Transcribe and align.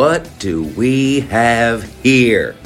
what 0.00 0.30
do 0.38 0.62
we 0.62 1.20
have 1.20 1.82
here? 2.02 2.56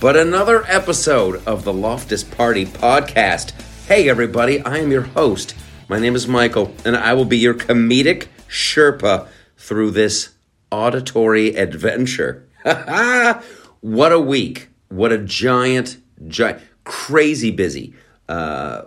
But 0.00 0.16
another 0.16 0.64
episode 0.68 1.44
of 1.44 1.64
the 1.64 1.72
Loftus 1.72 2.22
Party 2.22 2.66
podcast. 2.66 3.50
Hey, 3.88 4.08
everybody, 4.08 4.60
I 4.60 4.78
am 4.78 4.92
your 4.92 5.02
host. 5.02 5.56
My 5.88 5.98
name 5.98 6.14
is 6.14 6.28
Michael, 6.28 6.72
and 6.84 6.96
I 6.96 7.14
will 7.14 7.24
be 7.24 7.36
your 7.36 7.54
comedic 7.54 8.28
Sherpa 8.48 9.26
through 9.56 9.90
this 9.90 10.34
auditory 10.70 11.56
adventure. 11.56 12.48
what 13.80 14.12
a 14.12 14.20
week. 14.20 14.68
What 14.88 15.10
a 15.10 15.18
giant, 15.18 15.96
giant, 16.28 16.62
crazy 16.84 17.50
busy. 17.50 17.94
Uh, 18.28 18.82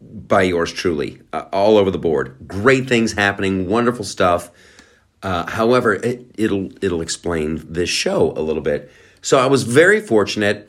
by 0.00 0.42
yours 0.42 0.72
truly, 0.72 1.20
uh, 1.32 1.46
all 1.52 1.78
over 1.78 1.90
the 1.90 1.98
board. 1.98 2.36
Great 2.46 2.88
things 2.88 3.14
happening, 3.14 3.68
wonderful 3.68 4.04
stuff. 4.04 4.52
Uh, 5.22 5.50
however, 5.50 5.94
it, 5.94 6.30
it'll 6.36 6.70
it'll 6.82 7.02
explain 7.02 7.62
this 7.68 7.90
show 7.90 8.32
a 8.32 8.40
little 8.40 8.62
bit. 8.62 8.90
So 9.22 9.38
I 9.38 9.46
was 9.46 9.64
very 9.64 10.00
fortunate. 10.00 10.68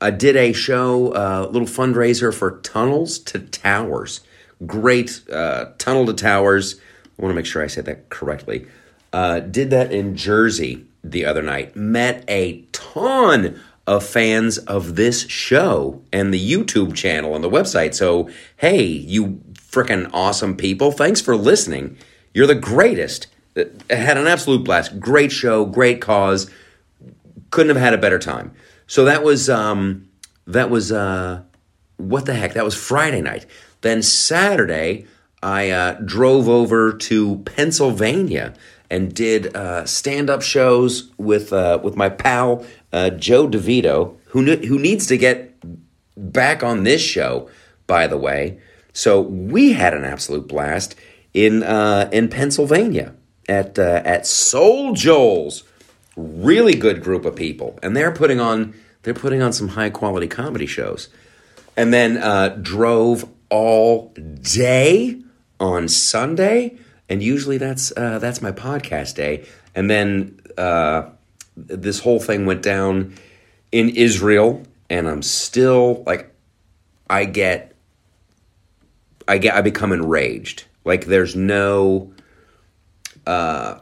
I 0.00 0.10
did 0.10 0.36
a 0.36 0.52
show, 0.52 1.12
a 1.12 1.44
uh, 1.44 1.46
little 1.46 1.68
fundraiser 1.68 2.32
for 2.34 2.60
Tunnels 2.60 3.18
to 3.20 3.38
Towers. 3.38 4.20
Great 4.66 5.20
uh, 5.30 5.66
Tunnel 5.78 6.06
to 6.06 6.14
Towers. 6.14 6.80
I 7.18 7.22
want 7.22 7.32
to 7.32 7.36
make 7.36 7.46
sure 7.46 7.62
I 7.62 7.68
said 7.68 7.84
that 7.86 8.08
correctly. 8.08 8.66
Uh, 9.12 9.40
did 9.40 9.70
that 9.70 9.92
in 9.92 10.16
Jersey 10.16 10.86
the 11.04 11.24
other 11.24 11.42
night. 11.42 11.76
Met 11.76 12.24
a 12.26 12.62
ton 12.72 13.60
of 13.86 14.04
fans 14.04 14.58
of 14.58 14.96
this 14.96 15.28
show 15.28 16.02
and 16.12 16.32
the 16.32 16.50
YouTube 16.52 16.94
channel 16.94 17.34
and 17.34 17.44
the 17.44 17.50
website. 17.50 17.94
So, 17.94 18.30
hey, 18.56 18.82
you 18.82 19.40
freaking 19.54 20.08
awesome 20.12 20.56
people, 20.56 20.90
thanks 20.90 21.20
for 21.20 21.36
listening. 21.36 21.98
You're 22.32 22.46
the 22.46 22.54
greatest. 22.54 23.26
Had 23.56 24.18
an 24.18 24.26
absolute 24.26 24.64
blast. 24.64 24.98
Great 24.98 25.30
show, 25.30 25.64
great 25.64 26.00
cause. 26.00 26.50
Couldn't 27.50 27.74
have 27.74 27.82
had 27.82 27.94
a 27.94 27.98
better 27.98 28.18
time. 28.18 28.52
So 28.86 29.04
that 29.04 29.22
was 29.22 29.48
um 29.48 30.08
that 30.46 30.70
was 30.70 30.90
uh 30.90 31.42
what 31.96 32.26
the 32.26 32.34
heck? 32.34 32.54
That 32.54 32.64
was 32.64 32.74
Friday 32.74 33.20
night. 33.20 33.46
Then 33.80 34.02
Saturday, 34.02 35.06
I 35.42 35.70
uh, 35.70 35.92
drove 36.04 36.48
over 36.48 36.92
to 36.92 37.38
Pennsylvania 37.44 38.54
and 38.90 39.14
did 39.14 39.54
uh, 39.54 39.84
stand-up 39.84 40.42
shows 40.42 41.10
with 41.18 41.52
uh, 41.52 41.78
with 41.82 41.96
my 41.96 42.08
pal 42.08 42.64
uh, 42.92 43.10
Joe 43.10 43.48
DeVito, 43.48 44.16
who 44.26 44.56
who 44.56 44.78
needs 44.78 45.06
to 45.06 45.16
get 45.16 45.54
back 46.16 46.62
on 46.62 46.84
this 46.84 47.02
show, 47.02 47.48
by 47.86 48.06
the 48.06 48.16
way. 48.16 48.58
So 48.92 49.20
we 49.20 49.72
had 49.72 49.94
an 49.94 50.04
absolute 50.04 50.48
blast 50.48 50.94
in 51.32 51.62
uh, 51.62 52.08
in 52.12 52.28
Pennsylvania 52.28 53.14
at 53.48 53.78
uh, 53.78 54.02
at 54.04 54.26
Soul 54.26 54.94
Joel's. 54.94 55.64
Really 56.16 56.74
good 56.76 57.02
group 57.02 57.24
of 57.24 57.34
people, 57.34 57.76
and 57.82 57.96
they're 57.96 58.12
putting 58.12 58.38
on 58.38 58.74
they're 59.02 59.14
putting 59.14 59.42
on 59.42 59.52
some 59.52 59.68
high 59.68 59.90
quality 59.90 60.28
comedy 60.28 60.66
shows. 60.66 61.08
And 61.76 61.92
then 61.92 62.18
uh, 62.18 62.56
drove 62.62 63.28
all 63.50 64.12
day 64.40 65.20
on 65.58 65.88
Sunday, 65.88 66.76
and 67.08 67.20
usually 67.20 67.58
that's 67.58 67.92
uh, 67.96 68.20
that's 68.20 68.40
my 68.40 68.52
podcast 68.52 69.16
day. 69.16 69.44
And 69.74 69.90
then 69.90 70.40
uh, 70.56 71.10
this 71.56 71.98
whole 72.00 72.20
thing 72.20 72.46
went 72.46 72.62
down 72.62 73.14
in 73.72 73.90
Israel, 73.90 74.62
and 74.88 75.08
I'm 75.08 75.22
still 75.22 76.04
like, 76.06 76.32
I 77.10 77.24
get, 77.24 77.74
I 79.26 79.38
get, 79.38 79.54
I 79.54 79.62
become 79.62 79.92
enraged. 79.92 80.64
Like 80.84 81.06
there's 81.06 81.34
no, 81.34 82.13
uh, 83.26 83.78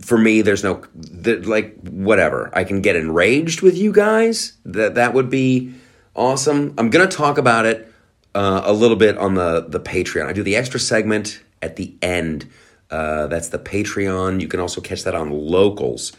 for 0.00 0.18
me, 0.18 0.42
there's 0.42 0.62
no, 0.62 0.84
like 0.94 1.76
whatever. 1.80 2.50
I 2.52 2.64
can 2.64 2.82
get 2.82 2.96
enraged 2.96 3.62
with 3.62 3.76
you 3.76 3.92
guys. 3.92 4.54
That 4.64 4.96
that 4.96 5.14
would 5.14 5.30
be 5.30 5.74
awesome. 6.14 6.74
I'm 6.78 6.90
gonna 6.90 7.06
talk 7.06 7.38
about 7.38 7.64
it 7.66 7.92
uh, 8.34 8.62
a 8.64 8.72
little 8.72 8.96
bit 8.96 9.16
on 9.18 9.34
the 9.34 9.66
the 9.68 9.80
Patreon. 9.80 10.26
I 10.26 10.32
do 10.32 10.42
the 10.42 10.56
extra 10.56 10.78
segment 10.78 11.42
at 11.62 11.76
the 11.76 11.94
end. 12.02 12.48
Uh, 12.90 13.26
that's 13.28 13.48
the 13.48 13.58
Patreon. 13.58 14.40
You 14.40 14.48
can 14.48 14.60
also 14.60 14.80
catch 14.80 15.04
that 15.04 15.14
on 15.14 15.30
Locals 15.30 16.12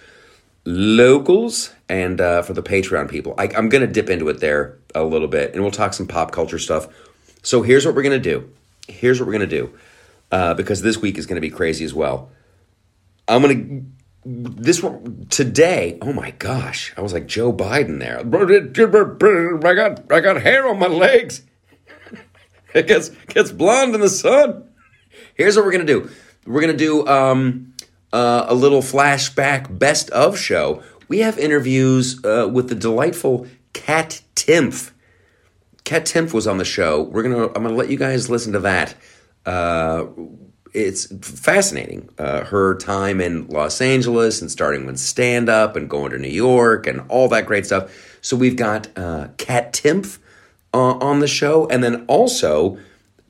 locals 0.65 1.73
and 1.89 2.21
uh, 2.21 2.41
for 2.41 2.53
the 2.53 2.63
Patreon 2.63 3.09
people. 3.09 3.35
I, 3.37 3.49
I'm 3.55 3.69
to 3.85 3.91
dip 3.91 4.09
into 4.09 4.29
it 4.29 4.39
there 4.39 4.77
a 4.95 5.03
little 5.03 5.27
bit 5.27 5.53
and 5.53 5.61
we'll 5.61 5.71
talk 5.71 5.93
some 5.93 6.07
pop 6.07 6.31
culture 6.31 6.59
stuff. 6.59 6.87
So 7.41 7.61
here's 7.61 7.85
what 7.85 7.95
we're 7.95 8.03
to 8.21 8.29
do. 8.29 8.49
Here's 8.87 9.19
what 9.19 9.25
we're 9.25 9.33
to 9.47 9.57
do 9.57 9.73
uh, 10.31 10.53
because 10.53 10.81
this 10.81 10.97
week 10.97 11.17
is 11.17 11.25
to 11.41 11.41
be 11.41 11.49
crazy 11.49 11.83
as 11.83 11.93
well. 11.93 12.29
I'm 13.27 13.41
to. 13.41 13.85
This 14.25 14.81
one 14.81 15.27
today, 15.29 15.97
oh 16.01 16.13
my 16.13 16.31
gosh, 16.31 16.93
I 16.95 17.01
was 17.01 17.11
like 17.11 17.27
Joe 17.27 17.51
Biden 17.51 17.99
there. 17.99 18.19
I 18.19 19.73
got 19.73 20.11
I 20.11 20.21
got 20.21 20.41
hair 20.41 20.67
on 20.67 20.79
my 20.79 20.87
legs. 20.87 21.43
It 22.73 22.87
gets 22.87 23.09
gets 23.27 23.51
blonde 23.51 23.93
in 23.93 24.01
the 24.01 24.09
sun. 24.09 24.67
Here's 25.35 25.55
what 25.55 25.63
we're 25.63 25.73
gonna 25.73 25.83
do. 25.83 26.09
We're 26.47 26.61
gonna 26.61 26.73
do 26.73 27.05
um, 27.05 27.73
uh, 28.13 28.45
a 28.47 28.55
little 28.55 28.81
flashback 28.81 29.77
best 29.77 30.09
of 30.11 30.37
show, 30.37 30.83
we 31.07 31.19
have 31.19 31.37
interviews 31.37 32.23
uh, 32.23 32.47
with 32.51 32.69
the 32.69 32.75
delightful 32.75 33.47
Kat 33.73 34.21
Timpf. 34.35 34.91
Kat 35.83 36.05
Timpf 36.05 36.33
was 36.33 36.47
on 36.47 36.59
the 36.59 36.65
show. 36.65 37.01
We're 37.01 37.23
gonna. 37.23 37.47
I'm 37.47 37.63
gonna 37.63 37.75
let 37.75 37.89
you 37.89 37.97
guys 37.97 38.29
listen 38.29 38.53
to 38.53 38.59
that. 38.59 38.95
Uh, 39.45 40.05
it's 40.73 41.05
fascinating. 41.21 42.09
Uh, 42.17 42.43
her 42.45 42.75
time 42.75 43.21
in 43.21 43.47
Los 43.47 43.79
Angeles 43.79 44.41
and 44.41 44.49
starting 44.49 44.85
with 44.85 44.97
stand 44.97 45.49
up 45.49 45.75
and 45.75 45.89
going 45.89 46.11
to 46.11 46.17
New 46.17 46.27
York 46.27 46.87
and 46.87 47.01
all 47.09 47.27
that 47.29 47.45
great 47.45 47.65
stuff. 47.65 48.17
So 48.21 48.35
we've 48.35 48.55
got 48.55 48.87
uh, 48.97 49.27
Kat 49.37 49.73
Timpf 49.73 50.17
uh, 50.73 50.93
on 50.93 51.19
the 51.19 51.27
show, 51.27 51.67
and 51.67 51.83
then 51.83 52.05
also 52.07 52.77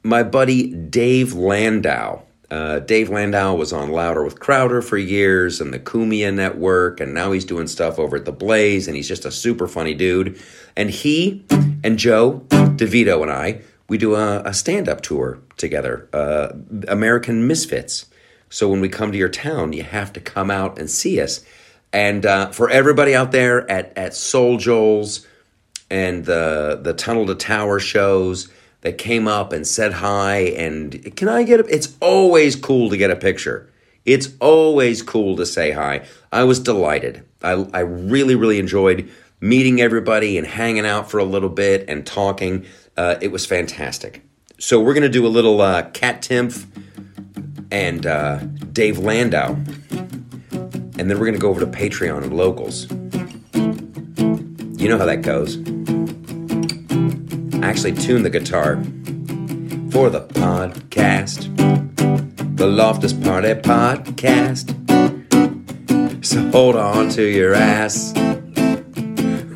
my 0.03 0.23
buddy 0.23 0.73
Dave 0.73 1.33
Landau. 1.33 2.21
Uh, 2.49 2.79
Dave 2.79 3.09
Landau 3.09 3.55
was 3.55 3.73
on 3.73 3.89
Louder 3.89 4.23
with 4.23 4.39
Crowder 4.39 4.81
for 4.83 4.97
years 4.97 5.59
and 5.59 5.73
the 5.73 5.79
Cumia 5.79 6.31
Network, 6.33 6.99
and 6.99 7.13
now 7.13 7.31
he's 7.31 7.45
doing 7.45 7.67
stuff 7.67 7.97
over 7.97 8.17
at 8.17 8.25
The 8.25 8.31
Blaze, 8.31 8.87
and 8.87 8.95
he's 8.95 9.07
just 9.07 9.25
a 9.25 9.31
super 9.31 9.67
funny 9.67 9.95
dude. 9.95 10.39
And 10.75 10.89
he 10.89 11.43
and 11.83 11.97
Joe 11.97 12.45
DeVito 12.49 13.21
and 13.23 13.31
I, 13.31 13.61
we 13.93 13.99
do 13.99 14.15
a, 14.15 14.41
a 14.41 14.55
stand 14.55 14.89
up 14.89 15.01
tour 15.01 15.37
together, 15.55 16.09
uh, 16.13 16.47
American 16.87 17.45
Misfits. 17.45 18.07
So 18.49 18.67
when 18.67 18.81
we 18.81 18.89
come 18.89 19.11
to 19.11 19.17
your 19.19 19.29
town, 19.29 19.71
you 19.71 19.83
have 19.83 20.11
to 20.13 20.19
come 20.19 20.49
out 20.49 20.79
and 20.79 20.89
see 20.89 21.21
us. 21.21 21.45
And 21.91 22.25
uh, 22.25 22.49
for 22.49 22.71
everybody 22.71 23.13
out 23.13 23.31
there 23.31 23.69
at, 23.69 23.95
at 23.95 24.15
Soul 24.15 24.57
Joel's 24.57 25.27
and 25.91 26.25
the, 26.25 26.79
the 26.81 26.95
Tunnel 26.95 27.27
to 27.27 27.35
Tower 27.35 27.79
shows, 27.79 28.51
that 28.81 28.97
came 28.97 29.27
up 29.27 29.53
and 29.53 29.65
said 29.65 29.93
hi 29.93 30.39
and 30.57 31.15
can 31.15 31.29
I 31.29 31.43
get 31.43 31.61
a 31.61 31.65
it's 31.73 31.95
always 32.01 32.57
cool 32.57 32.89
to 32.89 32.97
get 32.97 33.11
a 33.11 33.15
picture. 33.15 33.71
It's 34.03 34.27
always 34.41 35.01
cool 35.01 35.37
to 35.37 35.45
say 35.45 35.71
hi. 35.71 36.05
I 36.33 36.43
was 36.43 36.59
delighted. 36.59 37.23
I 37.41 37.51
I 37.73 37.79
really 37.79 38.35
really 38.35 38.59
enjoyed 38.59 39.09
meeting 39.43 39.81
everybody 39.81 40.37
and 40.37 40.47
hanging 40.47 40.85
out 40.85 41.11
for 41.11 41.17
a 41.17 41.25
little 41.25 41.49
bit 41.49 41.83
and 41.89 42.05
talking. 42.05 42.65
Uh, 42.95 43.15
it 43.21 43.29
was 43.29 43.45
fantastic. 43.45 44.23
So 44.57 44.79
we're 44.79 44.93
gonna 44.93 45.09
do 45.09 45.27
a 45.27 45.27
little 45.27 45.59
uh, 45.59 45.83
Kat 45.91 46.21
Timpf 46.21 46.65
and 47.69 48.05
uh, 48.05 48.37
Dave 48.71 48.99
Landau, 48.99 49.49
and 49.51 51.09
then 51.09 51.19
we're 51.19 51.25
gonna 51.25 51.37
go 51.37 51.49
over 51.49 51.59
to 51.59 51.67
Patreon 51.67 52.23
and 52.23 52.37
locals. 52.37 52.89
You 54.79 54.89
know 54.89 54.97
how 54.97 55.05
that 55.05 55.21
goes 55.21 55.57
actually 57.63 57.93
tune 57.93 58.23
the 58.23 58.29
guitar 58.29 58.75
for 59.91 60.09
the 60.09 60.21
podcast, 60.33 61.47
the 62.57 62.67
Loftus 62.67 63.13
Party 63.13 63.53
podcast. 63.55 64.73
So 66.23 66.49
hold 66.51 66.75
on 66.75 67.09
to 67.09 67.23
your 67.23 67.53
ass. 67.53 68.13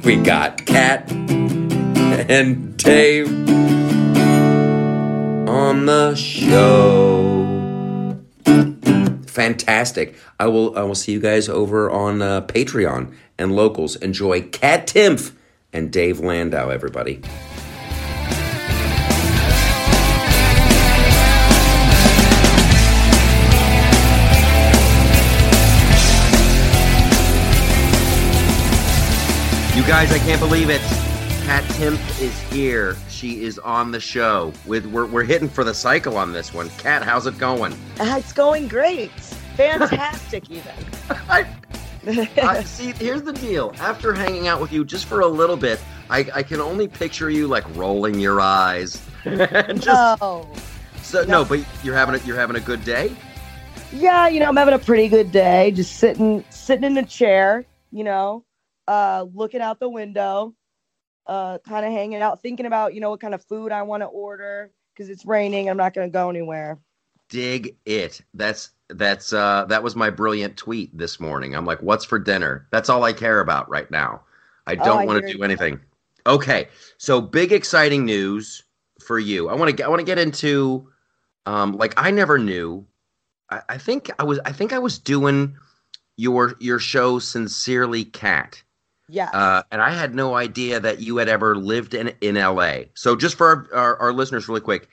We 0.07 0.15
got 0.15 0.65
Kat 0.65 1.11
and 1.11 2.77
Dave 2.77 3.27
on 5.49 5.85
the 5.85 6.15
show. 6.15 7.43
Fantastic. 9.25 10.15
I 10.39 10.47
will 10.47 10.77
I 10.77 10.83
will 10.83 10.95
see 10.95 11.11
you 11.11 11.19
guys 11.19 11.49
over 11.49 11.91
on 11.91 12.21
uh, 12.21 12.39
Patreon 12.43 13.13
and 13.37 13.53
locals. 13.53 13.97
Enjoy 13.97 14.43
Kat 14.43 14.87
Timpf 14.87 15.33
and 15.73 15.91
Dave 15.91 16.21
Landau, 16.21 16.69
everybody. 16.69 17.21
You 29.77 29.83
guys, 29.83 30.11
I 30.11 30.17
can't 30.17 30.39
believe 30.39 30.71
it. 30.71 30.81
Kat 31.45 31.63
Timpf 31.75 32.19
is 32.19 32.37
here. 32.51 32.97
She 33.09 33.43
is 33.43 33.59
on 33.59 33.91
the 33.91 33.99
show. 33.99 34.51
With 34.65 34.87
we're, 34.87 35.05
we're 35.05 35.23
hitting 35.23 35.47
for 35.47 35.63
the 35.63 35.73
cycle 35.75 36.17
on 36.17 36.33
this 36.33 36.51
one. 36.51 36.71
Kat, 36.79 37.03
how's 37.03 37.27
it 37.27 37.37
going? 37.37 37.73
Uh, 37.99 38.15
it's 38.17 38.33
going 38.33 38.67
great. 38.67 39.11
Fantastic, 39.55 40.49
even. 40.49 40.73
I, 41.29 41.45
I, 42.41 42.63
see, 42.63 42.93
here's 42.93 43.21
the 43.21 43.33
deal. 43.33 43.71
After 43.77 44.15
hanging 44.15 44.47
out 44.47 44.59
with 44.59 44.73
you 44.73 44.83
just 44.83 45.05
for 45.05 45.19
a 45.19 45.27
little 45.27 45.55
bit, 45.55 45.79
I, 46.09 46.27
I 46.33 46.41
can 46.41 46.59
only 46.59 46.87
picture 46.87 47.29
you 47.29 47.47
like 47.47 47.63
rolling 47.75 48.19
your 48.19 48.41
eyes. 48.41 48.99
and 49.25 49.79
just, 49.79 50.19
no. 50.19 50.49
So 51.03 51.21
no. 51.21 51.43
no, 51.43 51.45
but 51.45 51.63
you're 51.83 51.95
having 51.95 52.15
a, 52.15 52.25
you're 52.25 52.35
having 52.35 52.55
a 52.55 52.61
good 52.61 52.83
day. 52.83 53.15
Yeah, 53.93 54.27
you 54.27 54.39
know, 54.39 54.47
I'm 54.47 54.57
having 54.57 54.73
a 54.73 54.79
pretty 54.79 55.07
good 55.07 55.31
day. 55.31 55.69
Just 55.69 55.97
sitting 55.97 56.43
sitting 56.49 56.83
in 56.83 56.97
a 56.97 57.05
chair, 57.05 57.63
you 57.91 58.03
know, 58.03 58.43
uh, 58.87 59.25
looking 59.33 59.61
out 59.61 59.79
the 59.79 59.89
window, 59.89 60.55
uh, 61.25 61.57
kind 61.67 61.85
of 61.85 61.91
hanging 61.91 62.21
out, 62.21 62.41
thinking 62.41 62.65
about 62.65 62.93
you 62.93 63.01
know 63.01 63.09
what 63.09 63.19
kind 63.19 63.33
of 63.33 63.43
food 63.43 63.71
I 63.71 63.83
want 63.83 64.01
to 64.01 64.07
order 64.07 64.71
because 64.93 65.09
it's 65.09 65.25
raining. 65.25 65.69
I'm 65.69 65.77
not 65.77 65.93
going 65.93 66.07
to 66.07 66.11
go 66.11 66.29
anywhere. 66.29 66.79
Dig 67.29 67.75
it. 67.85 68.21
That's 68.33 68.71
that's 68.89 69.33
uh 69.33 69.65
that 69.65 69.83
was 69.83 69.97
my 69.97 70.09
brilliant 70.09 70.55
tweet 70.55 70.97
this 70.97 71.19
morning. 71.19 71.55
I'm 71.55 71.65
like, 71.65 71.81
what's 71.81 72.05
for 72.05 72.19
dinner? 72.19 72.67
That's 72.71 72.89
all 72.89 73.03
I 73.03 73.13
care 73.13 73.41
about 73.41 73.69
right 73.69 73.89
now. 73.91 74.21
I 74.65 74.75
don't 74.75 75.03
oh, 75.03 75.05
want 75.05 75.25
to 75.25 75.33
do 75.33 75.43
anything. 75.43 75.79
Okay, 76.25 76.67
so 76.97 77.21
big 77.21 77.51
exciting 77.51 78.05
news 78.05 78.63
for 79.01 79.19
you. 79.19 79.49
I 79.49 79.55
want 79.55 79.69
to 79.69 79.75
get 79.75 79.85
I 79.85 79.89
want 79.89 79.99
to 79.99 80.05
get 80.05 80.19
into 80.19 80.89
um 81.45 81.73
like 81.73 81.93
I 81.97 82.11
never 82.11 82.37
knew. 82.37 82.85
I, 83.49 83.61
I 83.69 83.77
think 83.77 84.09
I 84.19 84.23
was 84.23 84.39
I 84.45 84.53
think 84.53 84.71
I 84.71 84.79
was 84.79 84.97
doing 84.97 85.57
your 86.15 86.55
your 86.59 86.79
show 86.79 87.19
sincerely 87.19 88.05
Kat 88.05 88.63
yeah. 89.09 89.29
Uh, 89.29 89.63
and 89.71 89.81
i 89.81 89.89
had 89.89 90.13
no 90.15 90.35
idea 90.35 90.79
that 90.79 90.99
you 91.01 91.17
had 91.17 91.29
ever 91.29 91.55
lived 91.55 91.93
in 91.93 92.13
in 92.21 92.35
la 92.35 92.79
so 92.93 93.15
just 93.15 93.35
for 93.35 93.47
our, 93.47 93.67
our, 93.73 93.97
our 93.97 94.13
listeners 94.13 94.47
really 94.47 94.61
quick 94.61 94.89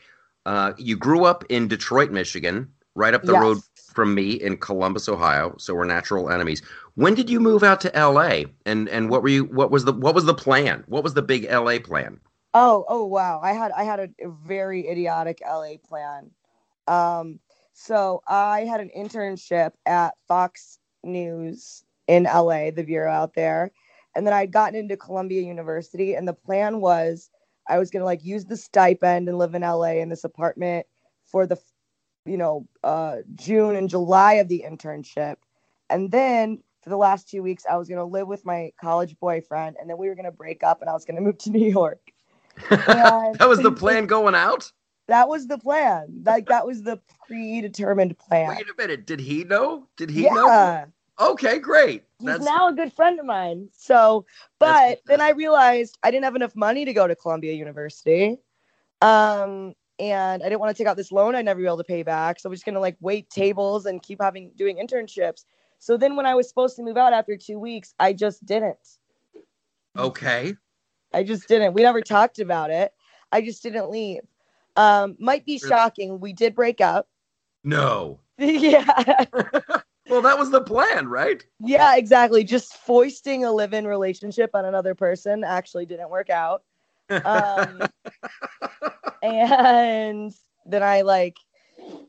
uh, 0.46 0.72
you 0.76 0.96
grew 0.96 1.25
up 1.25 1.44
in 1.49 1.69
detroit 1.69 2.11
michigan 2.11 2.69
right 2.94 3.14
up 3.14 3.22
the 3.22 3.32
yes. 3.32 3.43
road 3.43 3.58
from 3.94 4.14
me 4.14 4.32
in 4.32 4.56
columbus 4.56 5.08
ohio. 5.08 5.55
So 5.58 5.75
we're 5.75 5.84
natural 5.84 6.31
enemies. 6.31 6.62
When 6.96 7.14
did 7.14 7.31
you 7.31 7.40
move 7.40 7.62
out 7.62 7.81
to 7.82 7.93
la 7.94 8.43
and 8.66 8.88
and 8.88 9.08
what 9.08 9.22
were 9.22 9.28
you 9.28 9.44
what 9.44 9.70
was 9.70 9.84
the 9.84 9.93
what 9.93 10.14
was 10.14 10.25
the 10.25 10.34
plan? 10.34 10.84
What 10.87 11.05
was 11.05 11.14
the 11.14 11.22
big 11.22 11.50
la 11.50 11.78
plan? 11.78 12.20
Oh 12.52 12.84
oh 12.88 13.05
wow. 13.05 13.40
I 13.43 13.52
had 13.52 13.72
i 13.72 13.84
had 13.84 14.00
a, 14.00 14.08
a 14.20 14.28
very 14.28 14.88
idiotic 14.88 15.40
la 15.46 15.76
plan. 15.88 16.31
Um 16.87 17.38
so 17.72 18.22
i 18.28 18.61
had 18.61 18.81
an 18.81 18.90
internship 18.96 19.72
at 19.87 20.14
fox 20.28 20.78
news 21.02 21.84
in 22.06 22.25
LA, 22.25 22.70
the 22.70 22.84
bureau 22.84 23.11
out 23.11 23.34
there. 23.34 23.70
And 24.14 24.26
then 24.26 24.34
I'd 24.34 24.52
gotten 24.52 24.78
into 24.78 24.96
Columbia 24.96 25.43
University, 25.43 26.14
and 26.14 26.26
the 26.26 26.34
plan 26.34 26.81
was 26.81 27.31
I 27.69 27.78
was 27.78 27.90
gonna 27.90 28.05
like 28.05 28.25
use 28.25 28.44
the 28.44 28.56
stipend 28.56 29.28
and 29.28 29.38
live 29.38 29.55
in 29.55 29.62
LA 29.62 30.00
in 30.00 30.08
this 30.08 30.25
apartment 30.25 30.87
for 31.25 31.46
the, 31.46 31.56
you 32.26 32.37
know, 32.37 32.69
uh, 32.82 33.19
June 33.34 33.76
and 33.76 33.88
July 33.88 34.34
of 34.34 34.49
the 34.49 34.64
internship, 34.69 35.37
and 35.90 36.11
then 36.11 36.62
for 36.82 36.90
the 36.90 36.96
last 36.96 37.28
two 37.28 37.43
weeks 37.43 37.64
I 37.69 37.76
was 37.76 37.88
gonna 37.88 38.05
live 38.05 38.28
with 38.28 38.44
my 38.44 38.72
college 38.81 39.16
boyfriend, 39.19 39.76
and 39.81 39.88
then 39.88 39.99
we 39.99 40.08
were 40.08 40.14
gonna 40.14 40.32
break 40.32 40.62
up, 40.62 40.81
and 40.81 40.90
I 40.90 40.93
was 40.93 41.05
gonna 41.05 41.20
move 41.20 41.38
to 41.38 41.50
New 41.56 41.69
York. 41.69 42.00
that 42.70 43.49
was 43.49 43.61
the 43.61 43.72
plan 43.72 44.06
going 44.06 44.34
out. 44.34 44.70
That 45.06 45.28
was 45.28 45.49
the 45.49 45.58
plan. 45.58 46.22
Like 46.25 46.46
that 46.46 46.66
was 46.66 46.82
the 46.82 47.00
predetermined 47.26 48.19
plan. 48.19 48.49
Wait 48.49 48.66
a 48.69 48.75
minute. 48.81 49.06
Did 49.06 49.20
he 49.20 49.44
know? 49.44 49.87
Did 49.96 50.11
he 50.11 50.25
yeah. 50.25 50.31
know? 50.31 50.84
Okay, 51.20 51.58
great. 51.58 52.05
He's 52.19 52.26
That's... 52.26 52.44
now 52.44 52.69
a 52.69 52.72
good 52.72 52.93
friend 52.93 53.20
of 53.20 53.26
mine. 53.26 53.69
So, 53.72 54.26
but 54.58 55.00
then 55.06 55.20
I 55.20 55.31
realized 55.31 55.99
I 56.02 56.11
didn't 56.11 56.25
have 56.25 56.37
enough 56.37 56.56
money 56.56 56.84
to 56.84 56.93
go 56.93 57.06
to 57.06 57.14
Columbia 57.14 57.52
University. 57.52 58.38
Um, 59.00 59.75
and 59.99 60.43
I 60.43 60.46
didn't 60.49 60.61
want 60.61 60.76
to 60.76 60.82
take 60.82 60.88
out 60.88 60.96
this 60.96 61.12
loan 61.12 61.34
I'd 61.34 61.44
never 61.44 61.61
be 61.61 61.66
able 61.66 61.76
to 61.76 61.84
pay 61.84 62.02
back. 62.02 62.40
So 62.40 62.49
I 62.49 62.50
was 62.50 62.58
just 62.58 62.66
gonna 62.66 62.81
like 62.81 62.96
wait 63.00 63.31
tables 63.31 63.87
and 63.87 64.02
keep 64.02 64.20
having 64.20 64.50
doing 64.56 64.76
internships. 64.76 65.44
So 65.78 65.96
then 65.96 66.16
when 66.16 66.26
I 66.26 66.34
was 66.34 66.49
supposed 66.49 66.76
to 66.76 66.82
move 66.82 66.96
out 66.96 67.12
after 67.12 67.37
two 67.37 67.58
weeks, 67.58 67.94
I 67.99 68.12
just 68.12 68.44
didn't. 68.44 68.78
Okay. 69.96 70.56
I 71.12 71.22
just 71.22 71.46
didn't. 71.46 71.75
We 71.75 71.82
never 71.82 72.00
talked 72.00 72.40
about 72.40 72.70
it. 72.70 72.93
I 73.31 73.40
just 73.40 73.62
didn't 73.62 73.90
leave. 73.90 74.22
Um, 74.76 75.16
might 75.20 75.46
be 75.46 75.58
shocking. 75.58 76.19
We 76.19 76.32
did 76.32 76.55
break 76.55 76.81
up. 76.81 77.08
No. 77.62 78.19
yeah. 78.38 79.25
well, 80.09 80.23
that 80.23 80.39
was 80.39 80.51
the 80.51 80.61
plan, 80.61 81.09
right? 81.09 81.45
Yeah, 81.61 81.97
exactly. 81.97 82.45
Just 82.45 82.77
foisting 82.77 83.45
a 83.45 83.53
live-in 83.53 83.87
relationship 83.87 84.51
on 84.55 84.65
another 84.65 84.95
person 84.95 85.45
actually 85.45 85.87
didn't 85.87 86.11
work 86.11 86.31
out. 86.31 86.62
Um, 87.11 87.83
and 89.23 90.33
then 90.67 90.83
I 90.83 91.03
like, 91.03 91.37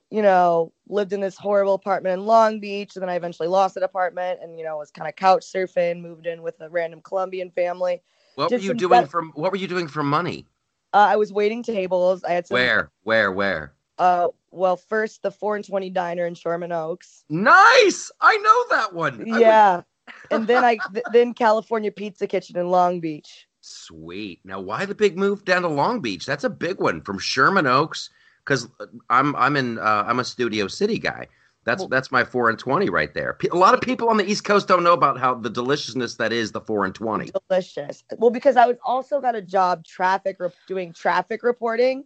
you 0.09 0.21
know, 0.21 0.73
lived 0.87 1.13
in 1.13 1.21
this 1.21 1.37
horrible 1.37 1.73
apartment 1.73 2.19
in 2.19 2.25
Long 2.25 2.59
Beach. 2.59 2.95
And 2.95 3.01
then 3.01 3.09
I 3.09 3.15
eventually 3.15 3.47
lost 3.47 3.77
an 3.77 3.83
apartment 3.83 4.39
and, 4.41 4.57
you 4.59 4.65
know, 4.65 4.77
was 4.77 4.91
kind 4.91 5.07
of 5.07 5.15
couch 5.15 5.45
surfing, 5.45 6.01
moved 6.01 6.27
in 6.27 6.41
with 6.41 6.59
a 6.61 6.69
random 6.69 7.01
Colombian 7.01 7.51
family. 7.51 8.01
What 8.35 8.51
were 8.51 8.57
you 8.57 8.73
doing 8.73 9.05
for 9.05 9.23
what 9.33 9.51
were 9.51 9.57
you 9.57 9.67
doing 9.67 9.87
for 9.87 10.03
money? 10.03 10.45
Uh, 10.93 11.07
I 11.09 11.15
was 11.15 11.31
waiting 11.33 11.63
tables. 11.63 12.23
I 12.23 12.31
had 12.31 12.47
some, 12.47 12.55
where, 12.55 12.91
where, 13.03 13.31
where? 13.31 13.73
Uh, 13.97 14.27
well, 14.55 14.77
first 14.77 15.21
the 15.21 15.31
four 15.31 15.55
and 15.55 15.65
twenty 15.65 15.89
diner 15.89 16.25
in 16.25 16.35
Sherman 16.35 16.71
Oaks. 16.71 17.23
Nice, 17.29 18.11
I 18.21 18.37
know 18.37 18.65
that 18.77 18.93
one. 18.93 19.23
Yeah, 19.25 19.81
and 20.31 20.47
then 20.47 20.63
I 20.63 20.77
th- 20.93 21.05
then 21.11 21.33
California 21.33 21.91
Pizza 21.91 22.27
Kitchen 22.27 22.57
in 22.57 22.69
Long 22.69 22.99
Beach. 22.99 23.47
Sweet. 23.61 24.41
Now, 24.43 24.59
why 24.59 24.85
the 24.85 24.95
big 24.95 25.17
move 25.17 25.43
down 25.43 25.63
to 25.63 25.67
Long 25.67 25.99
Beach? 25.99 26.25
That's 26.25 26.43
a 26.43 26.49
big 26.49 26.79
one 26.79 27.01
from 27.01 27.17
Sherman 27.17 27.67
Oaks. 27.67 28.09
Because 28.45 28.67
I'm 29.09 29.35
I'm 29.35 29.57
in 29.57 29.79
uh, 29.79 30.03
I'm 30.07 30.19
a 30.19 30.23
Studio 30.23 30.67
City 30.67 30.99
guy. 30.99 31.27
That's 31.65 31.79
well, 31.79 31.89
that's 31.89 32.11
my 32.11 32.23
four 32.23 32.49
and 32.49 32.59
twenty 32.59 32.89
right 32.89 33.11
there. 33.11 33.35
A 33.51 33.57
lot 33.57 33.73
of 33.73 33.81
people 33.81 34.09
on 34.09 34.17
the 34.17 34.25
East 34.25 34.43
Coast 34.43 34.67
don't 34.67 34.83
know 34.83 34.93
about 34.93 35.19
how 35.19 35.33
the 35.33 35.49
deliciousness 35.49 36.15
that 36.17 36.31
is 36.31 36.51
the 36.51 36.61
four 36.61 36.85
and 36.85 36.93
twenty. 36.93 37.31
Delicious. 37.49 38.03
Well, 38.17 38.29
because 38.29 38.55
I 38.55 38.67
was 38.67 38.77
also 38.85 39.19
got 39.19 39.33
a 39.33 39.41
job 39.41 39.83
traffic 39.83 40.37
re- 40.39 40.51
doing 40.67 40.93
traffic 40.93 41.41
reporting. 41.41 42.05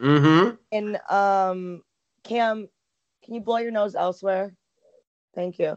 Mm-hmm. 0.00 0.54
And 0.70 1.00
um, 1.10 1.82
Cam, 2.24 2.68
can 3.24 3.34
you 3.34 3.40
blow 3.40 3.58
your 3.58 3.70
nose 3.70 3.94
elsewhere? 3.94 4.54
Thank 5.34 5.58
you. 5.58 5.76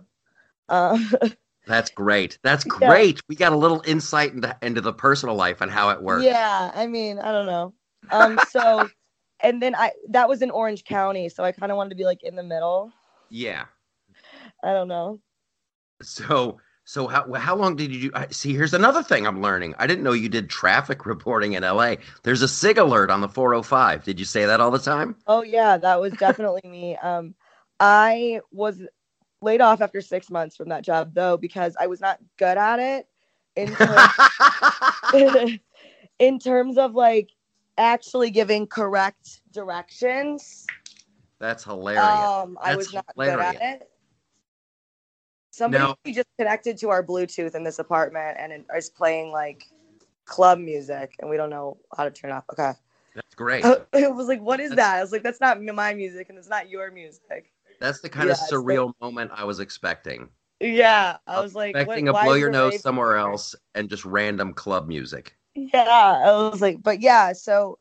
Um, 0.69 1.11
That's 1.67 1.89
great. 1.91 2.37
That's 2.43 2.63
great. 2.63 3.15
Yeah. 3.15 3.21
We 3.29 3.35
got 3.35 3.53
a 3.53 3.57
little 3.57 3.81
insight 3.85 4.33
into 4.33 4.55
into 4.61 4.81
the 4.81 4.93
personal 4.93 5.35
life 5.35 5.61
and 5.61 5.71
how 5.71 5.89
it 5.89 6.01
works. 6.01 6.25
Yeah, 6.25 6.71
I 6.73 6.87
mean, 6.87 7.19
I 7.19 7.31
don't 7.31 7.45
know. 7.45 7.73
Um, 8.11 8.39
so, 8.49 8.89
and 9.39 9.61
then 9.61 9.73
I 9.75 9.91
that 10.09 10.27
was 10.27 10.41
in 10.41 10.51
Orange 10.51 10.83
County, 10.83 11.29
so 11.29 11.43
I 11.43 11.53
kind 11.53 11.71
of 11.71 11.77
wanted 11.77 11.91
to 11.91 11.95
be 11.95 12.03
like 12.03 12.23
in 12.23 12.35
the 12.35 12.43
middle. 12.43 12.91
Yeah. 13.29 13.65
I 14.63 14.73
don't 14.73 14.87
know. 14.87 15.19
So 16.01 16.59
so 16.85 17.07
how 17.07 17.31
how 17.33 17.55
long 17.55 17.75
did 17.75 17.93
you 17.93 18.11
do? 18.11 18.25
See, 18.31 18.53
here's 18.53 18.73
another 18.73 19.03
thing 19.03 19.25
I'm 19.25 19.41
learning. 19.41 19.73
I 19.79 19.87
didn't 19.87 20.03
know 20.03 20.11
you 20.11 20.29
did 20.29 20.49
traffic 20.49 21.05
reporting 21.05 21.53
in 21.53 21.63
LA. 21.63 21.95
There's 22.23 22.41
a 22.41 22.47
sig 22.47 22.77
alert 22.77 23.09
on 23.09 23.21
the 23.21 23.29
405. 23.29 24.03
Did 24.03 24.19
you 24.19 24.25
say 24.25 24.45
that 24.45 24.59
all 24.59 24.71
the 24.71 24.79
time? 24.79 25.15
Oh 25.27 25.43
yeah, 25.43 25.77
that 25.77 25.99
was 25.99 26.13
definitely 26.13 26.61
me. 26.65 26.97
Um, 26.97 27.35
I 27.79 28.41
was 28.51 28.81
laid 29.41 29.61
off 29.61 29.81
after 29.81 30.01
six 30.01 30.29
months 30.29 30.55
from 30.55 30.69
that 30.69 30.83
job 30.83 31.13
though 31.13 31.37
because 31.37 31.75
I 31.79 31.87
was 31.87 32.01
not 32.01 32.19
good 32.37 32.57
at 32.57 32.79
it. 32.79 33.07
In 33.55 33.75
terms, 33.75 34.09
in 36.19 36.39
terms 36.39 36.77
of 36.77 36.95
like 36.95 37.29
actually 37.77 38.29
giving 38.29 38.67
correct 38.67 39.41
directions. 39.51 40.65
That's 41.39 41.63
hilarious. 41.63 42.29
Um, 42.29 42.57
I 42.61 42.75
was 42.75 42.93
not 42.93 43.05
hilarious. 43.15 43.53
good 43.53 43.63
at 43.63 43.81
it. 43.81 43.89
Somebody 45.53 45.83
now, 45.83 45.95
just 46.07 46.27
connected 46.39 46.79
to 46.79 46.89
our 46.89 47.03
Bluetooth 47.03 47.53
in 47.53 47.63
this 47.63 47.77
apartment 47.77 48.37
and 48.39 48.65
is 48.75 48.89
playing 48.89 49.31
like 49.31 49.67
club 50.25 50.57
music, 50.57 51.13
and 51.19 51.29
we 51.29 51.37
don't 51.37 51.51
know 51.51 51.77
how 51.95 52.05
to 52.05 52.09
turn 52.09 52.31
off. 52.31 52.43
Okay. 52.51 52.71
That's 53.13 53.35
great. 53.35 53.63
it 53.93 54.15
was 54.15 54.27
like, 54.27 54.41
what 54.41 54.59
is 54.59 54.71
that's, 54.71 54.77
that? 54.77 54.97
I 54.97 55.01
was 55.01 55.11
like, 55.11 55.21
that's 55.21 55.39
not 55.39 55.61
my 55.61 55.93
music, 55.93 56.29
and 56.29 56.39
it's 56.39 56.49
not 56.49 56.71
your 56.71 56.89
music. 56.89 57.51
That's 57.79 58.01
the 58.01 58.09
kind 58.09 58.29
yeah, 58.29 58.33
of 58.33 58.39
surreal 58.39 58.87
like, 58.87 58.95
moment 58.99 59.31
I 59.31 59.43
was 59.43 59.59
expecting. 59.59 60.29
Yeah, 60.59 61.17
I 61.27 61.39
was 61.39 61.53
like, 61.53 61.75
expecting 61.75 62.07
what, 62.07 62.23
a 62.23 62.25
blow 62.25 62.33
your 62.33 62.49
nose 62.49 62.81
somewhere 62.81 63.17
else 63.17 63.53
and 63.75 63.87
just 63.91 64.05
random 64.05 64.55
club 64.55 64.87
music. 64.87 65.37
Yeah, 65.53 65.83
I 65.85 66.49
was 66.49 66.61
like, 66.61 66.81
but 66.81 66.99
yeah, 66.99 67.31
so 67.33 67.77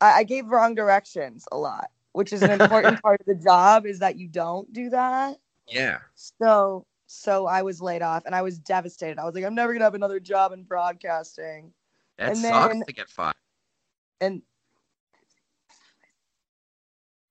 I, 0.00 0.20
I 0.20 0.22
gave 0.24 0.46
wrong 0.46 0.74
directions 0.74 1.46
a 1.52 1.58
lot 1.58 1.90
which 2.12 2.32
is 2.32 2.42
an 2.42 2.50
important 2.60 3.00
part 3.00 3.20
of 3.20 3.26
the 3.26 3.36
job 3.36 3.86
is 3.86 4.00
that 4.00 4.16
you 4.16 4.26
don't 4.26 4.72
do 4.72 4.90
that. 4.90 5.38
Yeah. 5.68 5.98
So 6.16 6.86
so 7.12 7.46
I 7.46 7.62
was 7.62 7.82
laid 7.82 8.02
off 8.02 8.24
and 8.24 8.36
I 8.36 8.42
was 8.42 8.56
devastated. 8.56 9.18
I 9.18 9.24
was 9.24 9.34
like, 9.34 9.44
I'm 9.44 9.54
never 9.54 9.72
gonna 9.72 9.84
have 9.84 9.96
another 9.96 10.20
job 10.20 10.52
in 10.52 10.62
broadcasting. 10.62 11.72
That 12.18 12.28
and 12.28 12.38
sucks 12.38 12.74
then, 12.74 12.84
to 12.86 12.92
get 12.92 13.08
fired. 13.08 13.34
And 14.20 14.42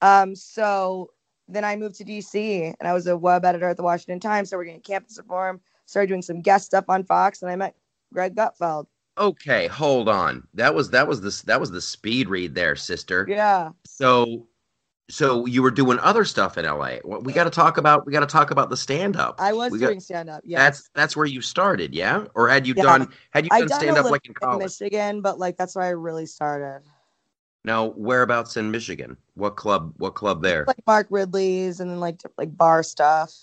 um 0.01 0.35
so 0.35 1.11
then 1.47 1.63
I 1.63 1.77
moved 1.77 1.95
to 1.95 2.03
DC 2.03 2.75
and 2.77 2.89
I 2.89 2.91
was 2.91 3.07
a 3.07 3.15
web 3.15 3.45
editor 3.45 3.69
at 3.69 3.77
the 3.77 3.83
Washington 3.83 4.19
Times. 4.19 4.49
So 4.49 4.57
we're 4.57 4.65
getting 4.65 4.81
campus 4.81 5.17
reform, 5.17 5.61
started 5.85 6.07
doing 6.07 6.23
some 6.23 6.41
guest 6.41 6.65
stuff 6.65 6.85
on 6.89 7.05
Fox, 7.05 7.41
and 7.41 7.49
I 7.49 7.55
met 7.55 7.73
Greg 8.13 8.35
Gutfeld. 8.35 8.87
Okay, 9.17 9.67
hold 9.67 10.09
on. 10.09 10.45
That 10.55 10.75
was 10.75 10.89
that 10.89 11.07
was 11.07 11.21
the 11.21 11.41
that 11.45 11.59
was 11.61 11.71
the 11.71 11.81
speed 11.81 12.27
read 12.27 12.53
there, 12.53 12.75
sister. 12.75 13.25
Yeah. 13.29 13.69
So 13.85 14.45
so 15.09 15.45
you 15.45 15.63
were 15.63 15.71
doing 15.71 15.99
other 15.99 16.23
stuff 16.23 16.57
in 16.57 16.65
LA. 16.65 16.97
We 17.03 17.33
got 17.33 17.45
to 17.45 17.49
talk 17.49 17.77
about 17.77 18.05
we 18.05 18.13
got 18.13 18.19
to 18.21 18.25
talk 18.27 18.51
about 18.51 18.69
the 18.69 18.77
stand 18.77 19.17
up. 19.17 19.35
I 19.39 19.53
was 19.53 19.71
We 19.71 19.79
doing 19.79 19.99
stand 19.99 20.29
up. 20.29 20.41
Yeah. 20.45 20.59
That's 20.59 20.89
that's 20.93 21.17
where 21.17 21.25
you 21.25 21.41
started, 21.41 21.93
yeah? 21.93 22.25
Or 22.35 22.47
had 22.47 22.67
you 22.67 22.75
Yeah. 22.77 22.83
done 22.83 23.13
had 23.31 23.45
you 23.45 23.49
done 23.49 23.67
done 23.67 23.79
stand 23.79 23.97
up 23.97 24.05
like 24.05 24.25
in 24.25 24.31
in 24.31 24.35
college? 24.35 24.63
Michigan, 24.63 25.21
but 25.21 25.39
like 25.39 25.57
that's 25.57 25.75
where 25.75 25.85
I 25.85 25.89
really 25.89 26.25
started. 26.27 26.83
Now, 27.65 27.87
whereabouts 27.87 28.55
in 28.55 28.71
Michigan? 28.71 29.17
What 29.33 29.57
club? 29.57 29.93
What 29.97 30.15
club 30.15 30.41
there? 30.41 30.63
Like 30.67 30.85
Mark 30.87 31.07
Ridley's 31.09 31.79
and 31.79 31.89
then 31.89 31.99
like 31.99 32.21
like 32.37 32.55
bar 32.55 32.83
stuff. 32.83 33.33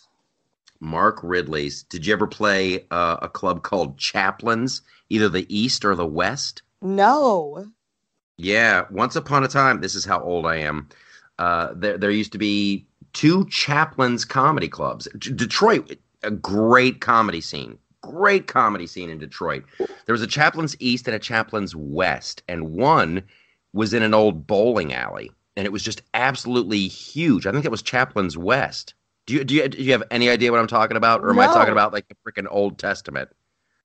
Mark 0.81 1.21
Ridley's. 1.23 1.83
Did 1.85 2.07
you 2.07 2.13
ever 2.13 2.27
play 2.27 2.87
uh, 2.91 3.17
a 3.23 3.29
club 3.29 3.63
called 3.63 3.99
Chaplin's, 3.99 4.83
either 5.09 5.29
the 5.29 5.47
East 5.55 5.85
or 5.85 5.95
the 5.95 6.07
West? 6.07 6.63
No. 6.83 7.67
Yeah, 8.37 8.85
once 8.91 9.17
upon 9.17 9.45
a 9.45 9.49
time, 9.49 9.81
this 9.81 9.95
is 9.95 10.05
how 10.05 10.21
old 10.21 10.47
I 10.47 10.57
am. 10.57 10.89
Uh, 11.39 11.69
there, 11.75 11.99
there 11.99 12.11
used 12.11 12.33
to 12.33 12.39
be 12.39 12.87
two 13.13 13.45
Chaplin's 13.47 14.25
comedy 14.25 14.69
clubs. 14.69 15.09
D- 15.19 15.33
Detroit, 15.33 15.99
a 16.23 16.31
great 16.31 17.01
comedy 17.01 17.41
scene. 17.41 17.79
Great 18.03 18.47
comedy 18.47 18.87
scene 18.87 19.11
in 19.11 19.19
Detroit. 19.19 19.65
There 19.79 20.13
was 20.13 20.23
a 20.23 20.27
Chaplin's 20.27 20.77
East 20.79 21.09
and 21.09 21.17
a 21.17 21.19
Chaplin's 21.19 21.75
West, 21.75 22.43
and 22.49 22.71
one 22.71 23.23
was 23.73 23.93
in 23.93 24.03
an 24.03 24.15
old 24.15 24.47
bowling 24.47 24.93
alley, 24.93 25.31
and 25.57 25.67
it 25.67 25.73
was 25.73 25.83
just 25.83 26.03
absolutely 26.15 26.87
huge. 26.89 27.47
I 27.47 27.53
think 27.53 27.65
it 27.65 27.71
was 27.71 27.83
Chaplin's 27.83 28.39
West. 28.39 28.95
Do 29.27 29.35
you, 29.35 29.45
do 29.45 29.55
you 29.55 29.69
do 29.69 29.83
you 29.83 29.93
have 29.93 30.05
any 30.13 30.31
idea 30.31 30.53
what 30.53 30.61
I'm 30.61 30.69
talking 30.69 30.97
about, 30.97 31.21
or 31.23 31.31
am 31.31 31.39
I 31.41 31.47
talking 31.47 31.73
about 31.73 31.93
like 31.93 32.07
the 32.09 32.15
freaking 32.25 32.47
Old 32.49 32.79
Testament? 32.79 33.29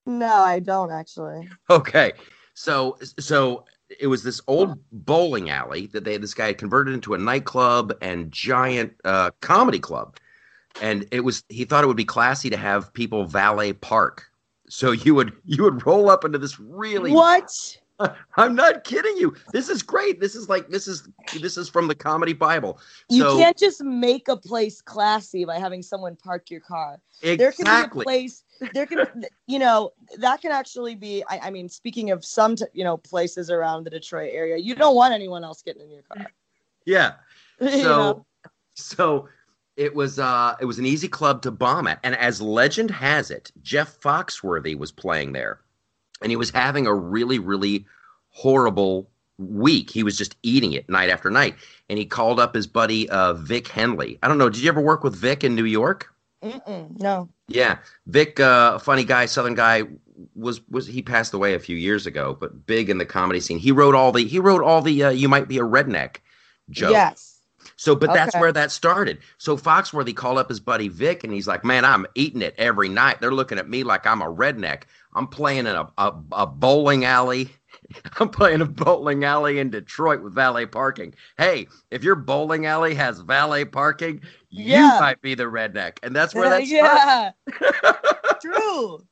No, 0.05 0.34
I 0.34 0.60
don't 0.60 0.91
actually. 0.91 1.50
Okay, 1.70 2.13
so 2.53 2.98
so 3.20 3.65
it 4.00 4.07
was 4.07 4.24
this 4.24 4.41
old 4.48 4.79
bowling 4.91 5.50
alley 5.50 5.88
that 5.88 6.03
they 6.03 6.17
this 6.17 6.33
guy 6.33 6.48
had 6.48 6.57
converted 6.57 6.93
into 6.93 7.13
a 7.13 7.17
nightclub 7.17 7.93
and 8.01 8.31
giant 8.31 8.93
uh, 9.03 9.31
comedy 9.41 9.79
club, 9.79 10.17
and 10.81 11.05
it 11.12 11.21
was 11.21 11.43
he 11.50 11.65
thought 11.65 11.83
it 11.83 11.88
would 11.88 11.98
be 11.98 12.05
classy 12.05 12.50
to 12.50 12.57
have 12.57 12.93
people 12.93 13.25
valet 13.25 13.74
park. 13.74 14.25
So 14.69 14.91
you 14.91 15.15
would 15.15 15.33
you 15.45 15.63
would 15.63 15.86
roll 15.86 16.10
up 16.10 16.24
into 16.24 16.38
this 16.38 16.60
really 16.60 17.12
What? 17.12 17.51
I'm 18.38 18.55
not 18.55 18.84
kidding 18.84 19.17
you. 19.17 19.36
This 19.51 19.70
is 19.70 19.81
great. 19.81 20.20
This 20.20 20.36
is 20.36 20.50
like 20.50 20.70
this 20.70 20.88
is 20.88 21.08
this 21.39 21.58
is 21.58 21.70
from 21.70 21.88
the 21.88 21.96
comedy 21.96 22.34
Bible. 22.34 22.79
You 23.10 23.24
so 23.24 23.38
can't 23.38 23.58
just 23.58 23.84
make 23.84 24.27
a 24.27 24.38
place 24.38 24.81
classy 24.81 25.46
by 25.46 25.60
having 25.60 25.81
someone 25.81 26.15
park 26.15 26.50
your 26.50 26.62
car. 26.62 27.00
Exactly. 27.22 27.38
There 27.38 27.51
can 27.51 27.65
be 27.65 28.01
a 28.01 28.03
place. 28.03 28.43
There 28.74 28.86
can, 28.86 29.25
you 29.48 29.60
know, 29.60 29.91
that 30.17 30.41
can 30.41 30.51
actually 30.51 30.96
be. 30.96 31.24
I, 31.29 31.39
I 31.43 31.50
mean, 31.50 31.70
speaking 31.70 32.12
of 32.12 32.25
some, 32.25 32.55
t- 32.55 32.65
you 32.74 32.84
know, 32.84 32.98
places 32.98 33.50
around 33.50 33.84
the 33.84 33.89
Detroit 33.89 34.31
area, 34.34 34.58
you 34.58 34.75
don't 34.75 34.96
want 34.96 35.13
anyone 35.13 35.43
else 35.43 35.62
getting 35.62 35.84
in 35.84 35.91
your 35.91 36.03
car. 36.03 36.31
yeah. 36.86 37.13
You 37.62 37.70
so 37.84 37.84
know? 37.84 38.25
so 38.74 39.29
it 39.77 39.93
was 39.96 40.20
uh 40.20 40.55
it 40.60 40.65
was 40.65 40.79
an 40.79 40.86
easy 40.86 41.08
club 41.08 41.41
to 41.43 41.51
bomb 41.51 41.88
at 41.88 42.00
and 42.03 42.15
as 42.15 42.41
legend 42.41 42.91
has 42.91 43.31
it 43.31 43.51
jeff 43.62 44.00
foxworthy 44.00 44.77
was 44.77 44.91
playing 44.91 45.31
there 45.31 45.61
and 46.21 46.31
he 46.31 46.35
was 46.35 46.49
having 46.51 46.87
a 46.87 46.93
really 46.93 47.39
really 47.39 47.85
horrible 48.29 49.09
week 49.37 49.89
he 49.89 50.03
was 50.03 50.17
just 50.17 50.35
eating 50.43 50.73
it 50.73 50.87
night 50.89 51.09
after 51.09 51.29
night 51.31 51.55
and 51.89 51.97
he 51.97 52.05
called 52.05 52.39
up 52.39 52.53
his 52.53 52.67
buddy 52.67 53.09
uh 53.09 53.33
vic 53.33 53.67
henley 53.67 54.19
i 54.23 54.27
don't 54.27 54.37
know 54.37 54.49
did 54.49 54.61
you 54.61 54.69
ever 54.69 54.81
work 54.81 55.03
with 55.03 55.15
vic 55.15 55.43
in 55.43 55.55
new 55.55 55.65
york 55.65 56.13
Mm-mm, 56.43 56.99
no. 56.99 57.29
yeah 57.47 57.77
vic 58.07 58.39
uh 58.39 58.77
funny 58.79 59.03
guy 59.03 59.25
southern 59.25 59.55
guy 59.55 59.83
was 60.35 60.61
was 60.69 60.85
he 60.87 61.01
passed 61.01 61.33
away 61.33 61.53
a 61.55 61.59
few 61.59 61.75
years 61.75 62.05
ago 62.05 62.37
but 62.39 62.65
big 62.67 62.89
in 62.89 62.97
the 62.99 63.05
comedy 63.05 63.39
scene 63.39 63.57
he 63.57 63.71
wrote 63.71 63.95
all 63.95 64.11
the 64.11 64.25
he 64.25 64.39
wrote 64.39 64.63
all 64.63 64.81
the 64.81 65.03
uh, 65.05 65.09
you 65.09 65.27
might 65.27 65.47
be 65.47 65.57
a 65.57 65.63
redneck 65.63 66.17
jokes 66.69 66.91
Yes. 66.91 67.41
so, 67.75 67.95
but 67.95 68.13
that's 68.13 68.35
where 68.35 68.51
that 68.51 68.71
started. 68.71 69.19
So 69.37 69.57
Foxworthy 69.57 70.15
called 70.15 70.37
up 70.37 70.49
his 70.49 70.59
buddy 70.59 70.87
Vic, 70.87 71.23
and 71.23 71.33
he's 71.33 71.47
like, 71.47 71.63
"Man, 71.65 71.85
I'm 71.85 72.05
eating 72.15 72.41
it 72.41 72.55
every 72.57 72.89
night. 72.89 73.21
They're 73.21 73.33
looking 73.33 73.57
at 73.57 73.69
me 73.69 73.83
like 73.83 74.05
I'm 74.05 74.21
a 74.21 74.25
redneck. 74.31 74.83
I'm 75.13 75.27
playing 75.27 75.60
in 75.60 75.68
a 75.68 75.89
a, 75.98 76.13
a 76.32 76.48
bowling 76.48 77.06
alley. 77.06 77.50
I'm 78.20 78.30
playing 78.30 78.62
a 78.62 78.65
bowling 78.65 79.24
alley 79.25 79.60
in 79.60 79.70
Detroit 79.70 80.22
with 80.22 80.34
valet 80.34 80.65
parking. 80.65 81.13
Hey, 81.38 81.68
if 81.89 82.03
your 82.03 82.15
bowling 82.15 82.65
alley 82.65 82.94
has 82.96 83.20
valet 83.20 83.65
parking, 83.65 84.22
Yeah. 84.50 84.94
you 84.96 85.00
might 85.01 85.22
be 85.22 85.36
the 85.36 85.44
redneck." 85.46 85.98
And 86.03 86.15
that's 86.15 86.34
where 86.34 86.50
that's 86.50 86.70
yeah. 86.72 87.32
True. 88.41 89.06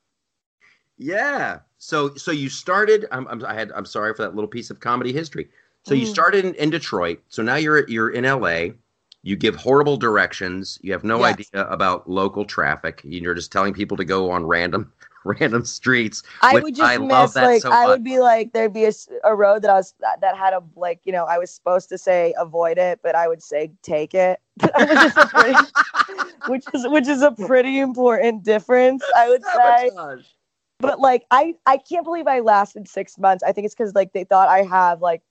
Yeah. 0.97 1.59
So 1.77 2.15
so 2.15 2.31
you 2.31 2.49
started. 2.49 3.05
I'm, 3.11 3.27
I'm 3.27 3.43
I 3.45 3.53
had 3.53 3.71
I'm 3.73 3.85
sorry 3.85 4.13
for 4.13 4.23
that 4.23 4.35
little 4.35 4.47
piece 4.49 4.69
of 4.69 4.79
comedy 4.79 5.13
history. 5.13 5.49
So 5.83 5.93
you 5.93 6.05
Mm. 6.05 6.09
started 6.09 6.45
in, 6.45 6.53
in 6.55 6.69
Detroit. 6.69 7.21
So 7.29 7.41
now 7.41 7.55
you're 7.55 7.77
at 7.77 7.89
you're 7.89 8.09
in 8.09 8.25
LA. 8.25 8.73
You 9.21 9.35
give 9.35 9.55
horrible 9.55 9.97
directions. 9.97 10.79
You 10.81 10.91
have 10.93 11.03
no 11.03 11.19
Yes. 11.19 11.35
idea 11.53 11.67
about 11.67 12.09
local 12.09 12.45
traffic. 12.45 13.01
You're 13.03 13.33
just 13.35 13.51
telling 13.51 13.73
people 13.73 13.97
to 13.97 14.05
go 14.05 14.31
on 14.31 14.45
random 14.45 14.91
random 15.25 15.65
streets. 15.65 16.23
I 16.41 16.59
would 16.59 16.75
just 16.75 16.89
I 16.89 16.95
love 16.97 17.29
miss 17.29 17.33
that 17.33 17.45
like 17.45 17.61
so 17.61 17.71
I 17.71 17.87
would 17.87 18.03
be 18.03 18.19
like 18.19 18.53
there'd 18.53 18.73
be 18.73 18.85
a, 18.85 18.91
a 19.23 19.35
road 19.35 19.61
that 19.63 19.71
I 19.71 19.75
was 19.75 19.93
that, 19.99 20.21
that 20.21 20.37
had 20.37 20.53
a 20.53 20.63
like 20.75 21.01
you 21.03 21.11
know 21.11 21.25
I 21.25 21.37
was 21.37 21.51
supposed 21.51 21.89
to 21.89 21.97
say 21.97 22.33
avoid 22.37 22.77
it 22.77 22.99
but 23.03 23.15
I 23.15 23.27
would 23.27 23.43
say 23.43 23.71
take 23.83 24.13
it. 24.13 24.39
Which 24.61 24.89
is 24.89 25.17
a 25.17 25.27
pretty 25.27 25.59
which 26.47 26.63
is 26.73 26.87
which 26.87 27.07
is 27.07 27.21
a 27.21 27.31
pretty 27.31 27.79
important 27.79 28.43
difference 28.43 29.03
I 29.15 29.29
would 29.29 29.43
say. 29.43 29.89
But 30.79 30.99
like 30.99 31.25
I 31.31 31.55
I 31.65 31.77
can't 31.77 32.05
believe 32.05 32.27
I 32.27 32.39
lasted 32.39 32.87
six 32.87 33.17
months. 33.17 33.43
I 33.43 33.51
think 33.51 33.65
it's 33.65 33.75
because 33.75 33.95
like 33.95 34.13
they 34.13 34.23
thought 34.23 34.47
I 34.47 34.63
have 34.63 35.01
like 35.01 35.21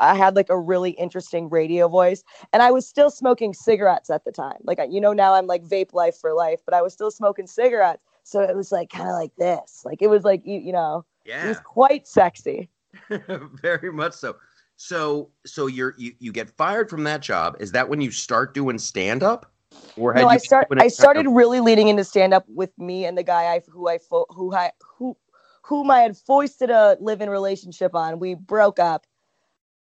I 0.00 0.14
had 0.14 0.36
like 0.36 0.50
a 0.50 0.58
really 0.58 0.90
interesting 0.90 1.48
radio 1.48 1.88
voice 1.88 2.22
and 2.52 2.62
I 2.62 2.70
was 2.70 2.86
still 2.86 3.10
smoking 3.10 3.54
cigarettes 3.54 4.10
at 4.10 4.24
the 4.24 4.32
time. 4.32 4.58
Like 4.64 4.78
you 4.90 5.00
know 5.00 5.12
now 5.12 5.34
I'm 5.34 5.46
like 5.46 5.62
vape 5.64 5.92
life 5.92 6.16
for 6.18 6.32
life 6.32 6.60
but 6.64 6.74
I 6.74 6.82
was 6.82 6.92
still 6.92 7.10
smoking 7.10 7.46
cigarettes 7.46 8.02
so 8.24 8.40
it 8.40 8.54
was 8.56 8.72
like 8.72 8.90
kind 8.90 9.08
of 9.08 9.14
like 9.14 9.34
this 9.36 9.82
like 9.84 10.02
it 10.02 10.08
was 10.08 10.24
like 10.24 10.42
you 10.44 10.58
you 10.58 10.72
know 10.72 11.04
yeah. 11.24 11.44
it 11.44 11.48
was 11.48 11.60
quite 11.60 12.06
sexy. 12.06 12.68
Very 13.08 13.92
much 13.92 14.14
so. 14.14 14.36
So 14.76 15.30
so 15.46 15.66
you're 15.66 15.94
you, 15.98 16.12
you 16.18 16.32
get 16.32 16.50
fired 16.50 16.90
from 16.90 17.04
that 17.04 17.22
job. 17.22 17.56
Is 17.60 17.72
that 17.72 17.88
when 17.88 18.00
you 18.00 18.10
start 18.10 18.54
doing 18.54 18.78
stand 18.78 19.22
up? 19.22 19.50
Or 19.96 20.12
had 20.12 20.22
No, 20.22 20.28
you 20.28 20.34
I 20.34 20.36
start. 20.38 20.68
I 20.78 20.88
started 20.88 21.28
really 21.28 21.60
leaning 21.60 21.88
into 21.88 22.04
stand 22.04 22.34
up 22.34 22.44
with 22.48 22.76
me 22.78 23.04
and 23.04 23.16
the 23.16 23.22
guy 23.22 23.54
I 23.54 23.60
who 23.70 23.88
I 23.88 23.98
fo- 23.98 24.26
who 24.30 24.54
I 24.54 24.72
who 24.96 25.16
whom 25.62 25.90
I 25.90 26.00
had 26.00 26.16
foisted 26.16 26.70
a 26.70 26.96
live 27.00 27.20
in 27.20 27.30
relationship 27.30 27.94
on. 27.94 28.18
We 28.18 28.34
broke 28.34 28.78
up. 28.78 29.06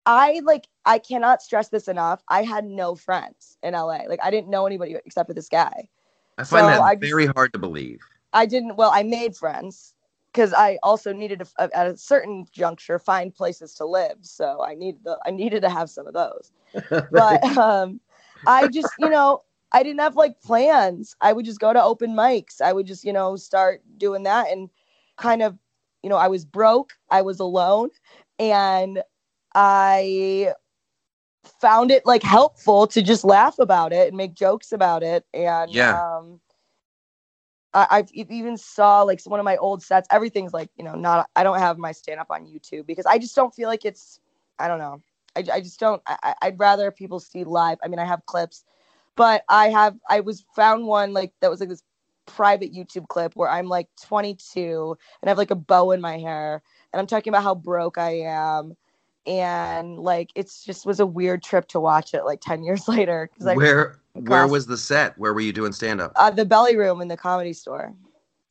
I 0.06 0.42
like. 0.44 0.68
I 0.86 1.00
cannot 1.00 1.42
stress 1.42 1.70
this 1.70 1.88
enough. 1.88 2.24
I 2.28 2.44
had 2.44 2.66
no 2.66 2.96
friends 2.96 3.58
in 3.64 3.74
LA. 3.74 4.04
Like 4.08 4.20
I 4.24 4.32
didn't 4.32 4.50
know 4.50 4.66
anybody 4.66 4.96
except 5.06 5.28
for 5.28 5.34
this 5.34 5.50
guy. 5.50 5.88
I 6.38 6.44
find 6.44 6.64
so 6.64 6.68
that 6.68 6.82
I 6.82 6.96
very 6.96 7.28
hard 7.28 7.54
to 7.54 7.60
believe. 7.60 8.00
I 8.34 8.46
didn't. 8.46 8.76
Well, 8.78 8.92
I 8.94 9.04
made 9.04 9.36
friends 9.36 9.94
because 10.32 10.54
I 10.54 10.78
also 10.84 11.14
needed 11.14 11.40
to, 11.40 11.72
at 11.76 11.88
a 11.88 11.98
certain 11.98 12.46
juncture 12.52 13.00
find 13.00 13.34
places 13.34 13.74
to 13.76 13.86
live. 13.86 14.18
So 14.22 14.64
I 14.64 14.76
needed 14.76 15.04
the. 15.04 15.18
I 15.26 15.32
needed 15.32 15.62
to 15.62 15.70
have 15.70 15.90
some 15.90 16.08
of 16.08 16.14
those. 16.14 16.52
but 17.10 17.44
um 17.58 18.00
i 18.46 18.68
just 18.68 18.96
you 18.98 19.10
know 19.10 19.44
i 19.72 19.84
didn't 19.84 20.00
have 20.00 20.16
like 20.16 20.42
plans 20.42 21.16
i 21.22 21.32
would 21.34 21.46
just 21.46 21.60
go 21.60 21.74
to 21.74 21.84
open 21.84 22.12
mics 22.16 22.62
i 22.62 22.72
would 22.72 22.86
just 22.86 23.04
you 23.04 23.14
know 23.14 23.36
start 23.36 23.82
doing 23.98 24.24
that 24.24 24.50
and 24.52 24.70
kind 25.18 25.42
of 25.42 25.58
you 26.04 26.10
know 26.10 26.18
i 26.18 26.28
was 26.28 26.46
broke 26.46 26.94
i 27.10 27.22
was 27.22 27.40
alone 27.40 27.90
and 28.40 29.02
i 29.56 30.54
found 31.62 31.92
it 31.92 32.06
like 32.06 32.24
helpful 32.24 32.88
to 32.88 33.02
just 33.02 33.24
laugh 33.24 33.60
about 33.60 33.94
it 33.94 34.08
and 34.08 34.18
make 34.18 34.34
jokes 34.34 34.72
about 34.72 35.04
it 35.04 35.26
and 35.34 35.80
Yeah. 35.80 35.92
um 35.92 36.40
I, 37.74 37.88
I've 37.92 38.10
e- 38.14 38.26
even 38.30 38.58
saw 38.58 39.02
like 39.04 39.22
one 39.26 39.40
of 39.40 39.44
my 39.46 39.58
old 39.58 39.84
sets. 39.84 40.08
Everything's 40.12 40.54
like 40.54 40.70
you 40.78 40.84
know 40.84 40.96
not. 40.96 41.30
I 41.36 41.44
don't 41.44 41.60
have 41.60 41.78
my 41.78 41.92
stand 41.92 42.20
up 42.20 42.28
on 42.32 42.46
YouTube 42.46 42.86
because 42.86 43.06
I 43.06 43.18
just 43.18 43.36
don't 43.36 43.54
feel 43.54 43.70
like 43.70 43.86
it's. 43.86 44.20
I 44.60 44.68
don't 44.68 44.80
know. 44.80 45.02
I, 45.36 45.44
I 45.54 45.62
just 45.62 45.80
don't. 45.80 46.02
I- 46.08 46.36
I'd 46.42 46.60
rather 46.60 46.92
people 46.92 47.20
see 47.20 47.44
live. 47.44 47.78
I 47.84 47.88
mean, 47.88 48.00
I 48.00 48.06
have 48.06 48.26
clips, 48.26 48.64
but 49.16 49.44
I 49.50 49.70
have. 49.70 49.96
I 50.10 50.22
was 50.22 50.46
found 50.56 50.86
one 50.88 51.14
like 51.14 51.34
that 51.42 51.50
was 51.50 51.60
like 51.60 51.70
this 51.70 51.84
private 52.26 52.74
YouTube 52.74 53.08
clip 53.08 53.36
where 53.36 53.50
I'm 53.50 53.68
like 53.68 53.90
22 54.04 54.98
and 55.22 55.28
I 55.28 55.32
have 55.32 55.38
like 55.38 55.52
a 55.52 55.56
bow 55.56 55.92
in 55.92 56.02
my 56.02 56.18
hair 56.20 56.62
and 56.94 57.00
I'm 57.00 57.08
talking 57.08 57.32
about 57.32 57.44
how 57.44 57.56
broke 57.56 57.98
I 57.98 58.22
am. 58.22 58.76
And 59.28 60.00
like 60.00 60.32
it's 60.36 60.64
just 60.66 60.86
was 60.86 61.00
a 61.00 61.06
weird 61.06 61.44
trip 61.44 61.68
to 61.70 61.80
watch 61.80 62.14
it 62.14 62.24
like 62.26 62.42
10 62.42 62.64
years 62.64 62.88
later 62.88 63.30
because 63.32 63.48
I 63.48 63.56
where 63.56 64.00
where 64.14 64.48
was 64.48 64.66
the 64.68 64.78
set? 64.78 65.18
Where 65.18 65.34
were 65.34 65.42
you 65.42 65.54
doing 65.54 65.72
stand 65.74 66.02
up? 66.02 66.12
uh, 66.16 66.32
the 66.32 66.46
belly 66.46 66.76
room 66.76 67.02
in 67.02 67.08
the 67.08 67.18
comedy 67.18 67.54
store. 67.54 67.94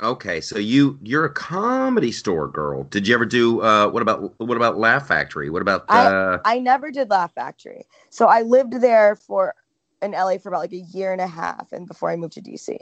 Okay, 0.02 0.40
so 0.40 0.58
you 0.58 0.98
you're 1.02 1.26
a 1.26 1.32
comedy 1.32 2.12
store 2.12 2.48
girl. 2.48 2.84
Did 2.84 3.06
you 3.06 3.14
ever 3.14 3.26
do 3.26 3.60
uh 3.60 3.88
what 3.88 4.00
about 4.00 4.38
what 4.40 4.56
about 4.56 4.78
Laugh 4.78 5.06
Factory? 5.06 5.50
What 5.50 5.60
about 5.62 5.84
I- 5.88 6.06
uh 6.06 6.38
I 6.44 6.58
never 6.58 6.90
did 6.90 7.10
Laugh 7.10 7.34
Factory. 7.34 7.84
So 8.08 8.26
I 8.26 8.42
lived 8.42 8.80
there 8.80 9.16
for 9.16 9.54
in 10.00 10.12
LA 10.12 10.38
for 10.38 10.48
about 10.48 10.60
like 10.60 10.72
a 10.72 10.76
year 10.76 11.12
and 11.12 11.20
a 11.20 11.26
half 11.26 11.72
and 11.72 11.86
before 11.86 12.10
I 12.10 12.16
moved 12.16 12.32
to 12.34 12.40
DC. 12.40 12.78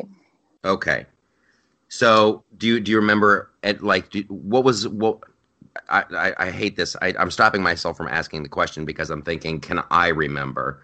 Okay. 0.64 1.06
So 1.88 2.44
do 2.56 2.66
you 2.66 2.80
do 2.80 2.92
you 2.92 2.98
remember 2.98 3.50
at 3.64 3.82
like 3.82 4.10
do, 4.10 4.22
what 4.28 4.62
was 4.62 4.86
what 4.86 5.18
I, 5.88 6.04
I 6.16 6.34
I 6.46 6.50
hate 6.50 6.76
this. 6.76 6.96
I, 7.02 7.14
I'm 7.18 7.30
stopping 7.30 7.62
myself 7.62 7.96
from 7.96 8.08
asking 8.08 8.42
the 8.42 8.48
question 8.48 8.84
because 8.84 9.10
I'm 9.10 9.22
thinking, 9.22 9.60
can 9.60 9.82
I 9.90 10.08
remember? 10.08 10.82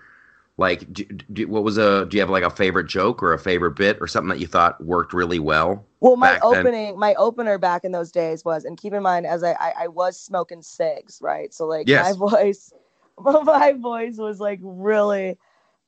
Like, 0.57 0.93
do, 0.93 1.05
do, 1.05 1.49
what 1.49 1.65
was 1.65 1.79
a? 1.79 2.07
Do 2.07 2.17
you 2.17 2.21
have 2.23 2.31
like 2.31 2.45
a 2.45 2.51
favorite 2.51 2.87
joke 2.87 3.23
or 3.23 3.33
a 3.33 3.39
favorite 3.39 3.73
bit 3.73 3.99
or 4.01 4.07
something 4.07 4.29
that 4.31 4.39
you 4.41 4.47
thought 4.47 4.83
worked 4.85 5.13
really 5.13 5.39
well? 5.41 5.85
Well, 6.01 6.17
my 6.17 6.29
back 6.29 6.43
then? 6.51 6.67
opening, 6.67 6.99
my 6.99 7.15
opener 7.15 7.59
back 7.59 7.85
in 7.85 7.93
those 7.93 8.13
days 8.13 8.45
was, 8.45 8.65
and 8.65 8.77
keep 8.77 8.93
in 8.93 9.03
mind, 9.03 9.27
as 9.27 9.43
I, 9.43 9.53
I, 9.53 9.73
I 9.85 9.89
was 9.89 10.21
smoking 10.21 10.63
cigs, 10.63 11.19
right? 11.23 11.53
So 11.55 11.67
like 11.67 11.89
Yes. 11.89 12.05
my 12.05 12.13
voice, 12.13 12.73
my 13.19 13.73
voice 13.73 14.17
was 14.19 14.39
like 14.39 14.61
really, 14.63 15.39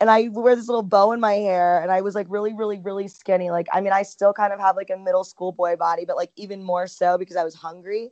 and 0.01 0.11
I 0.11 0.29
wear 0.29 0.57
this 0.57 0.69
little 0.69 0.83
bow 0.83 1.13
in 1.13 1.21
my 1.21 1.35
hair, 1.35 1.83
and 1.83 1.93
I 1.93 2.01
was 2.01 2.15
like 2.15 2.27
really, 2.31 2.55
really, 2.55 2.79
really 2.81 3.09
skinny. 3.09 3.51
Like, 3.51 3.67
I 3.73 3.81
mean, 3.81 3.93
I 3.93 4.03
still 4.03 4.33
kind 4.33 4.53
of 4.53 4.61
have 4.61 4.77
like 4.77 4.91
a 4.91 4.97
middle 4.97 5.25
school 5.25 5.53
boy 5.53 5.77
body, 5.77 6.05
but 6.07 6.17
like 6.17 6.31
even 6.37 6.63
more 6.63 6.87
so 6.87 7.19
because 7.19 7.37
I 7.37 7.45
was 7.45 7.55
hungry. 7.55 8.11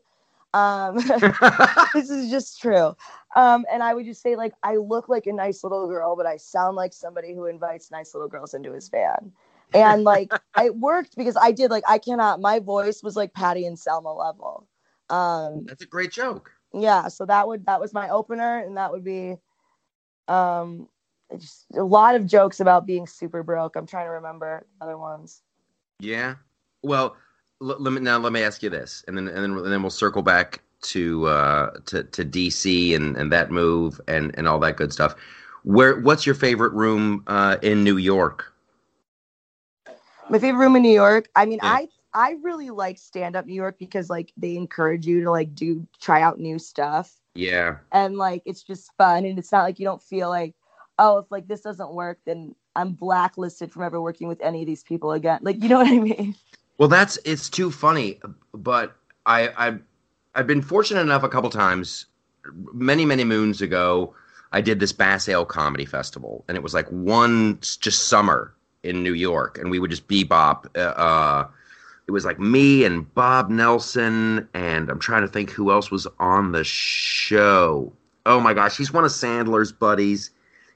Um, 0.54 0.96
this 1.94 2.08
is 2.08 2.30
just 2.30 2.60
true. 2.60 2.96
Um, 3.36 3.66
and 3.70 3.82
I 3.82 3.92
would 3.92 4.06
just 4.06 4.22
say, 4.22 4.36
like, 4.36 4.54
I 4.62 4.76
look 4.76 5.08
like 5.08 5.26
a 5.26 5.32
nice 5.32 5.64
little 5.64 5.88
girl, 5.88 6.16
but 6.16 6.26
I 6.26 6.36
sound 6.36 6.76
like 6.76 6.92
somebody 6.92 7.34
who 7.34 7.46
invites 7.46 7.90
nice 7.90 8.14
little 8.14 8.28
girls 8.28 8.54
into 8.54 8.72
his 8.72 8.88
van. 8.88 9.32
And 9.74 10.04
like, 10.04 10.30
it 10.58 10.76
worked 10.76 11.16
because 11.16 11.36
I 11.36 11.50
did, 11.50 11.70
like, 11.70 11.82
I 11.88 11.98
cannot, 11.98 12.40
my 12.40 12.60
voice 12.60 13.02
was 13.02 13.16
like 13.16 13.34
Patty 13.34 13.66
and 13.66 13.78
Selma 13.78 14.12
level. 14.14 14.68
Um, 15.10 15.64
That's 15.66 15.82
a 15.82 15.86
great 15.86 16.12
joke. 16.12 16.52
yeah. 16.72 17.08
So 17.08 17.26
that 17.26 17.48
would, 17.48 17.66
that 17.66 17.80
was 17.80 17.92
my 17.92 18.08
opener. 18.08 18.58
And 18.60 18.76
that 18.76 18.92
would 18.92 19.04
be, 19.04 19.34
um, 20.28 20.88
just 21.36 21.66
a 21.74 21.82
lot 21.82 22.14
of 22.14 22.26
jokes 22.26 22.60
about 22.60 22.86
being 22.86 23.08
super 23.08 23.42
broke. 23.42 23.74
I'm 23.74 23.86
trying 23.86 24.06
to 24.06 24.12
remember 24.12 24.66
other 24.80 24.96
ones. 24.96 25.42
Yeah. 25.98 26.36
Well, 26.82 27.16
let 27.60 27.92
me 27.92 28.00
now 28.00 28.18
let 28.18 28.32
me 28.32 28.42
ask 28.42 28.62
you 28.62 28.70
this, 28.70 29.04
and 29.08 29.16
then 29.16 29.28
and 29.28 29.36
then 29.38 29.52
and 29.52 29.72
then 29.72 29.82
we'll 29.82 29.90
circle 29.90 30.22
back 30.22 30.62
to 30.82 31.26
uh, 31.26 31.70
to 31.86 32.04
to 32.04 32.24
DC 32.24 32.94
and 32.94 33.16
and 33.16 33.32
that 33.32 33.50
move 33.50 34.00
and 34.08 34.34
and 34.36 34.46
all 34.46 34.58
that 34.60 34.76
good 34.76 34.92
stuff. 34.92 35.14
Where 35.62 36.00
what's 36.00 36.26
your 36.26 36.34
favorite 36.34 36.72
room 36.72 37.24
uh, 37.26 37.56
in 37.62 37.82
New 37.84 37.96
York? 37.96 38.52
My 40.30 40.38
favorite 40.38 40.58
room 40.64 40.76
in 40.76 40.82
New 40.82 40.92
York. 40.92 41.28
I 41.36 41.46
mean, 41.46 41.60
Yeah. 41.62 41.72
I 41.72 41.88
I 42.14 42.36
really 42.42 42.70
like 42.70 42.98
stand 42.98 43.34
up 43.36 43.46
New 43.46 43.54
York 43.54 43.76
because 43.78 44.08
like 44.08 44.32
they 44.36 44.56
encourage 44.56 45.06
you 45.06 45.22
to 45.24 45.30
like 45.30 45.54
do 45.54 45.86
try 46.00 46.22
out 46.22 46.38
new 46.38 46.58
stuff 46.58 47.12
Yeah. 47.34 47.78
and 47.92 48.16
like 48.16 48.42
it's 48.44 48.62
just 48.62 48.92
fun 48.96 49.24
and 49.24 49.38
it's 49.38 49.50
not 49.50 49.64
like 49.64 49.78
you 49.78 49.84
don't 49.84 50.02
feel 50.02 50.28
like 50.28 50.54
oh 50.98 51.18
if 51.18 51.30
like 51.30 51.48
this 51.48 51.62
doesn't 51.62 51.92
work 51.92 52.20
then 52.24 52.54
I'm 52.76 52.92
blacklisted 52.92 53.72
from 53.72 53.82
ever 53.82 54.00
working 54.00 54.28
with 54.28 54.40
any 54.42 54.60
of 54.62 54.66
these 54.66 54.82
people 54.84 55.12
again. 55.12 55.40
Like 55.42 55.62
you 55.62 55.68
know 55.68 55.78
what 55.78 55.88
I 55.88 55.98
mean? 55.98 56.36
Well, 56.78 56.88
that's 56.88 57.18
it's 57.24 57.48
too 57.48 57.70
funny, 57.70 58.20
but 58.52 58.96
I 59.26 59.48
I 59.48 59.78
I've 60.34 60.46
been 60.46 60.62
fortunate 60.62 61.00
enough 61.00 61.22
a 61.22 61.28
couple 61.28 61.50
times, 61.50 62.06
many 62.72 63.04
many 63.04 63.24
moons 63.24 63.62
ago. 63.62 64.14
I 64.52 64.60
did 64.60 64.78
this 64.80 64.92
Bass 64.92 65.28
Ale 65.28 65.44
Comedy 65.44 65.84
Festival, 65.84 66.44
and 66.48 66.56
it 66.56 66.62
was 66.62 66.74
like 66.74 66.88
one 66.88 67.58
just 67.60 68.08
summer 68.08 68.54
in 68.82 69.02
New 69.02 69.14
York, 69.14 69.58
and 69.58 69.70
we 69.70 69.78
would 69.78 69.90
just 69.90 70.06
bebop. 70.06 70.66
Uh, 70.76 70.80
uh, 70.80 71.48
it 72.06 72.12
was 72.12 72.24
like 72.24 72.38
me 72.38 72.84
and 72.84 73.12
Bob 73.14 73.50
Nelson, 73.50 74.48
and 74.54 74.90
I'm 74.90 74.98
trying 74.98 75.22
to 75.22 75.28
think 75.28 75.50
who 75.50 75.70
else 75.70 75.90
was 75.90 76.06
on 76.20 76.52
the 76.52 76.62
show. 76.64 77.92
Oh 78.26 78.40
my 78.40 78.54
gosh, 78.54 78.76
he's 78.76 78.92
one 78.92 79.04
of 79.04 79.10
Sandler's 79.10 79.72
buddies. 79.72 80.30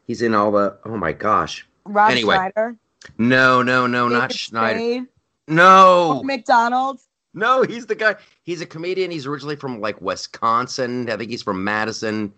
He's 0.06 0.22
in 0.22 0.34
all 0.34 0.50
the. 0.52 0.76
Oh 0.84 0.96
my 0.96 1.12
gosh. 1.12 1.66
Rob 1.84 2.10
Anyway, 2.10 2.34
Schneider, 2.34 2.76
No, 3.18 3.62
no, 3.62 3.86
no, 3.86 4.08
not 4.08 4.32
Schneider. 4.32 4.78
Spade, 4.78 5.06
No, 5.48 6.22
McDonald's. 6.24 7.08
No, 7.34 7.62
he's 7.62 7.86
the 7.86 7.94
guy. 7.94 8.16
He's 8.42 8.60
a 8.60 8.66
comedian. 8.66 9.10
He's 9.10 9.26
originally 9.26 9.56
from 9.56 9.80
like 9.80 10.00
Wisconsin. 10.00 11.08
I 11.10 11.16
think 11.16 11.30
he's 11.30 11.42
from 11.42 11.62
Madison. 11.64 12.32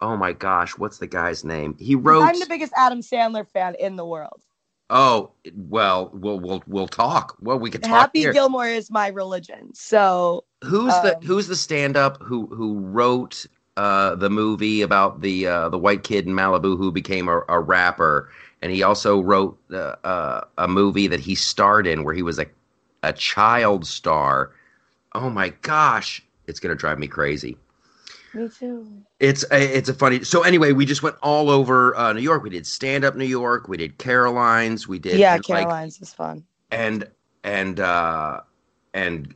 Oh 0.00 0.16
my 0.16 0.32
gosh, 0.32 0.78
what's 0.78 0.98
the 0.98 1.06
guy's 1.06 1.44
name? 1.44 1.76
He 1.78 1.94
wrote. 1.94 2.22
I'm 2.22 2.38
the 2.38 2.46
biggest 2.46 2.72
Adam 2.76 3.00
Sandler 3.00 3.46
fan 3.46 3.74
in 3.78 3.96
the 3.96 4.04
world. 4.04 4.42
oh, 4.88 5.30
well, 5.54 6.10
we'll 6.14 6.40
we'll 6.40 6.62
we'll 6.66 6.88
talk. 6.88 7.36
Well, 7.40 7.58
we 7.58 7.70
could 7.70 7.82
talk 7.82 7.90
Happy 7.92 8.20
here. 8.20 8.32
Gilmore 8.32 8.66
is 8.66 8.90
my 8.90 9.08
religion. 9.08 9.74
So 9.74 10.44
who's 10.64 10.94
the 11.02 11.16
um, 11.16 11.22
who's 11.22 11.46
the 11.48 11.56
stand 11.56 11.96
up 11.96 12.20
who 12.22 12.46
who 12.46 12.78
wrote 12.78 13.46
uh 13.76 14.14
the 14.16 14.30
movie 14.30 14.82
about 14.82 15.20
the 15.20 15.46
uh 15.46 15.68
the 15.68 15.78
white 15.78 16.02
kid 16.02 16.26
in 16.26 16.32
Malibu 16.34 16.76
who 16.76 16.90
became 16.90 17.28
a, 17.28 17.42
a 17.48 17.60
rapper 17.60 18.30
and 18.62 18.72
he 18.72 18.82
also 18.82 19.20
wrote 19.20 19.58
uh, 19.72 19.96
uh, 20.04 20.44
a 20.58 20.68
movie 20.68 21.06
that 21.06 21.20
he 21.20 21.34
starred 21.34 21.86
in 21.86 22.04
where 22.04 22.14
he 22.14 22.22
was 22.22 22.38
a 22.38 22.46
a 23.02 23.12
child 23.12 23.86
star. 23.86 24.52
Oh 25.14 25.30
my 25.30 25.50
gosh, 25.62 26.22
it's 26.46 26.60
going 26.60 26.70
to 26.74 26.78
drive 26.78 26.98
me 26.98 27.08
crazy. 27.08 27.56
me 28.32 28.48
too. 28.48 29.02
It's 29.18 29.44
a, 29.50 29.76
it's 29.76 29.88
a 29.88 29.94
funny. 29.94 30.24
So 30.24 30.42
anyway, 30.42 30.72
we 30.72 30.86
just 30.86 31.02
went 31.02 31.16
all 31.22 31.50
over 31.50 31.96
uh, 31.96 32.12
New 32.12 32.20
York. 32.20 32.42
We 32.42 32.50
did 32.50 32.66
stand 32.66 33.04
up 33.04 33.16
New 33.16 33.24
York. 33.24 33.68
We 33.68 33.76
did 33.76 33.98
Caroline's. 33.98 34.86
We 34.88 34.98
did 34.98 35.18
Yeah, 35.18 35.34
like, 35.34 35.44
Caroline's 35.44 36.00
is 36.00 36.12
fun. 36.12 36.44
and 36.70 37.08
and 37.44 37.80
uh, 37.80 38.40
and 38.94 39.34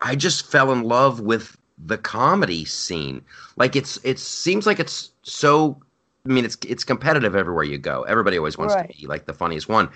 I 0.00 0.14
just 0.16 0.46
fell 0.50 0.72
in 0.72 0.82
love 0.84 1.20
with 1.20 1.56
the 1.78 1.98
comedy 1.98 2.64
scene. 2.64 3.22
Like 3.56 3.76
it's 3.76 3.98
it 4.04 4.18
seems 4.18 4.66
like 4.66 4.78
it's 4.80 5.10
so. 5.22 5.80
I 6.28 6.32
mean, 6.32 6.44
it's 6.44 6.56
it's 6.66 6.84
competitive 6.84 7.36
everywhere 7.36 7.64
you 7.64 7.78
go. 7.78 8.02
Everybody 8.02 8.36
always 8.38 8.58
wants 8.58 8.74
Right. 8.74 8.90
to 8.90 8.98
be 9.00 9.06
like 9.06 9.26
the 9.26 9.34
funniest 9.34 9.68
one, 9.68 9.90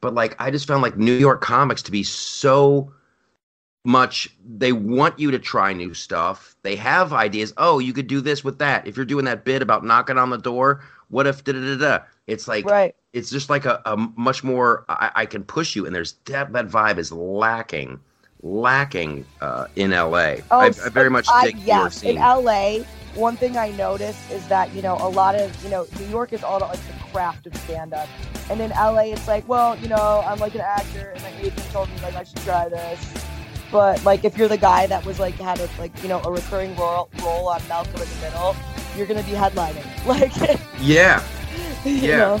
but 0.00 0.14
like 0.14 0.36
I 0.40 0.50
just 0.50 0.66
found 0.66 0.82
like 0.82 0.96
New 0.96 1.16
York 1.16 1.40
comics 1.40 1.82
to 1.82 1.90
be 1.90 2.02
so 2.02 2.92
much 3.84 4.28
they 4.46 4.72
want 4.72 5.18
you 5.18 5.30
to 5.30 5.38
try 5.38 5.72
new 5.72 5.94
stuff 5.94 6.54
they 6.62 6.76
have 6.76 7.14
ideas 7.14 7.54
oh 7.56 7.78
you 7.78 7.94
could 7.94 8.06
do 8.06 8.20
this 8.20 8.44
with 8.44 8.58
that 8.58 8.86
if 8.86 8.94
you're 8.94 9.06
doing 9.06 9.24
that 9.24 9.42
bit 9.42 9.62
about 9.62 9.82
knocking 9.82 10.18
on 10.18 10.28
the 10.28 10.36
door 10.36 10.84
what 11.08 11.26
if 11.26 11.42
da 11.44 11.52
da 11.54 11.60
da 11.60 11.76
da 11.78 12.04
it's 12.26 12.46
like 12.46 12.66
Right. 12.66 12.94
it's 13.14 13.30
just 13.30 13.48
like 13.48 13.64
a, 13.64 13.80
a 13.86 13.96
much 13.96 14.44
more 14.44 14.84
I, 14.90 15.10
I 15.16 15.26
can 15.26 15.44
push 15.44 15.74
you 15.74 15.86
and 15.86 15.94
there's 15.94 16.12
that 16.26 16.52
that 16.52 16.68
vibe 16.68 16.98
is 16.98 17.10
lacking 17.10 17.98
lacking 18.42 19.24
uh, 19.40 19.66
in 19.76 19.92
la 19.92 20.14
I, 20.14 20.42
I 20.60 20.70
very 20.90 21.08
much 21.08 21.26
Oh, 21.28 21.32
I, 21.34 21.54
yes, 21.64 22.02
in 22.02 22.16
LA, 22.16 22.80
one 23.14 23.36
thing 23.36 23.56
I 23.56 23.70
noticed 23.72 24.30
is 24.30 24.46
that 24.48 24.72
you 24.74 24.82
know 24.82 24.96
a 25.00 25.08
lot 25.08 25.34
of 25.34 25.50
you 25.64 25.70
know 25.70 25.86
New 25.98 26.06
York 26.06 26.32
is 26.32 26.42
all 26.44 26.56
about 26.58 26.70
like 26.70 26.86
the 26.86 26.92
craft 27.12 27.46
of 27.46 27.56
stand 27.58 27.92
up, 27.94 28.08
and 28.50 28.60
in 28.60 28.70
LA 28.70 29.12
it's 29.12 29.26
like 29.28 29.46
well 29.48 29.76
you 29.78 29.88
know 29.88 30.22
I'm 30.26 30.38
like 30.38 30.54
an 30.54 30.60
actor 30.62 31.10
and 31.14 31.22
my 31.22 31.32
agent 31.40 31.70
told 31.72 31.88
me 31.90 31.96
like 32.02 32.14
I 32.14 32.22
should 32.24 32.38
try 32.42 32.68
this, 32.68 33.12
but 33.72 34.02
like 34.04 34.24
if 34.24 34.36
you're 34.38 34.48
the 34.48 34.56
guy 34.58 34.86
that 34.86 35.04
was 35.04 35.18
like 35.18 35.34
had 35.34 35.58
a 35.60 35.68
like 35.78 35.92
you 36.02 36.08
know 36.08 36.20
a 36.22 36.30
recurring 36.30 36.74
role 36.76 37.08
role 37.22 37.48
on 37.48 37.60
Malcolm 37.68 38.00
in 38.00 38.08
the 38.08 38.16
Middle, 38.22 38.56
you're 38.96 39.06
gonna 39.06 39.22
be 39.24 39.32
headlining 39.32 39.86
like 40.06 40.32
yeah 40.80 41.22
you 41.84 41.92
Yeah. 41.94 42.16
know. 42.16 42.40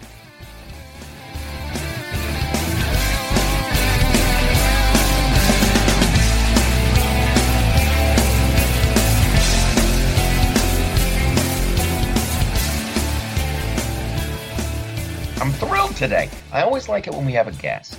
I'm 15.41 15.51
thrilled 15.53 15.95
today. 15.95 16.29
I 16.53 16.61
always 16.61 16.87
like 16.87 17.07
it 17.07 17.15
when 17.15 17.25
we 17.25 17.31
have 17.31 17.47
a 17.47 17.51
guest. 17.53 17.97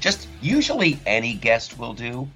Just 0.00 0.26
usually 0.40 0.98
any 1.04 1.34
guest 1.34 1.78
will 1.78 1.92
do. 1.92 2.26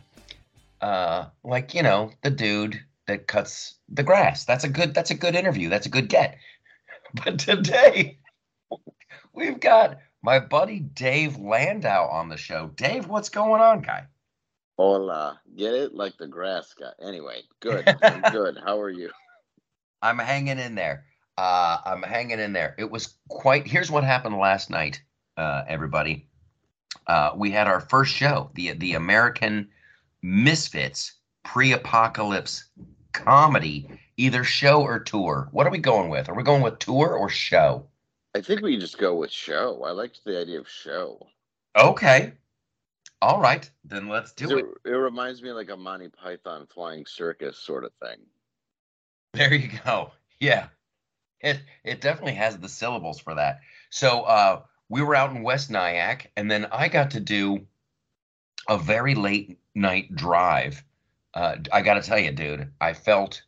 Uh, 0.82 1.28
like 1.42 1.72
you 1.72 1.82
know, 1.82 2.10
the 2.20 2.28
dude 2.28 2.78
that 3.06 3.26
cuts 3.26 3.76
the 3.88 4.02
grass. 4.02 4.44
That's 4.44 4.64
a 4.64 4.68
good. 4.68 4.92
That's 4.92 5.10
a 5.10 5.14
good 5.14 5.34
interview. 5.34 5.70
That's 5.70 5.86
a 5.86 5.90
good 5.90 6.10
get. 6.10 6.36
But 7.24 7.38
today, 7.38 8.18
we've 9.32 9.60
got 9.60 9.98
my 10.20 10.40
buddy 10.40 10.80
Dave 10.80 11.38
Landau 11.38 12.06
on 12.08 12.28
the 12.28 12.36
show. 12.36 12.70
Dave, 12.74 13.06
what's 13.06 13.30
going 13.30 13.62
on, 13.62 13.80
guy? 13.80 14.08
Hola. 14.76 15.40
Get 15.56 15.72
it? 15.72 15.94
Like 15.94 16.18
the 16.18 16.26
grass 16.26 16.74
guy. 16.78 16.90
Anyway, 17.00 17.42
good. 17.60 17.88
I'm 18.02 18.20
good. 18.32 18.58
How 18.62 18.80
are 18.80 18.90
you? 18.90 19.10
I'm 20.02 20.18
hanging 20.18 20.58
in 20.58 20.74
there. 20.74 21.04
Uh, 21.36 21.78
I'm 21.84 22.02
hanging 22.02 22.38
in 22.38 22.52
there. 22.52 22.74
It 22.78 22.90
was 22.90 23.14
quite. 23.28 23.66
Here's 23.66 23.90
what 23.90 24.04
happened 24.04 24.38
last 24.38 24.70
night, 24.70 25.02
uh, 25.36 25.64
everybody. 25.66 26.28
Uh, 27.06 27.32
we 27.34 27.50
had 27.50 27.66
our 27.66 27.80
first 27.80 28.14
show, 28.14 28.50
the 28.54 28.72
the 28.72 28.94
American 28.94 29.68
Misfits 30.22 31.12
pre-apocalypse 31.44 32.64
comedy, 33.12 33.88
either 34.16 34.44
show 34.44 34.82
or 34.82 34.98
tour. 34.98 35.48
What 35.52 35.66
are 35.66 35.70
we 35.70 35.78
going 35.78 36.08
with? 36.08 36.28
Are 36.28 36.34
we 36.34 36.42
going 36.42 36.62
with 36.62 36.78
tour 36.78 37.14
or 37.14 37.28
show? 37.28 37.86
I 38.34 38.40
think 38.40 38.62
we 38.62 38.78
just 38.78 38.98
go 38.98 39.14
with 39.16 39.30
show. 39.30 39.82
I 39.84 39.90
liked 39.90 40.24
the 40.24 40.40
idea 40.40 40.60
of 40.60 40.68
show. 40.68 41.26
Okay. 41.76 42.32
All 43.22 43.40
right, 43.40 43.70
then 43.84 44.08
let's 44.08 44.32
do 44.32 44.58
it, 44.58 44.64
it. 44.84 44.90
It 44.90 44.96
reminds 44.96 45.42
me 45.42 45.48
of 45.48 45.56
like 45.56 45.70
a 45.70 45.76
Monty 45.76 46.08
Python 46.08 46.66
flying 46.66 47.06
circus 47.06 47.58
sort 47.58 47.84
of 47.84 47.92
thing. 48.02 48.18
There 49.32 49.54
you 49.54 49.70
go. 49.84 50.12
Yeah. 50.40 50.66
It 51.44 51.62
it 51.84 52.00
definitely 52.00 52.34
has 52.34 52.58
the 52.58 52.68
syllables 52.68 53.20
for 53.20 53.34
that. 53.34 53.60
So 53.90 54.22
uh 54.22 54.62
we 54.88 55.02
were 55.02 55.14
out 55.14 55.30
in 55.30 55.42
West 55.42 55.70
Nyack, 55.70 56.30
and 56.36 56.50
then 56.50 56.66
I 56.70 56.88
got 56.88 57.12
to 57.12 57.20
do 57.20 57.66
a 58.68 58.78
very 58.78 59.14
late 59.14 59.58
night 59.74 60.14
drive. 60.14 60.84
Uh, 61.32 61.56
I 61.72 61.82
got 61.82 61.94
to 61.94 62.02
tell 62.02 62.18
you, 62.18 62.30
dude, 62.30 62.70
I 62.80 62.92
felt 62.92 63.42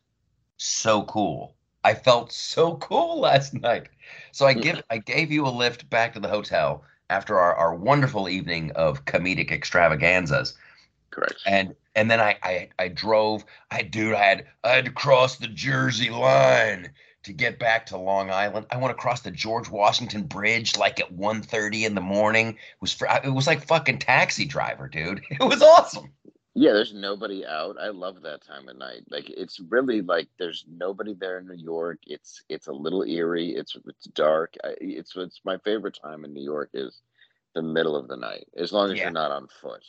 so 0.57 1.03
cool. 1.03 1.55
I 1.83 1.93
felt 1.93 2.31
so 2.31 2.75
cool 2.81 3.19
last 3.19 3.53
night. 3.53 3.89
So 4.31 4.45
I 4.45 4.53
give 4.53 4.81
I 4.89 4.97
gave 4.97 5.31
you 5.31 5.47
a 5.47 5.49
lift 5.49 5.89
back 5.89 6.13
to 6.13 6.19
the 6.19 6.27
hotel 6.27 6.83
after 7.09 7.39
our, 7.39 7.55
our 7.55 7.75
wonderful 7.75 8.27
evening 8.27 8.71
of 8.71 9.05
comedic 9.05 9.51
extravaganzas. 9.51 10.55
Correct. 11.11 11.35
And 11.45 11.75
and 11.95 12.11
then 12.11 12.19
I, 12.19 12.37
I 12.43 12.69
I 12.77 12.87
drove. 12.89 13.45
I 13.71 13.81
dude, 13.83 14.13
I 14.13 14.23
had 14.23 14.45
I 14.63 14.69
had 14.69 14.85
to 14.85 14.91
cross 14.91 15.37
the 15.37 15.47
Jersey 15.47 16.09
line 16.09 16.91
to 17.27 17.33
get 17.33 17.59
back 17.59 17.85
to 17.87 17.97
Long 17.97 18.31
Island. 18.31 18.65
I 18.71 18.77
went 18.77 18.91
across 18.91 19.21
the 19.21 19.31
George 19.31 19.69
Washington 19.69 20.23
Bridge 20.23 20.77
like 20.77 20.99
at 20.99 21.15
1.30 21.15 21.85
in 21.85 21.95
the 21.95 22.01
morning. 22.01 22.49
It 22.49 22.81
was 22.81 22.93
for, 22.93 23.07
it 23.23 23.29
was 23.33 23.47
like 23.47 23.65
fucking 23.65 23.99
taxi 23.99 24.45
driver, 24.45 24.87
dude. 24.87 25.21
It 25.31 25.43
was 25.43 25.61
awesome. 25.61 26.11
Yeah, 26.55 26.73
there's 26.73 26.93
nobody 26.93 27.45
out. 27.45 27.75
I 27.79 27.89
love 27.89 28.23
that 28.23 28.43
time 28.43 28.67
of 28.67 28.77
night. 28.77 29.03
Like 29.11 29.29
it's 29.29 29.59
really 29.59 30.01
like 30.01 30.27
there's 30.39 30.65
nobody 30.67 31.13
there 31.13 31.37
in 31.37 31.47
New 31.47 31.53
York. 31.53 31.99
It's 32.07 32.41
it's 32.49 32.65
a 32.65 32.71
little 32.73 33.03
eerie. 33.03 33.51
It's 33.51 33.77
it's 33.85 34.05
dark. 34.05 34.55
I, 34.63 34.73
it's 34.81 35.15
it's 35.15 35.39
my 35.45 35.59
favorite 35.59 35.99
time 36.01 36.25
in 36.25 36.33
New 36.33 36.41
York 36.43 36.71
is 36.73 37.01
the 37.53 37.61
middle 37.61 37.95
of 37.95 38.07
the 38.07 38.17
night, 38.17 38.47
as 38.57 38.73
long 38.73 38.89
as 38.91 38.97
Yeah. 38.97 39.03
you're 39.03 39.11
not 39.11 39.29
on 39.29 39.47
foot. 39.61 39.83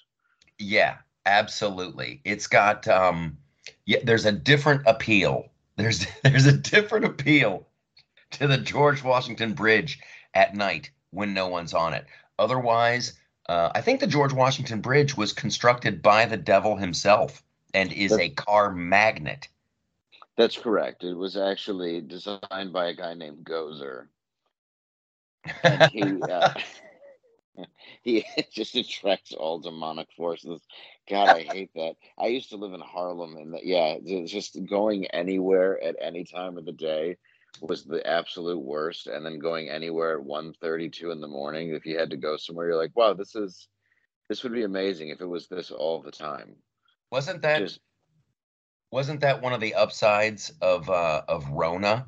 Yeah, 0.59 0.97
absolutely. 1.25 2.21
It's 2.25 2.47
got 2.47 2.87
um 2.87 3.39
yeah, 3.87 4.01
there's 4.05 4.27
a 4.27 4.33
different 4.33 4.83
appeal. 4.87 5.47
There's 5.79 6.07
there's 6.23 6.47
a 6.47 6.53
different 6.53 7.07
appeal 7.07 7.67
to 8.33 8.47
the 8.47 8.59
George 8.59 9.03
Washington 9.03 9.55
Bridge 9.55 10.01
at 10.35 10.55
night 10.55 10.91
when 11.11 11.33
no 11.33 11.49
one's 11.49 11.73
on 11.73 11.95
it. 11.95 12.05
Otherwise, 12.39 13.15
uh, 13.49 13.71
I 13.75 13.81
think 13.81 14.01
the 14.01 14.07
George 14.07 14.35
Washington 14.35 14.83
Bridge 14.83 15.17
was 15.17 15.33
constructed 15.33 16.03
by 16.03 16.27
the 16.27 16.37
devil 16.37 16.77
himself 16.77 17.43
and 17.73 17.91
is 17.91 18.13
a 18.13 18.29
car 18.29 18.71
magnet. 18.71 19.49
That's 20.37 20.59
correct. 20.59 21.03
It 21.05 21.15
was 21.15 21.37
actually 21.37 22.01
designed 22.03 22.73
by 22.73 22.89
a 22.89 22.95
guy 22.95 23.15
named 23.15 23.45
Gozer. 23.45 24.07
and 25.63 25.91
he 25.91 26.23
uh, 26.23 26.55
he 28.03 28.25
just 28.53 28.77
attracts 28.77 29.33
all 29.33 29.59
demonic 29.59 30.09
forces. 30.17 30.61
God, 31.09 31.31
I 31.31 31.43
hate 31.43 31.71
that. 31.75 31.97
I 32.19 32.27
used 32.27 32.51
to 32.51 32.57
live 32.57 32.73
in 32.73 32.81
Harlem, 32.81 33.37
and 33.37 33.55
that, 33.55 33.65
yeah, 33.65 33.97
just 34.27 34.59
going 34.67 35.07
anywhere 35.07 35.83
at 35.83 35.97
any 36.01 36.25
time 36.25 36.59
of 36.59 36.65
the 36.65 36.73
day 36.73 37.17
was 37.61 37.85
the 37.85 38.07
absolute 38.07 38.63
worst. 38.63 39.07
And 39.07 39.25
then 39.25 39.39
going 39.39 39.69
anywhere 39.69 40.19
at 40.19 40.27
1.32 40.27 41.13
in 41.13 41.21
the 41.21 41.29
morning, 41.29 41.71
if 41.71 41.87
you 41.87 41.99
had 41.99 42.11
to 42.11 42.17
go 42.17 42.37
somewhere, 42.37 42.69
you're 42.69 42.77
like, 42.77 42.97
wow, 42.97 43.15
this 43.15 43.35
is 43.35 43.69
this 44.29 44.43
would 44.43 44.53
be 44.53 44.65
amazing 44.65 45.09
if 45.09 45.21
it 45.21 45.27
was 45.27 45.49
this 45.49 45.71
all 45.71 46.03
the 46.03 46.11
time. 46.11 46.55
Wasn't 47.11 47.41
that 47.43 47.59
Just 47.61 47.81
wasn't 48.91 49.21
that 49.21 49.43
one 49.43 49.53
of 49.53 49.61
the 49.61 49.75
upsides 49.75 50.53
of 50.61 50.91
uh 50.91 51.23
of 51.27 51.49
Rona? 51.49 52.07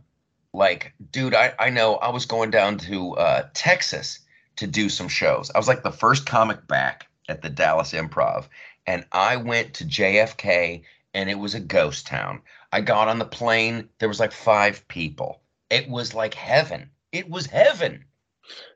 Like, 0.53 0.93
dude, 1.13 1.35
I 1.35 1.55
I 1.59 1.71
know 1.71 1.95
I 1.95 2.11
was 2.11 2.27
going 2.27 2.51
down 2.51 2.77
to 2.79 3.17
uh 3.17 3.49
Texas 3.55 4.21
to 4.57 4.67
do 4.67 4.89
some 4.89 5.09
shows. 5.09 5.51
I 5.55 5.59
was 5.59 5.69
like 5.69 5.83
the 5.83 5.93
first 5.93 6.27
comic 6.27 6.67
back 6.67 7.07
at 7.29 7.43
the 7.43 7.51
Dallas 7.51 7.93
Improv, 7.93 8.47
and 8.87 9.05
I 9.13 9.37
went 9.37 9.75
to 9.75 9.85
JFK 9.85 10.83
and 11.15 11.29
it 11.29 11.39
was 11.39 11.55
a 11.55 11.61
ghost 11.61 12.07
town. 12.07 12.43
I 12.73 12.81
got 12.81 13.09
on 13.09 13.19
the 13.19 13.25
plane, 13.25 13.89
there 13.99 14.09
was 14.09 14.21
like 14.21 14.33
five 14.33 14.87
people. 14.89 15.41
It 15.69 15.89
was 15.89 16.15
like 16.15 16.35
heaven. 16.35 16.91
It 17.13 17.29
was 17.29 17.47
heaven. 17.47 18.05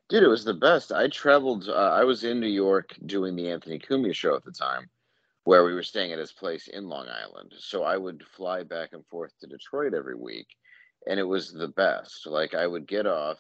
Dude, 0.08 0.22
it 0.22 0.28
was 0.28 0.44
the 0.44 0.54
best. 0.54 0.92
I 0.92 1.08
traveled. 1.08 1.68
Uh, 1.68 1.72
I 1.72 2.04
was 2.04 2.24
in 2.24 2.40
New 2.40 2.48
York 2.48 2.94
doing 3.06 3.36
the 3.36 3.50
Anthony 3.50 3.78
Cumia 3.78 4.14
show 4.14 4.34
at 4.36 4.44
the 4.44 4.52
time, 4.52 4.90
where 5.44 5.64
we 5.64 5.74
were 5.74 5.82
staying 5.82 6.12
at 6.12 6.18
his 6.18 6.32
place 6.32 6.68
in 6.68 6.88
Long 6.88 7.06
Island. 7.08 7.54
So 7.58 7.84
I 7.84 7.96
would 7.96 8.22
fly 8.36 8.64
back 8.64 8.90
and 8.92 9.06
forth 9.06 9.32
to 9.40 9.46
Detroit 9.46 9.94
every 9.94 10.16
week, 10.16 10.48
and 11.06 11.18
it 11.18 11.24
was 11.24 11.52
the 11.52 11.68
best. 11.68 12.26
Like 12.26 12.54
I 12.54 12.66
would 12.66 12.86
get 12.86 13.06
off, 13.06 13.38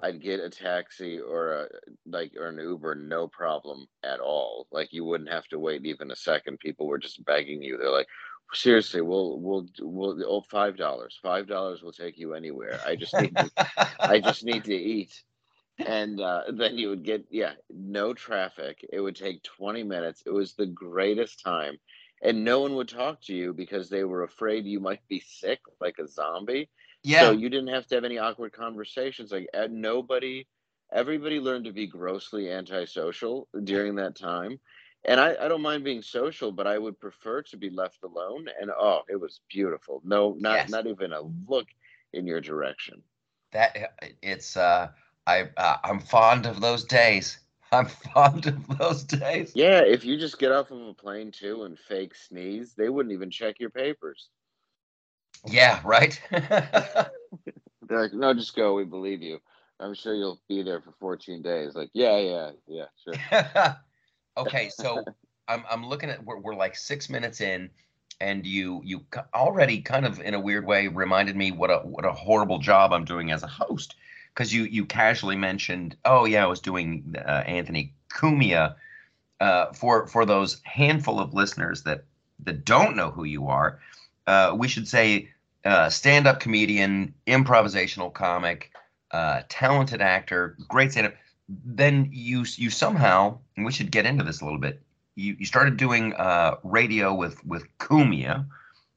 I'd 0.00 0.22
get 0.22 0.40
a 0.40 0.50
taxi 0.50 1.20
or 1.20 1.52
a 1.52 1.68
like 2.06 2.32
or 2.36 2.48
an 2.48 2.58
Uber, 2.58 2.94
no 2.96 3.28
problem 3.28 3.86
at 4.02 4.20
all. 4.20 4.66
Like 4.72 4.92
you 4.92 5.04
wouldn't 5.04 5.30
have 5.30 5.46
to 5.48 5.58
wait 5.58 5.84
even 5.86 6.10
a 6.10 6.16
second. 6.16 6.58
People 6.60 6.86
were 6.86 6.98
just 6.98 7.24
begging 7.24 7.62
you. 7.62 7.76
They're 7.76 7.90
like, 7.90 8.08
seriously, 8.52 9.00
we'll 9.00 9.38
we'll 9.40 9.66
we'll 9.80 10.22
oh 10.26 10.42
five 10.50 10.76
dollars. 10.76 11.18
Five 11.22 11.46
dollars 11.46 11.82
will 11.82 11.92
take 11.92 12.18
you 12.18 12.34
anywhere. 12.34 12.80
I 12.86 12.96
just 12.96 13.14
need 13.14 13.36
to, 13.36 13.50
I 14.00 14.20
just 14.24 14.44
need 14.44 14.64
to 14.64 14.74
eat. 14.74 15.22
And 15.78 16.20
uh, 16.20 16.42
then 16.52 16.76
you 16.76 16.90
would 16.90 17.04
get, 17.04 17.24
yeah, 17.30 17.52
no 17.70 18.14
traffic. 18.14 18.84
It 18.92 19.00
would 19.00 19.16
take 19.16 19.42
20 19.42 19.82
minutes. 19.82 20.22
It 20.26 20.30
was 20.30 20.54
the 20.54 20.66
greatest 20.66 21.42
time. 21.42 21.78
And 22.22 22.44
no 22.44 22.60
one 22.60 22.74
would 22.76 22.88
talk 22.88 23.20
to 23.22 23.34
you 23.34 23.52
because 23.52 23.88
they 23.88 24.04
were 24.04 24.22
afraid 24.22 24.64
you 24.64 24.80
might 24.80 25.06
be 25.08 25.20
sick 25.26 25.60
like 25.80 25.96
a 25.98 26.06
zombie. 26.06 26.68
Yeah. 27.04 27.30
So 27.30 27.32
you 27.32 27.48
didn't 27.50 27.68
have 27.68 27.86
to 27.88 27.94
have 27.96 28.04
any 28.04 28.18
awkward 28.18 28.52
conversations. 28.52 29.32
Like, 29.32 29.48
uh, 29.54 29.68
nobody, 29.70 30.46
everybody 30.92 31.40
learned 31.40 31.64
to 31.66 31.72
be 31.72 31.86
grossly 31.86 32.50
antisocial 32.50 33.48
during 33.64 33.96
that 33.96 34.16
time. 34.16 34.60
And 35.04 35.20
I, 35.20 35.34
I 35.40 35.48
don't 35.48 35.62
mind 35.62 35.84
being 35.84 36.02
social, 36.02 36.52
but 36.52 36.66
I 36.66 36.78
would 36.78 36.98
prefer 37.00 37.42
to 37.42 37.56
be 37.56 37.70
left 37.70 38.02
alone. 38.04 38.46
And 38.60 38.70
oh, 38.70 39.02
it 39.08 39.20
was 39.20 39.40
beautiful. 39.50 40.00
No, 40.04 40.34
not 40.38 40.58
Yes. 40.58 40.68
not 40.68 40.86
even 40.86 41.12
a 41.12 41.22
look 41.48 41.68
in 42.12 42.26
your 42.26 42.40
direction. 42.40 43.02
that 43.52 43.94
it's 44.22 44.56
uh 44.56 44.88
I 45.26 45.48
uh, 45.56 45.76
I'm 45.84 46.00
fond 46.00 46.46
of 46.46 46.60
those 46.60 46.84
days. 46.84 47.38
I'm 47.72 47.86
fond 47.86 48.46
of 48.46 48.78
those 48.78 49.04
days. 49.04 49.54
Yeah, 49.54 49.82
if 49.84 50.04
you 50.04 50.18
just 50.18 50.38
get 50.38 50.52
off 50.52 50.70
of 50.70 50.80
a 50.80 50.94
plane 50.94 51.30
too 51.32 51.64
and 51.64 51.78
fake 51.78 52.14
sneeze, 52.14 52.74
they 52.74 52.88
wouldn't 52.88 53.12
even 53.12 53.30
check 53.30 53.60
your 53.60 53.70
papers. 53.70 54.28
Yeah, 55.46 55.80
right. 55.84 56.20
They're 56.30 57.10
like, 57.90 58.12
no, 58.12 58.32
just 58.34 58.54
go. 58.54 58.74
We 58.74 58.84
believe 58.84 59.22
you. 59.22 59.40
I'm 59.80 59.94
sure 59.94 60.14
you'll 60.14 60.40
be 60.48 60.62
there 60.62 60.80
for 60.80 60.92
14 61.00 61.42
days. 61.42 61.74
Like, 61.74 61.90
yeah, 61.92 62.18
yeah, 62.18 62.50
yeah, 62.68 62.84
sure. 63.02 63.76
okay, 64.36 64.68
so 64.68 65.04
I'm 65.48 65.64
I'm 65.70 65.86
looking 65.86 66.10
at 66.10 66.24
we're, 66.24 66.38
we're 66.38 66.54
like 66.54 66.76
six 66.76 67.10
minutes 67.10 67.40
in, 67.40 67.70
and 68.20 68.46
you 68.46 68.80
you 68.84 69.04
already 69.34 69.80
kind 69.80 70.06
of 70.06 70.20
in 70.20 70.34
a 70.34 70.40
weird 70.40 70.66
way 70.66 70.88
reminded 70.88 71.36
me 71.36 71.50
what 71.50 71.70
a 71.70 71.78
what 71.78 72.04
a 72.04 72.12
horrible 72.12 72.58
job 72.58 72.92
I'm 72.92 73.04
doing 73.04 73.32
as 73.32 73.42
a 73.42 73.48
host 73.48 73.96
because 74.34 74.54
you 74.54 74.64
you 74.64 74.86
casually 74.86 75.36
mentioned 75.36 75.96
oh 76.04 76.24
yeah 76.24 76.44
I 76.44 76.46
was 76.46 76.60
doing 76.60 77.14
uh, 77.18 77.42
Anthony 77.46 77.94
Cumia 78.10 78.76
uh, 79.40 79.72
for 79.72 80.06
for 80.06 80.24
those 80.24 80.60
handful 80.64 81.18
of 81.18 81.34
listeners 81.34 81.82
that 81.82 82.04
that 82.44 82.64
don't 82.64 82.96
know 82.96 83.10
who 83.10 83.24
you 83.24 83.48
are 83.48 83.80
uh, 84.26 84.54
we 84.56 84.68
should 84.68 84.88
say 84.88 85.28
uh, 85.64 85.88
stand 85.88 86.26
up 86.26 86.40
comedian 86.40 87.14
improvisational 87.26 88.12
comic 88.12 88.70
uh, 89.10 89.42
talented 89.48 90.00
actor 90.00 90.56
great 90.68 90.92
stand 90.92 91.08
up 91.08 91.14
then 91.48 92.08
you 92.12 92.44
you 92.56 92.70
somehow 92.70 93.38
and 93.56 93.66
we 93.66 93.72
should 93.72 93.90
get 93.90 94.06
into 94.06 94.24
this 94.24 94.40
a 94.40 94.44
little 94.44 94.60
bit 94.60 94.82
you, 95.14 95.36
you 95.38 95.46
started 95.46 95.76
doing 95.76 96.14
uh, 96.14 96.56
radio 96.62 97.14
with 97.14 97.44
with 97.44 97.66
Cumia. 97.78 98.46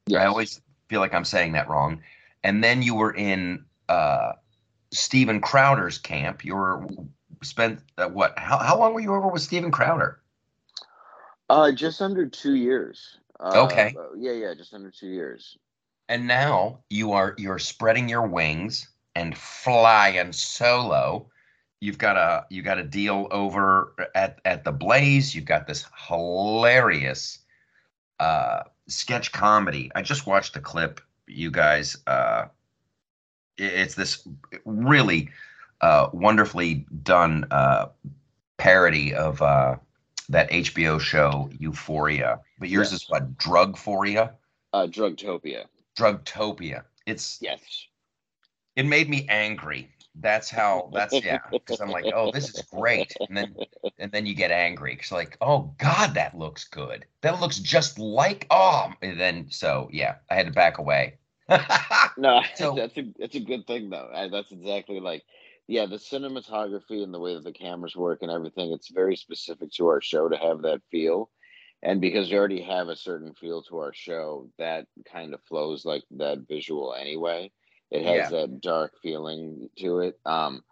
Yes. 0.07 0.21
I 0.21 0.25
always 0.25 0.61
feel 0.87 0.99
like 0.99 1.13
I'm 1.13 1.25
saying 1.25 1.53
that 1.53 1.69
wrong. 1.69 2.01
And 2.43 2.63
then 2.63 2.81
you 2.81 2.95
were 2.95 3.13
in 3.13 3.65
uh, 3.89 4.33
Steven 4.91 5.41
Crowder's 5.41 5.97
camp. 5.97 6.45
You 6.45 6.55
were 6.55 6.87
spent 7.41 7.79
uh, 7.97 8.07
what? 8.07 8.37
How, 8.37 8.57
how 8.57 8.79
long 8.79 8.93
were 8.93 9.01
you 9.01 9.13
over 9.13 9.27
with 9.27 9.41
Steven 9.41 9.71
Crowder? 9.71 10.19
Uh, 11.49 11.71
just 11.71 12.01
under 12.01 12.27
two 12.27 12.55
years. 12.55 13.17
Uh, 13.39 13.63
okay. 13.63 13.95
Yeah, 14.17 14.31
yeah, 14.31 14.53
just 14.53 14.73
under 14.73 14.91
two 14.91 15.07
years. 15.07 15.57
And 16.07 16.27
now 16.27 16.79
you 16.89 17.13
are 17.13 17.35
you're 17.37 17.59
spreading 17.59 18.07
your 18.07 18.27
wings 18.27 18.87
and 19.15 19.37
flying 19.37 20.31
solo 20.31 21.29
You've 21.85 21.97
got 21.97 22.17
a 22.17 22.45
you 22.49 22.63
got 22.63 22.79
a 22.79 22.83
deal 22.83 23.27
over 23.29 23.93
at 24.15 24.39
at 24.45 24.63
the 24.63 24.71
Blaze. 24.71 25.35
You've 25.35 25.45
got 25.45 25.67
this 25.67 25.85
hilarious 26.07 27.39
uh, 28.19 28.63
sketch 28.87 29.31
comedy. 29.31 29.91
I 29.93 30.01
just 30.01 30.25
watched 30.25 30.53
the 30.53 30.61
clip, 30.61 31.01
you 31.27 31.51
guys. 31.51 31.95
Uh, 32.07 32.45
it's 33.57 33.93
this 33.93 34.27
really 34.63 35.29
uh, 35.81 36.09
wonderfully 36.11 36.85
done 37.03 37.45
uh, 37.51 37.89
parody 38.57 39.13
of 39.13 39.41
uh, 39.41 39.75
that 40.29 40.49
HBO 40.49 40.99
show 40.99 41.49
Euphoria. 41.59 42.39
But 42.59 42.69
yours 42.69 42.91
yes. 42.91 43.01
is 43.01 43.09
what 43.09 43.37
Drugphoria? 43.37 44.33
Uh, 44.73 44.87
Drugtopia. 44.87 45.65
Drugtopia. 45.97 46.83
It's 47.05 47.39
yes. 47.41 47.61
It 48.75 48.85
made 48.85 49.09
me 49.09 49.25
angry 49.29 49.89
that's 50.21 50.49
how 50.49 50.89
that's 50.93 51.13
yeah 51.13 51.39
because 51.51 51.81
i'm 51.81 51.89
like 51.89 52.05
oh 52.13 52.31
this 52.31 52.49
is 52.49 52.61
great 52.73 53.13
and 53.27 53.35
then 53.35 53.55
and 53.99 54.11
then 54.11 54.25
you 54.25 54.33
get 54.33 54.51
angry 54.51 54.95
because 54.95 55.11
like 55.11 55.37
oh 55.41 55.73
god 55.77 56.13
that 56.13 56.37
looks 56.37 56.63
good 56.63 57.05
that 57.21 57.39
looks 57.41 57.59
just 57.59 57.99
like 57.99 58.47
oh 58.49 58.91
and 59.01 59.19
then 59.19 59.45
so 59.49 59.89
yeah 59.91 60.15
i 60.29 60.35
had 60.35 60.47
to 60.47 60.53
back 60.53 60.77
away 60.77 61.17
no 62.17 62.41
so, 62.55 62.73
that's 62.75 62.97
a 62.97 63.05
that's 63.19 63.35
a 63.35 63.39
good 63.39 63.67
thing 63.67 63.89
though 63.89 64.09
that's 64.31 64.51
exactly 64.51 64.99
like 64.99 65.23
yeah 65.67 65.85
the 65.85 65.97
cinematography 65.97 67.03
and 67.03 67.13
the 67.13 67.19
way 67.19 67.33
that 67.33 67.43
the 67.43 67.51
cameras 67.51 67.95
work 67.95 68.19
and 68.21 68.31
everything 68.31 68.71
it's 68.71 68.91
very 68.91 69.15
specific 69.15 69.71
to 69.71 69.87
our 69.87 70.01
show 70.01 70.27
to 70.29 70.37
have 70.37 70.61
that 70.61 70.81
feel 70.91 71.29
and 71.83 72.01
because 72.01 72.29
we 72.29 72.37
already 72.37 72.61
have 72.61 72.87
a 72.87 72.95
certain 72.95 73.33
feel 73.33 73.61
to 73.63 73.77
our 73.77 73.93
show 73.93 74.49
that 74.57 74.85
kind 75.11 75.33
of 75.33 75.41
flows 75.43 75.85
like 75.85 76.03
that 76.11 76.39
visual 76.47 76.95
anyway 76.99 77.51
it 77.91 78.03
has 78.03 78.31
yeah. 78.31 78.41
that 78.41 78.61
dark 78.61 78.93
feeling 79.01 79.69
to 79.77 79.99
it. 79.99 80.19
Um, 80.25 80.63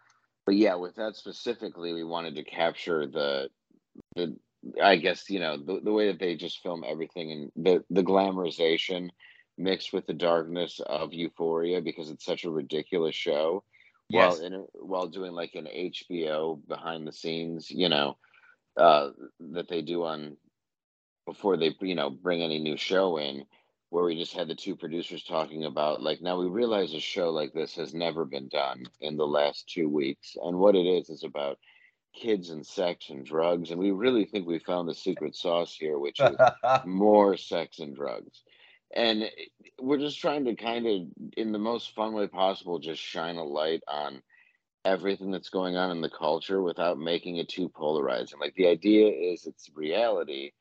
but 0.45 0.55
yeah, 0.55 0.75
with 0.75 0.95
that 0.95 1.15
specifically, 1.15 1.93
we 1.93 2.03
wanted 2.03 2.35
to 2.35 2.43
capture 2.43 3.07
the 3.07 3.49
the 4.15 4.35
I 4.81 4.95
guess 4.97 5.29
you 5.29 5.39
know 5.39 5.57
the, 5.57 5.79
the 5.81 5.91
way 5.91 6.07
that 6.07 6.19
they 6.19 6.35
just 6.35 6.61
film 6.61 6.83
everything 6.87 7.31
and 7.31 7.51
the 7.55 7.83
the 7.89 8.03
glamorization 8.03 9.09
mixed 9.57 9.93
with 9.93 10.07
the 10.07 10.13
darkness 10.13 10.81
of 10.85 11.13
Euphoria 11.13 11.81
because 11.81 12.09
it's 12.09 12.25
such 12.25 12.43
a 12.43 12.51
ridiculous 12.51 13.15
show. 13.15 13.63
Yes. 14.13 14.39
While 14.39 14.45
in 14.45 14.53
while 14.73 15.07
doing 15.07 15.33
like 15.33 15.55
an 15.55 15.65
HBO 15.65 16.59
behind 16.67 17.07
the 17.07 17.11
scenes, 17.11 17.71
you 17.71 17.89
know, 17.89 18.17
uh, 18.77 19.09
that 19.51 19.67
they 19.67 19.81
do 19.81 20.03
on 20.03 20.37
before 21.25 21.57
they 21.57 21.75
you 21.81 21.95
know 21.95 22.09
bring 22.09 22.41
any 22.41 22.59
new 22.59 22.77
show 22.77 23.17
in 23.17 23.45
where 23.89 24.03
we 24.03 24.17
just 24.17 24.33
had 24.33 24.47
the 24.47 24.55
two 24.55 24.75
producers 24.75 25.23
talking 25.23 25.65
about 25.65 26.01
like 26.01 26.21
now 26.21 26.37
we 26.37 26.47
realize 26.47 26.93
a 26.93 26.99
show 26.99 27.29
like 27.29 27.53
this 27.53 27.75
has 27.75 27.93
never 27.93 28.25
been 28.25 28.47
done 28.49 28.83
in 29.01 29.15
the 29.17 29.25
last 29.25 29.69
two 29.69 29.87
weeks 29.87 30.35
and 30.43 30.57
what 30.57 30.75
it 30.75 30.85
is 30.85 31.09
is 31.09 31.23
about 31.23 31.57
kids 32.15 32.49
and 32.49 32.65
sex 32.65 33.09
and 33.09 33.25
drugs 33.25 33.71
and 33.71 33.79
we 33.79 33.91
really 33.91 34.25
think 34.25 34.45
we 34.45 34.59
found 34.59 34.87
the 34.87 34.93
secret 34.93 35.35
sauce 35.35 35.75
here 35.75 35.97
which 35.97 36.19
is 36.19 36.35
more 36.85 37.37
sex 37.37 37.79
and 37.79 37.95
drugs 37.95 38.43
and 38.93 39.29
we're 39.79 39.97
just 39.97 40.19
trying 40.19 40.45
to 40.45 40.55
kind 40.55 40.87
of 40.87 41.01
in 41.35 41.51
the 41.51 41.59
most 41.59 41.93
fun 41.95 42.13
way 42.13 42.27
possible 42.27 42.79
just 42.79 43.01
shine 43.01 43.37
a 43.37 43.43
light 43.43 43.81
on 43.87 44.21
everything 44.85 45.31
that's 45.31 45.49
going 45.49 45.75
on 45.75 45.91
in 45.91 46.01
the 46.01 46.09
culture 46.09 46.61
without 46.61 46.97
making 46.97 47.37
it 47.37 47.47
too 47.47 47.69
polarizing 47.69 48.39
like 48.39 48.53
the 48.55 48.67
idea 48.67 49.07
is 49.07 49.45
it's 49.45 49.69
reality 49.73 50.51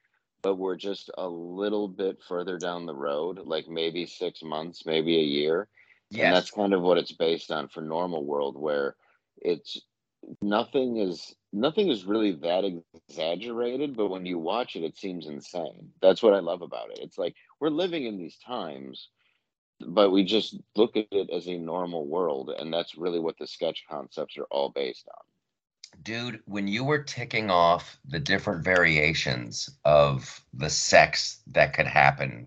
but 0.42 0.56
we're 0.56 0.76
just 0.76 1.10
a 1.16 1.28
little 1.28 1.88
bit 1.88 2.18
further 2.28 2.58
down 2.58 2.84
the 2.84 2.94
road, 2.94 3.40
like 3.44 3.68
maybe 3.68 4.04
six 4.04 4.42
months, 4.42 4.84
maybe 4.84 5.16
a 5.16 5.22
year. 5.22 5.68
Yes. 6.10 6.24
And 6.24 6.36
that's 6.36 6.50
kind 6.50 6.74
of 6.74 6.82
what 6.82 6.98
it's 6.98 7.12
based 7.12 7.50
on 7.50 7.68
for 7.68 7.80
normal 7.80 8.24
world, 8.24 8.60
where 8.60 8.96
it's 9.36 9.80
nothing 10.42 10.98
is 10.98 11.34
nothing 11.52 11.88
is 11.88 12.04
really 12.04 12.32
that 12.32 12.64
exaggerated, 13.08 13.96
but 13.96 14.08
when 14.08 14.26
you 14.26 14.38
watch 14.38 14.76
it, 14.76 14.84
it 14.84 14.96
seems 14.96 15.26
insane. 15.26 15.90
That's 16.00 16.22
what 16.22 16.34
I 16.34 16.40
love 16.40 16.62
about 16.62 16.90
it. 16.90 16.98
It's 17.00 17.18
like 17.18 17.34
we're 17.60 17.68
living 17.68 18.06
in 18.06 18.18
these 18.18 18.38
times, 18.38 19.08
but 19.80 20.10
we 20.10 20.24
just 20.24 20.58
look 20.76 20.96
at 20.96 21.06
it 21.10 21.30
as 21.30 21.48
a 21.48 21.58
normal 21.58 22.06
world, 22.06 22.50
and 22.50 22.72
that's 22.72 22.96
really 22.96 23.18
what 23.18 23.38
the 23.38 23.46
sketch 23.46 23.84
concepts 23.88 24.36
are 24.36 24.46
all 24.50 24.70
based 24.70 25.08
on 25.08 25.22
dude, 26.02 26.40
when 26.46 26.66
you 26.66 26.84
were 26.84 27.02
ticking 27.02 27.50
off 27.50 27.98
the 28.08 28.18
different 28.18 28.64
variations 28.64 29.70
of 29.84 30.42
the 30.54 30.70
sex 30.70 31.40
that 31.48 31.74
could 31.74 31.86
happen 31.86 32.46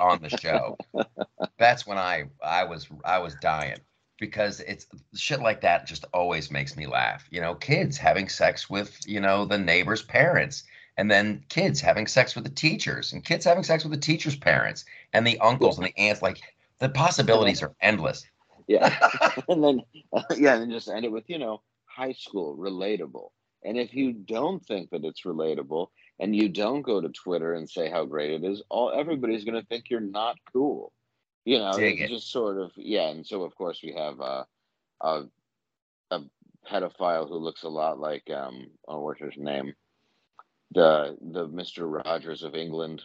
on 0.00 0.20
the 0.22 0.30
show, 0.30 0.76
that's 1.58 1.86
when 1.86 1.98
I 1.98 2.24
I 2.42 2.64
was 2.64 2.88
I 3.04 3.18
was 3.18 3.34
dying 3.40 3.78
because 4.18 4.60
it's 4.60 4.86
shit 5.14 5.40
like 5.40 5.60
that 5.60 5.86
just 5.86 6.04
always 6.12 6.50
makes 6.50 6.76
me 6.76 6.86
laugh. 6.86 7.26
You 7.30 7.40
know, 7.40 7.54
kids 7.54 7.96
having 7.96 8.28
sex 8.28 8.70
with, 8.70 8.98
you 9.06 9.20
know, 9.20 9.44
the 9.44 9.58
neighbor's 9.58 10.02
parents 10.02 10.64
and 10.96 11.10
then 11.10 11.44
kids 11.48 11.80
having 11.80 12.06
sex 12.06 12.34
with 12.34 12.44
the 12.44 12.50
teachers 12.50 13.12
and 13.12 13.24
kids 13.24 13.44
having 13.44 13.64
sex 13.64 13.84
with 13.84 13.92
the 13.92 13.98
teachers' 13.98 14.36
parents 14.36 14.84
and 15.12 15.26
the 15.26 15.38
uncles 15.40 15.78
and 15.78 15.86
the 15.86 15.98
aunts 15.98 16.22
like 16.22 16.40
the 16.78 16.88
possibilities 16.88 17.62
are 17.62 17.74
endless. 17.80 18.26
Yeah. 18.66 18.94
and 19.48 19.62
then 19.62 19.82
yeah, 20.36 20.54
and 20.54 20.62
then 20.62 20.70
just 20.70 20.88
end 20.88 21.04
it 21.04 21.12
with, 21.12 21.28
you 21.28 21.38
know, 21.38 21.62
high 21.84 22.12
school 22.12 22.56
relatable. 22.56 23.30
And 23.64 23.78
if 23.78 23.94
you 23.94 24.12
don't 24.12 24.64
think 24.64 24.90
that 24.90 25.04
it's 25.04 25.22
relatable 25.22 25.88
and 26.20 26.34
you 26.34 26.48
don't 26.48 26.82
go 26.82 27.00
to 27.00 27.08
Twitter 27.08 27.54
and 27.54 27.68
say 27.68 27.90
how 27.90 28.04
great 28.04 28.30
it 28.30 28.44
is, 28.44 28.62
all 28.70 28.92
everybody's 28.92 29.44
going 29.44 29.60
to 29.60 29.66
think 29.66 29.90
you're 29.90 30.00
not 30.00 30.36
cool. 30.52 30.92
You 31.46 31.58
know, 31.58 31.72
Dig 31.72 32.00
it's 32.00 32.10
it. 32.10 32.14
just 32.14 32.30
sort 32.30 32.58
of 32.58 32.72
yeah. 32.76 33.08
And 33.08 33.26
so 33.26 33.44
of 33.44 33.54
course 33.54 33.80
we 33.82 33.94
have 33.94 34.20
uh, 34.20 34.44
a 35.00 35.22
a 36.10 36.20
pedophile 36.70 37.28
who 37.28 37.36
looks 37.36 37.62
a 37.62 37.68
lot 37.68 37.98
like 37.98 38.28
um 38.30 38.66
oh 38.88 39.00
what's 39.00 39.20
his 39.20 39.36
name 39.36 39.72
the 40.72 41.16
the 41.20 41.46
Mister 41.48 41.86
Rogers 41.86 42.42
of 42.42 42.54
England. 42.54 43.02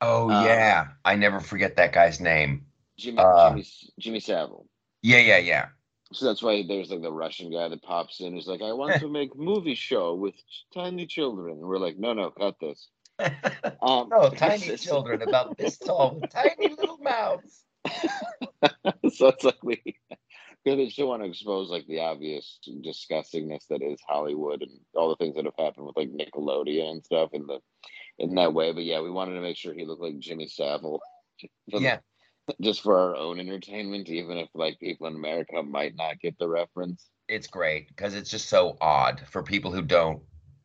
Oh 0.00 0.30
um, 0.30 0.44
yeah, 0.44 0.88
I 1.04 1.16
never 1.16 1.40
forget 1.40 1.76
that 1.76 1.92
guy's 1.92 2.20
name. 2.20 2.66
Jimmy 2.96 3.18
uh, 3.18 3.50
Jimmy 3.50 3.66
Jimmy 3.98 4.20
Savile. 4.20 4.66
Yeah, 5.02 5.18
yeah, 5.18 5.38
yeah. 5.38 5.66
So 6.12 6.26
that's 6.26 6.42
why 6.42 6.64
there's 6.66 6.90
like 6.90 7.02
the 7.02 7.12
Russian 7.12 7.50
guy 7.52 7.68
that 7.68 7.82
pops 7.82 8.20
in 8.20 8.32
who's 8.32 8.46
like, 8.46 8.62
I 8.62 8.72
want 8.72 8.94
to 9.00 9.08
make 9.08 9.36
movie 9.36 9.74
show 9.74 10.14
with 10.14 10.34
tiny 10.72 11.06
children. 11.06 11.58
And 11.58 11.66
we're 11.66 11.78
like, 11.78 11.98
no, 11.98 12.12
no, 12.12 12.30
cut 12.30 12.56
this. 12.60 12.88
Um, 13.82 14.08
no, 14.08 14.30
tiny 14.36 14.76
children 14.78 15.20
about 15.20 15.58
this 15.58 15.76
tall 15.76 16.20
tiny 16.30 16.68
little 16.68 16.96
mouths. 16.98 17.64
so 19.12 19.28
it's 19.28 19.44
like 19.44 19.62
we 19.62 19.80
because 20.64 20.78
they 20.78 20.88
still 20.88 21.08
want 21.08 21.22
to 21.22 21.28
expose 21.28 21.70
like 21.70 21.86
the 21.86 22.00
obvious 22.00 22.58
disgustingness 22.66 23.66
that 23.68 23.82
is 23.82 24.00
Hollywood 24.08 24.62
and 24.62 24.72
all 24.94 25.10
the 25.10 25.16
things 25.16 25.36
that 25.36 25.44
have 25.44 25.54
happened 25.58 25.86
with 25.86 25.96
like 25.96 26.10
Nickelodeon 26.10 26.90
and 26.90 27.04
stuff 27.04 27.30
in 27.34 27.46
the 27.46 27.58
in 28.18 28.34
that 28.36 28.54
way. 28.54 28.72
But 28.72 28.84
yeah, 28.84 29.00
we 29.00 29.10
wanted 29.10 29.34
to 29.34 29.42
make 29.42 29.56
sure 29.56 29.74
he 29.74 29.84
looked 29.84 30.02
like 30.02 30.18
Jimmy 30.18 30.48
Savile. 30.48 31.00
yeah 31.66 31.98
just 32.60 32.82
for 32.82 32.98
our 32.98 33.16
own 33.16 33.40
entertainment, 33.40 34.08
even 34.08 34.36
if 34.36 34.48
like 34.54 34.78
people 34.80 35.06
in 35.06 35.14
America 35.14 35.62
might 35.62 35.96
not 35.96 36.20
get 36.20 36.38
the 36.38 36.48
reference. 36.48 37.08
It's 37.28 37.46
great 37.46 37.88
because 37.88 38.14
it's 38.14 38.30
just 38.30 38.48
so 38.48 38.76
odd 38.80 39.22
for 39.30 39.42
people 39.42 39.72
who 39.72 39.82
don't. 39.82 40.22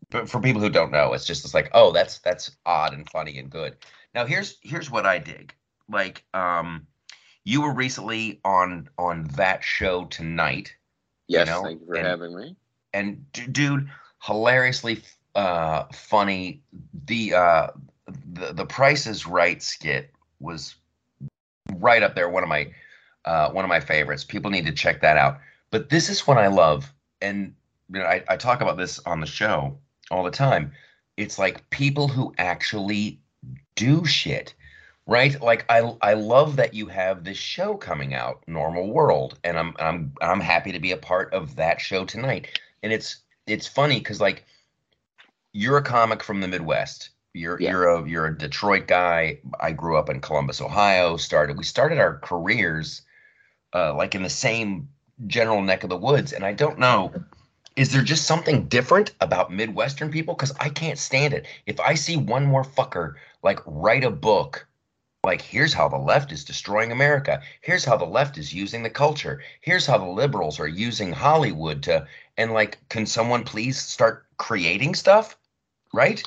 But 0.10 0.30
for 0.30 0.42
people 0.42 0.62
who 0.62 0.70
don't 0.70 0.92
know, 0.92 1.14
it's 1.14 1.26
just 1.26 1.46
it's 1.46 1.54
like, 1.54 1.70
oh, 1.74 1.92
that's 1.92 2.20
that's 2.20 2.56
odd 2.66 2.94
and 2.94 3.10
funny 3.10 3.38
and 3.38 3.50
good. 3.50 3.78
Now 4.14 4.26
here's 4.26 4.58
here's 4.62 4.92
what 4.92 5.06
I 5.06 5.20
dig. 5.20 5.54
Like, 5.88 6.24
um, 6.34 6.88
you 7.50 7.62
were 7.62 7.74
recently 7.74 8.40
on 8.46 8.88
on 8.98 9.24
that 9.36 9.64
show 9.64 10.06
tonight. 10.06 10.76
Yes, 11.28 11.48
know? 11.48 11.64
thank 11.64 11.82
you 11.82 11.88
for 11.88 11.96
And- 11.96 12.08
having 12.08 12.36
me. 12.36 12.56
and 12.94 13.32
d- 13.34 13.48
dude, 13.48 13.90
hilariously 14.24 15.02
uh, 15.36 15.86
funny. 15.94 16.62
The 17.08 17.34
uh, 17.34 17.68
the 18.34 18.54
the 18.54 18.66
Price 18.66 19.08
is 19.08 19.26
Right 19.26 19.62
skit 19.64 20.12
was 20.40 20.76
right 21.76 22.04
up 22.04 22.14
there. 22.16 22.30
One 22.30 22.44
of 22.44 22.50
my 22.50 22.72
uh, 23.26 23.50
one 23.52 23.66
of 23.66 23.70
my 23.70 23.80
favorites. 23.80 24.24
People 24.24 24.52
need 24.52 24.66
to 24.68 24.72
check 24.72 25.02
that 25.02 25.18
out. 25.18 25.40
But 25.72 25.90
this 25.90 26.10
is 26.10 26.28
what 26.28 26.38
I 26.38 26.48
love, 26.48 26.92
and 27.22 27.54
you 27.92 28.00
know, 28.00 28.06
I, 28.06 28.24
I 28.28 28.38
talk 28.38 28.62
about 28.62 28.78
this 28.78 29.00
on 29.06 29.20
the 29.22 29.28
show 29.28 29.78
all 30.12 30.24
the 30.24 30.32
time. 30.32 30.72
It's 31.18 31.38
like 31.40 31.68
people 31.72 32.08
who 32.08 32.34
actually 32.38 33.20
do 33.76 34.06
shit, 34.06 34.54
right? 35.10 35.42
Like 35.42 35.66
I 35.70 35.96
I 36.02 36.14
love 36.14 36.56
that 36.58 36.74
you 36.74 36.86
have 36.88 37.24
this 37.24 37.38
show 37.38 37.76
coming 37.76 38.14
out, 38.14 38.44
Normal 38.48 38.92
World, 38.92 39.40
and 39.44 39.58
I'm 39.58 39.74
I'm 39.80 40.14
I'm 40.22 40.40
happy 40.40 40.72
to 40.72 40.80
be 40.80 40.92
a 40.92 40.98
part 40.98 41.34
of 41.34 41.56
that 41.56 41.82
show 41.82 42.06
tonight. 42.06 42.60
And 42.84 42.94
it's 42.94 43.18
it's 43.48 43.68
funny 43.68 44.00
because 44.00 44.22
like 44.22 44.46
you're 45.52 45.78
a 45.78 45.84
comic 45.84 46.22
from 46.22 46.42
the 46.42 46.48
Midwest. 46.48 47.10
You're 47.34 47.60
Yeah. 47.60 47.72
you're 47.72 47.90
a 47.90 48.08
you're 48.08 48.26
a 48.28 48.38
Detroit 48.38 48.88
guy. 48.88 49.40
I 49.60 49.72
grew 49.72 49.98
up 49.98 50.10
in 50.10 50.22
Columbus, 50.22 50.62
Ohio. 50.62 51.18
Started 51.18 51.58
we 51.58 51.64
started 51.64 51.98
our 51.98 52.20
careers 52.20 53.02
uh, 53.74 53.94
like 53.96 54.16
in 54.16 54.24
the 54.24 54.30
same 54.30 54.90
general 55.28 55.62
neck 55.62 55.84
of 55.84 55.90
the 55.90 55.98
woods, 55.98 56.34
and 56.34 56.46
I 56.46 56.54
don't 56.54 56.80
know. 56.80 57.12
Is 57.76 57.92
there 57.94 58.02
just 58.02 58.26
something 58.26 58.68
different 58.68 59.14
about 59.22 59.54
Midwestern 59.54 60.12
people? 60.12 60.34
Because 60.34 60.54
I 60.60 60.70
can't 60.70 60.98
stand 60.98 61.34
it. 61.34 61.46
If 61.66 61.80
I 61.80 61.94
see 61.94 62.18
one 62.18 62.46
more 62.46 62.64
fucker 62.64 63.14
like 63.42 63.60
write 63.66 64.04
a 64.04 64.12
book, 64.12 64.68
like 65.30 65.42
here's 65.42 65.74
how 65.74 65.88
the 65.88 65.96
left 65.96 66.32
is 66.32 66.44
destroying 66.44 66.92
America. 66.92 67.40
Here's 67.62 67.86
how 67.86 67.96
the 67.96 68.06
left 68.06 68.40
is 68.40 68.52
using 68.52 68.82
the 68.82 68.90
culture. 68.90 69.44
Here's 69.62 69.86
how 69.86 70.00
the 70.00 70.06
liberals 70.06 70.60
are 70.60 70.68
using 70.68 71.12
Hollywood 71.12 71.84
to 71.84 72.08
and 72.38 72.52
like, 72.52 72.80
can 72.90 73.06
someone 73.06 73.44
please 73.44 73.80
start 73.80 74.26
creating 74.38 74.96
stuff? 74.96 75.38
Right? 75.94 76.24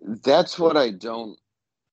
That's 0.00 0.56
what 0.56 0.76
I 0.76 0.92
don't. 0.92 1.36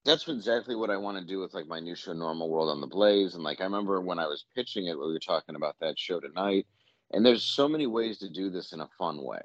That's 0.05 0.27
exactly 0.27 0.75
what 0.75 0.91
I 0.91 0.97
want 0.97 1.17
to 1.17 1.25
do 1.25 1.39
with 1.39 1.55
like 1.55 1.65
my 1.65 1.79
new 1.79 1.95
show, 1.95 2.13
Normal 2.13 2.47
World 2.47 2.69
on 2.69 2.79
the 2.79 2.85
Blaze. 2.85 3.33
And 3.33 3.43
like 3.43 3.59
I 3.59 3.63
remember 3.63 3.99
when 3.99 4.19
I 4.19 4.27
was 4.27 4.45
pitching 4.55 4.85
it, 4.85 4.99
we 4.99 5.11
were 5.11 5.17
talking 5.17 5.55
about 5.55 5.77
that 5.81 5.97
show 5.97 6.19
tonight. 6.19 6.67
And 7.11 7.25
there's 7.25 7.43
so 7.43 7.67
many 7.67 7.87
ways 7.87 8.19
to 8.19 8.29
do 8.29 8.51
this 8.51 8.71
in 8.71 8.81
a 8.81 8.89
fun 8.99 9.23
way. 9.23 9.41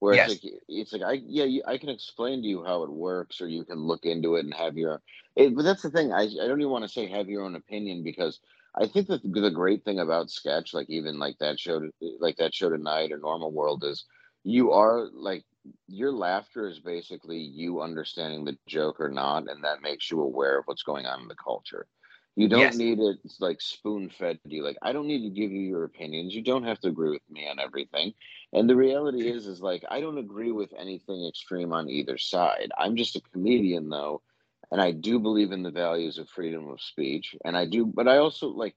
Where 0.00 0.14
Yes. 0.14 0.28
it's 0.28 0.28
like 0.28 0.40
it's 0.68 0.92
like 0.92 1.02
I 1.02 1.12
yeah 1.26 1.44
you, 1.44 1.62
I 1.66 1.78
can 1.78 1.88
explain 1.88 2.42
to 2.42 2.48
you 2.48 2.64
how 2.64 2.82
it 2.84 2.90
works, 2.90 3.40
or 3.40 3.48
you 3.48 3.64
can 3.64 3.78
look 3.78 4.04
into 4.04 4.36
it 4.36 4.44
and 4.44 4.54
have 4.54 4.76
your. 4.76 5.02
It, 5.36 5.54
but 5.56 5.62
that's 5.64 5.82
the 5.82 5.90
thing. 5.90 6.12
I 6.12 6.22
I 6.22 6.46
don't 6.48 6.60
even 6.60 6.70
want 6.70 6.84
to 6.84 6.88
say 6.88 7.06
have 7.08 7.28
your 7.28 7.44
own 7.44 7.56
opinion 7.56 8.02
because 8.04 8.40
I 8.74 8.86
think 8.86 9.08
that 9.08 9.22
the, 9.22 9.40
the 9.40 9.50
great 9.50 9.84
thing 9.84 9.98
about 9.98 10.30
sketch, 10.30 10.72
like 10.74 10.88
even 10.90 11.18
like 11.18 11.38
that 11.38 11.58
show, 11.58 11.90
like 12.20 12.36
that 12.36 12.54
show 12.54 12.70
tonight 12.70 13.12
or 13.12 13.18
Normal 13.18 13.52
World, 13.52 13.84
is 13.84 14.04
you 14.44 14.72
are 14.72 15.08
like 15.12 15.44
your 15.88 16.12
laughter 16.12 16.68
is 16.68 16.78
basically 16.80 17.38
you 17.38 17.80
understanding 17.82 18.44
the 18.44 18.56
joke 18.68 19.00
or 19.00 19.10
not, 19.10 19.48
and 19.50 19.64
that 19.64 19.82
makes 19.82 20.10
you 20.10 20.20
aware 20.20 20.58
of 20.58 20.64
what's 20.66 20.82
going 20.84 21.06
on 21.06 21.20
in 21.22 21.28
the 21.28 21.34
culture. 21.36 21.86
You 22.36 22.48
don't 22.48 22.74
Yes. 22.74 22.76
need 22.76 22.98
it 23.00 23.18
like 23.40 23.60
spoon 23.60 24.08
fed 24.10 24.40
to 24.42 24.54
you. 24.54 24.62
Like 24.64 24.78
I 24.82 24.92
don't 24.92 25.06
need 25.06 25.22
to 25.24 25.30
give 25.30 25.50
you 25.52 25.60
your 25.62 25.84
opinions. 25.84 26.34
You 26.34 26.42
don't 26.42 26.64
have 26.64 26.78
to 26.80 26.88
agree 26.88 27.10
with 27.10 27.28
me 27.30 27.48
on 27.48 27.58
everything. 27.58 28.14
And 28.52 28.68
the 28.68 28.76
reality 28.76 29.28
is, 29.28 29.46
is 29.46 29.60
like 29.60 29.84
I 29.90 30.00
don't 30.00 30.18
agree 30.18 30.52
with 30.52 30.72
anything 30.78 31.26
extreme 31.26 31.72
on 31.72 31.88
either 31.90 32.16
side. 32.18 32.70
I'm 32.78 32.96
just 32.96 33.16
a 33.16 33.20
comedian 33.20 33.88
though, 33.90 34.22
and 34.70 34.80
I 34.80 34.92
do 34.92 35.18
believe 35.18 35.52
in 35.52 35.62
the 35.62 35.70
values 35.70 36.18
of 36.18 36.28
freedom 36.28 36.68
of 36.68 36.80
speech. 36.80 37.34
And 37.44 37.56
I 37.56 37.66
do, 37.66 37.86
but 37.86 38.08
I 38.08 38.18
also 38.18 38.48
like 38.48 38.74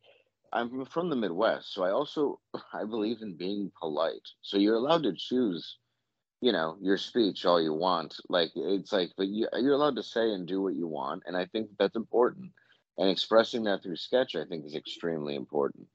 I'm 0.53 0.85
from 0.85 1.09
the 1.09 1.15
Midwest, 1.15 1.73
so 1.73 1.83
I 1.83 1.91
also 1.91 2.39
I 2.73 2.83
believe 2.85 3.21
in 3.21 3.35
being 3.37 3.71
polite. 3.79 4.27
So 4.41 4.57
you're 4.57 4.75
allowed 4.75 5.03
to 5.03 5.13
choose 5.15 5.77
you 6.41 6.51
know 6.51 6.77
your 6.81 6.97
speech 6.97 7.45
all 7.45 7.61
you 7.61 7.73
want 7.73 8.15
like 8.29 8.51
it's 8.55 8.91
like 8.91 9.11
but 9.17 9.27
you, 9.27 9.47
you're 9.59 9.73
allowed 9.73 9.95
to 9.95 10.03
say 10.03 10.31
and 10.31 10.47
do 10.47 10.61
what 10.61 10.75
you 10.75 10.87
want 10.87 11.23
and 11.25 11.37
i 11.37 11.45
think 11.45 11.69
that's 11.77 11.95
important 11.95 12.51
and 13.01 13.09
expressing 13.09 13.63
that 13.63 13.83
through 13.83 13.97
sketch 13.97 14.35
i 14.35 14.45
think 14.45 14.65
is 14.65 14.75
extremely 14.75 15.35
important 15.35 15.85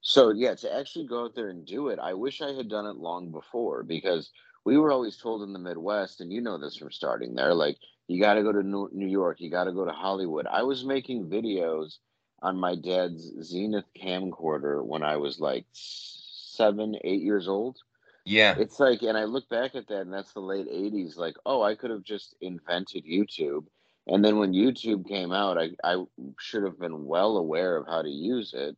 so 0.00 0.30
yeah 0.30 0.54
to 0.54 0.74
actually 0.74 1.06
go 1.06 1.24
out 1.24 1.34
there 1.34 1.50
and 1.50 1.64
do 1.66 1.88
it 1.88 1.98
i 2.00 2.12
wish 2.12 2.42
i 2.42 2.52
had 2.52 2.68
done 2.68 2.86
it 2.86 2.96
long 2.96 3.30
before 3.30 3.82
because 3.82 4.30
we 4.64 4.76
were 4.76 4.90
always 4.90 5.16
told 5.16 5.42
in 5.42 5.52
the 5.52 5.58
midwest 5.58 6.20
and 6.20 6.32
you 6.32 6.40
know 6.40 6.58
this 6.58 6.76
from 6.76 6.90
starting 6.90 7.34
there 7.34 7.54
like 7.54 7.76
you 8.06 8.20
got 8.20 8.34
to 8.34 8.42
go 8.42 8.52
to 8.52 8.62
New 8.62 8.88
New 8.92 9.08
York, 9.08 9.40
you 9.40 9.50
got 9.50 9.64
to 9.64 9.72
go 9.72 9.84
to 9.84 9.92
Hollywood. 9.92 10.46
I 10.46 10.62
was 10.62 10.84
making 10.84 11.28
videos 11.28 11.98
on 12.42 12.58
my 12.58 12.74
dad's 12.74 13.32
Zenith 13.42 13.88
camcorder 14.00 14.84
when 14.84 15.02
I 15.02 15.16
was 15.16 15.40
like 15.40 15.64
seven, 15.72 16.96
eight 17.02 17.22
years 17.22 17.48
old. 17.48 17.78
Yeah. 18.26 18.54
It's 18.58 18.80
like, 18.80 19.02
and 19.02 19.16
I 19.16 19.24
look 19.24 19.48
back 19.48 19.74
at 19.74 19.88
that, 19.88 20.00
and 20.00 20.12
that's 20.12 20.32
the 20.32 20.40
late 20.40 20.66
80s. 20.66 21.16
Like, 21.16 21.36
oh, 21.44 21.62
I 21.62 21.74
could 21.74 21.90
have 21.90 22.02
just 22.02 22.34
invented 22.40 23.04
YouTube. 23.04 23.64
And 24.06 24.24
then 24.24 24.38
when 24.38 24.52
YouTube 24.52 25.08
came 25.08 25.32
out, 25.32 25.58
I, 25.58 25.70
I 25.82 26.04
should 26.38 26.64
have 26.64 26.78
been 26.78 27.06
well 27.06 27.36
aware 27.36 27.76
of 27.76 27.86
how 27.86 28.02
to 28.02 28.08
use 28.08 28.52
it, 28.54 28.76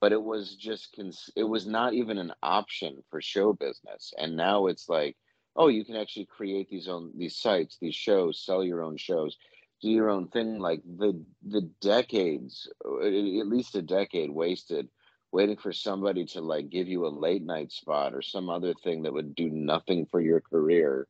but 0.00 0.12
it 0.12 0.22
was 0.22 0.54
just, 0.54 0.94
cons- 0.94 1.30
it 1.34 1.44
was 1.44 1.66
not 1.66 1.94
even 1.94 2.18
an 2.18 2.32
option 2.42 3.02
for 3.10 3.20
show 3.20 3.52
business. 3.52 4.12
And 4.16 4.36
now 4.36 4.66
it's 4.66 4.88
like, 4.88 5.16
oh, 5.56 5.68
you 5.68 5.84
can 5.84 5.96
actually 5.96 6.26
create 6.26 6.68
these 6.70 6.86
own, 6.86 7.10
these 7.16 7.36
sites, 7.36 7.78
these 7.80 7.96
shows, 7.96 8.40
sell 8.44 8.62
your 8.62 8.82
own 8.82 8.96
shows, 8.96 9.36
do 9.82 9.90
your 9.90 10.10
own 10.10 10.28
thing. 10.28 10.60
Like 10.60 10.82
the, 10.84 11.20
the 11.44 11.62
decades, 11.80 12.68
at 12.84 13.48
least 13.48 13.74
a 13.74 13.82
decade 13.82 14.30
wasted 14.30 14.88
waiting 15.32 15.56
for 15.56 15.72
somebody 15.72 16.24
to 16.24 16.40
like 16.40 16.70
give 16.70 16.88
you 16.88 17.06
a 17.06 17.08
late 17.08 17.42
night 17.42 17.72
spot 17.72 18.14
or 18.14 18.22
some 18.22 18.48
other 18.48 18.74
thing 18.74 19.02
that 19.02 19.12
would 19.12 19.34
do 19.34 19.50
nothing 19.50 20.06
for 20.06 20.20
your 20.20 20.40
career. 20.40 21.06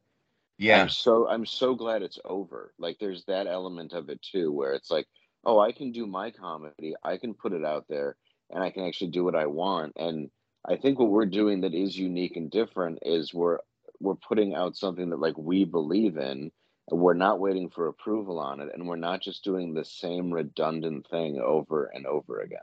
Yeah. 0.58 0.82
I'm 0.82 0.88
so 0.88 1.28
I'm 1.28 1.46
so 1.46 1.74
glad 1.74 2.02
it's 2.02 2.18
over. 2.24 2.74
Like 2.78 2.98
there's 2.98 3.24
that 3.24 3.46
element 3.46 3.92
of 3.92 4.08
it 4.10 4.20
too 4.22 4.52
where 4.52 4.72
it's 4.72 4.90
like, 4.90 5.06
oh, 5.44 5.60
I 5.60 5.72
can 5.72 5.92
do 5.92 6.06
my 6.06 6.30
comedy, 6.30 6.94
I 7.02 7.16
can 7.16 7.34
put 7.34 7.52
it 7.52 7.64
out 7.64 7.86
there 7.88 8.16
and 8.50 8.62
I 8.62 8.70
can 8.70 8.84
actually 8.84 9.10
do 9.10 9.24
what 9.24 9.36
I 9.36 9.46
want. 9.46 9.92
And 9.96 10.30
I 10.66 10.76
think 10.76 10.98
what 10.98 11.10
we're 11.10 11.26
doing 11.26 11.60
that 11.62 11.74
is 11.74 11.96
unique 11.96 12.36
and 12.36 12.50
different 12.50 12.98
is 13.02 13.32
we're 13.32 13.58
we're 14.00 14.16
putting 14.16 14.54
out 14.54 14.76
something 14.76 15.10
that 15.10 15.20
like 15.20 15.38
we 15.38 15.64
believe 15.64 16.16
in 16.16 16.50
and 16.90 17.00
we're 17.00 17.14
not 17.14 17.40
waiting 17.40 17.68
for 17.70 17.88
approval 17.88 18.38
on 18.38 18.60
it 18.60 18.70
and 18.74 18.86
we're 18.86 18.96
not 18.96 19.20
just 19.20 19.44
doing 19.44 19.74
the 19.74 19.84
same 19.84 20.32
redundant 20.32 21.06
thing 21.08 21.38
over 21.40 21.86
and 21.94 22.06
over 22.06 22.40
again. 22.40 22.58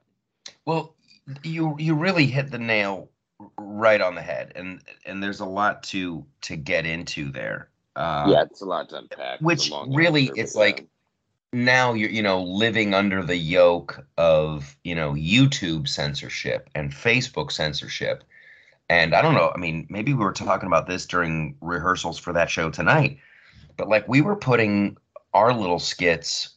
Well, 0.66 0.96
you 1.44 1.76
you 1.80 1.96
really 1.96 2.26
hit 2.26 2.52
the 2.52 2.60
nail 2.60 3.10
right 3.58 4.02
on 4.02 4.16
the 4.16 4.22
head, 4.22 4.54
and 4.56 4.82
and 5.06 5.22
there's 5.22 5.40
a 5.40 5.46
lot 5.46 5.84
to 5.84 6.26
to 6.42 6.56
get 6.56 6.86
into 6.86 7.32
there. 7.32 7.70
Uh, 7.96 8.26
yeah, 8.30 8.44
it's 8.44 8.62
a 8.62 8.66
lot 8.66 8.90
to 8.90 8.98
unpack. 8.98 9.40
Which 9.40 9.72
really, 9.88 10.32
it's 10.36 10.56
yeah. 10.56 10.62
like 10.62 10.88
now 11.54 11.94
you're 11.94 12.10
you 12.10 12.22
know 12.22 12.44
living 12.44 12.94
under 12.94 13.24
the 13.24 13.38
yoke 13.38 14.06
of 14.18 14.76
you 14.84 14.96
know 14.96 15.14
YouTube 15.14 15.88
censorship 15.88 16.70
and 16.76 16.92
Facebook 16.92 17.52
censorship, 17.52 18.24
and 18.90 19.16
I 19.16 19.22
don't 19.22 19.36
know. 19.36 19.52
I 19.54 19.58
mean, 19.58 19.88
maybe 19.90 20.14
we 20.14 20.24
were 20.24 20.34
talking 20.34 20.68
about 20.68 20.88
this 20.88 21.06
during 21.06 21.56
rehearsals 21.62 22.20
for 22.20 22.34
that 22.34 22.50
show 22.50 22.70
tonight, 22.70 23.20
but 23.78 23.88
like 23.88 24.08
we 24.08 24.22
were 24.22 24.36
putting 24.36 24.98
our 25.34 25.54
little 25.54 25.80
skits 25.80 26.50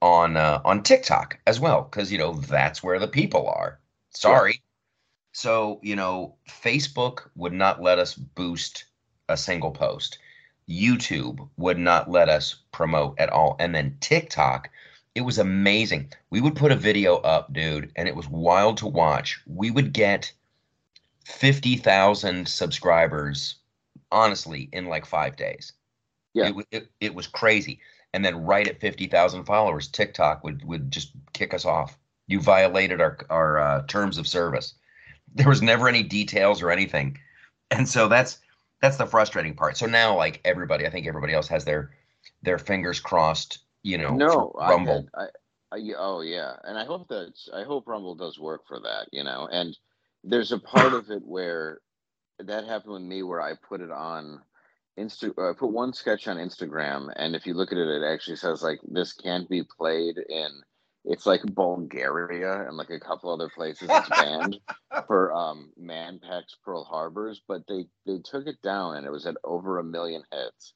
on 0.00 0.36
uh, 0.36 0.60
on 0.64 0.82
TikTok 0.82 1.38
as 1.46 1.60
well 1.60 1.82
because 1.82 2.10
you 2.10 2.18
know 2.18 2.32
that's 2.32 2.82
where 2.82 2.98
the 2.98 3.08
people 3.08 3.48
are. 3.48 3.78
Sorry. 4.10 4.62
So, 5.36 5.80
you 5.82 5.96
know, 5.96 6.36
Facebook 6.48 7.28
would 7.34 7.52
not 7.52 7.82
let 7.82 7.98
us 7.98 8.14
boost 8.14 8.86
a 9.28 9.36
single 9.36 9.70
post. 9.70 10.18
YouTube 10.68 11.48
would 11.56 11.78
not 11.78 12.10
let 12.10 12.28
us 12.28 12.56
promote 12.72 13.18
at 13.18 13.30
all. 13.30 13.56
And 13.58 13.74
then 13.74 13.96
TikTok, 14.00 14.70
it 15.14 15.20
was 15.20 15.38
amazing. 15.38 16.12
We 16.30 16.40
would 16.40 16.56
put 16.56 16.72
a 16.72 16.76
video 16.76 17.16
up, 17.16 17.52
dude, 17.52 17.92
and 17.96 18.08
it 18.08 18.16
was 18.16 18.28
wild 18.28 18.76
to 18.78 18.86
watch. 18.86 19.40
We 19.46 19.70
would 19.70 19.92
get 19.92 20.32
50,000 21.24 22.46
subscribers, 22.46 23.56
honestly, 24.10 24.68
in 24.72 24.86
like 24.86 25.06
five 25.06 25.36
days. 25.36 25.72
Yeah. 26.34 26.50
It, 26.50 26.66
it, 26.70 26.90
it 27.00 27.14
was 27.14 27.26
crazy. 27.26 27.80
And 28.12 28.24
then 28.24 28.44
right 28.44 28.66
at 28.66 28.80
50,000 28.80 29.44
followers, 29.44 29.88
TikTok 29.88 30.44
would, 30.44 30.64
would 30.64 30.90
just 30.90 31.12
kick 31.32 31.54
us 31.54 31.64
off. 31.64 31.98
You 32.26 32.40
violated 32.40 33.00
our, 33.00 33.18
our 33.30 33.58
uh, 33.58 33.82
terms 33.86 34.18
of 34.18 34.26
service. 34.26 34.74
There 35.34 35.48
was 35.48 35.62
never 35.62 35.88
any 35.88 36.02
details 36.02 36.62
or 36.62 36.70
anything. 36.70 37.18
And 37.70 37.88
so 37.88 38.08
that's 38.08 38.38
that's 38.80 38.96
the 38.96 39.06
frustrating 39.06 39.54
part. 39.54 39.76
So 39.76 39.86
now 39.86 40.16
like 40.16 40.40
everybody, 40.44 40.86
I 40.86 40.90
think 40.90 41.06
everybody 41.06 41.32
else 41.32 41.48
has 41.48 41.64
their 41.64 41.92
their 42.42 42.58
fingers 42.58 43.00
crossed, 43.00 43.60
you 43.82 43.98
know, 43.98 44.14
no, 44.14 44.52
for 44.54 44.62
I 44.62 45.22
I, 45.22 45.26
I, 45.72 45.92
oh 45.98 46.20
yeah, 46.20 46.54
and 46.64 46.78
I 46.78 46.84
hope 46.84 47.08
that 47.08 47.32
I 47.54 47.62
hope 47.62 47.86
Rumble 47.86 48.14
does 48.14 48.38
work 48.38 48.62
for 48.66 48.80
that, 48.80 49.08
you 49.12 49.24
know. 49.24 49.48
And 49.50 49.76
there's 50.24 50.52
a 50.52 50.58
part 50.58 50.92
of 50.92 51.10
it 51.10 51.22
where 51.24 51.80
that 52.38 52.66
happened 52.66 52.94
with 52.94 53.02
me, 53.02 53.22
where 53.22 53.40
I 53.40 53.54
put 53.68 53.80
it 53.80 53.90
on 53.90 54.42
Insta. 54.98 55.32
uh, 55.38 55.50
I 55.50 55.52
put 55.54 55.72
one 55.72 55.92
sketch 55.92 56.28
on 56.28 56.36
Instagram, 56.36 57.12
and 57.16 57.34
if 57.34 57.46
you 57.46 57.54
look 57.54 57.72
at 57.72 57.78
it, 57.78 57.88
it 57.88 58.04
actually 58.04 58.36
says 58.36 58.62
like 58.62 58.80
this 58.86 59.12
can't 59.12 59.48
be 59.48 59.62
played 59.62 60.18
in 60.18 60.50
it's 61.06 61.24
like 61.24 61.42
Bulgaria 61.54 62.66
and 62.66 62.76
like 62.76 62.90
a 62.90 63.00
couple 63.00 63.32
other 63.32 63.48
places 63.48 63.88
it's 63.90 64.08
banned 64.08 64.58
for 65.06 65.32
um 65.32 65.70
Manpack's 65.80 66.56
Pearl 66.64 66.84
Harbors, 66.84 67.40
but 67.46 67.62
they 67.68 67.86
they 68.06 68.18
took 68.24 68.46
it 68.46 68.60
down 68.62 68.96
and 68.96 69.06
it 69.06 69.12
was 69.12 69.26
at 69.26 69.36
over 69.44 69.78
a 69.78 69.84
million 69.84 70.22
hits. 70.32 70.74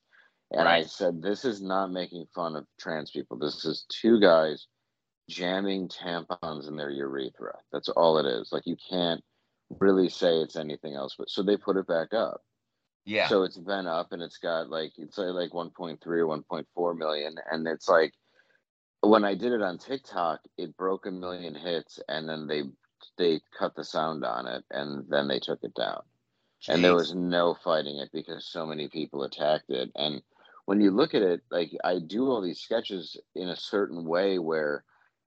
And 0.53 0.65
right. 0.65 0.85
I 0.85 0.87
said, 0.87 1.23
this 1.23 1.45
is 1.45 1.63
not 1.63 1.93
making 1.93 2.27
fun 2.35 2.57
of 2.57 2.67
trans 2.79 3.13
people. 3.13 3.39
This 3.39 3.65
is 3.65 3.87
two 3.89 4.19
guys 4.21 4.67
jamming 5.29 5.89
tampons 5.89 6.67
in 6.67 6.77
their 6.77 6.91
urethra. 6.91 7.57
That's 7.73 7.89
all 7.89 8.19
it 8.19 8.27
is. 8.27 8.51
Like 8.51 8.67
you 8.67 8.77
can't 8.89 9.23
really 9.79 10.09
say 10.09 10.39
it's 10.39 10.57
anything 10.57 10.95
else. 10.95 11.15
But 11.17 11.31
so 11.31 11.43
they 11.43 11.57
put 11.57 11.77
it 11.77 11.87
back 11.87 12.13
up. 12.15 12.43
Yeah. 13.05 13.29
So 13.29 13.45
it's 13.45 13.59
been 13.59 13.87
up 13.87 14.13
and 14.13 14.23
it's 14.23 14.39
got 14.39 14.71
like 14.71 14.93
it's 14.97 15.19
like 15.19 15.51
1.3 15.51 15.99
or 16.07 16.65
1.4 16.77 16.99
million, 16.99 17.35
and 17.51 17.67
it's 17.67 17.89
like 17.89 18.13
when 19.03 19.25
I 19.25 19.35
did 19.35 19.53
it 19.53 19.63
on 19.63 19.79
TikTok, 19.79 20.41
it 20.59 20.77
broke 20.77 21.07
a 21.07 21.11
million 21.11 21.55
hits, 21.55 22.01
and 22.09 22.29
then 22.29 22.47
they 22.47 22.65
they 23.17 23.41
cut 23.59 23.75
the 23.75 23.85
sound 23.85 24.25
on 24.25 24.47
it, 24.47 24.65
and 24.71 25.07
then 25.09 25.29
they 25.29 25.39
took 25.39 25.63
it 25.63 25.75
down. 25.75 26.03
Jeez. 26.63 26.75
And 26.75 26.85
there 26.85 26.95
was 26.95 27.15
no 27.15 27.55
fighting 27.55 27.99
it 27.99 28.11
because 28.13 28.47
so 28.47 28.67
many 28.67 28.89
people 28.89 29.23
attacked 29.23 29.71
it. 29.71 29.91
And 29.95 30.23
when 30.67 30.81
you 30.81 30.91
look 30.91 31.15
at 31.15 31.23
it, 31.23 31.41
like 31.51 31.71
I 31.85 31.99
do 31.99 32.29
all 32.29 32.43
these 32.43 32.61
sketches 32.61 33.17
in 33.35 33.49
a 33.49 33.57
certain 33.57 34.05
way 34.05 34.39
where 34.39 34.85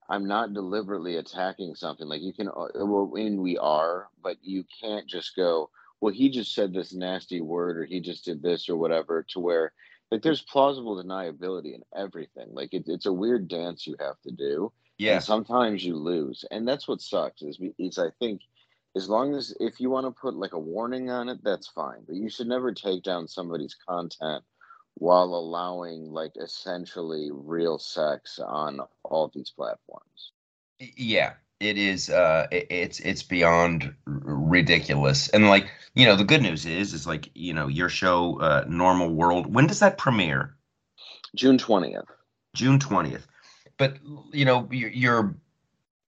I'm 0.08 0.28
not 0.28 0.52
deliberately 0.52 1.16
attacking 1.16 1.74
something. 1.74 2.06
Like 2.06 2.22
you 2.22 2.32
can, 2.32 2.48
uh, 2.48 2.68
well, 2.74 3.12
and 3.16 3.40
we 3.40 3.58
are, 3.58 4.08
but 4.22 4.36
you 4.42 4.64
can't 4.80 5.08
just 5.08 5.34
go, 5.34 5.70
well, 6.00 6.12
he 6.12 6.30
just 6.30 6.54
said 6.54 6.72
this 6.72 6.94
nasty 6.94 7.40
word 7.40 7.78
or 7.78 7.84
he 7.84 8.00
just 8.00 8.24
did 8.24 8.42
this 8.42 8.68
or 8.68 8.76
whatever, 8.76 9.24
to 9.30 9.40
where 9.40 9.72
like 10.10 10.22
there's 10.22 10.42
plausible 10.42 11.02
deniability 11.02 11.74
in 11.74 11.82
everything. 11.96 12.48
Like 12.50 12.72
it, 12.72 12.84
it's 12.86 13.06
a 13.06 13.12
weird 13.12 13.48
dance 13.48 13.86
you 13.86 13.96
have 14.00 14.20
to 14.22 14.30
do. 14.30 14.72
Yeah. 14.98 15.14
And 15.14 15.24
sometimes 15.24 15.84
you 15.84 15.96
lose, 15.96 16.44
and 16.50 16.66
that's 16.66 16.86
what 16.86 17.00
sucks. 17.00 17.42
Is 17.42 17.58
is 17.78 17.98
I 17.98 18.10
think 18.20 18.42
as 18.96 19.08
long 19.08 19.34
as 19.34 19.54
if 19.58 19.80
you 19.80 19.90
want 19.90 20.06
to 20.06 20.12
put 20.12 20.34
like 20.34 20.52
a 20.52 20.58
warning 20.58 21.10
on 21.10 21.28
it, 21.28 21.38
that's 21.42 21.68
fine. 21.68 22.04
But 22.06 22.16
you 22.16 22.28
should 22.28 22.46
never 22.46 22.72
take 22.72 23.02
down 23.02 23.26
somebody's 23.26 23.76
content 23.88 24.44
while 24.94 25.34
allowing 25.34 26.12
like 26.12 26.32
essentially 26.40 27.30
real 27.32 27.78
sex 27.78 28.38
on 28.38 28.80
all 29.02 29.30
these 29.34 29.50
platforms. 29.50 30.32
Yeah, 30.78 31.34
it 31.64 31.78
is 31.78 32.10
uh 32.10 32.46
it's 32.50 33.00
it's 33.00 33.22
beyond 33.22 33.94
ridiculous. 34.06 35.28
And 35.28 35.48
like 35.48 35.70
you 35.94 36.06
know 36.06 36.16
the 36.16 36.24
good 36.24 36.42
news 36.42 36.66
is 36.66 36.92
is 36.94 37.06
like 37.06 37.30
you 37.34 37.54
know 37.54 37.68
your 37.68 37.88
show 37.88 38.40
uh 38.40 38.64
normal 38.68 39.10
world 39.10 39.52
when 39.52 39.66
does 39.66 39.80
that 39.80 39.98
premiere? 39.98 40.54
June 41.34 41.58
20th 41.58 42.06
june 42.54 42.78
20th 42.78 43.26
but 43.76 43.98
you 44.32 44.44
know 44.44 44.68
you're 44.70 45.34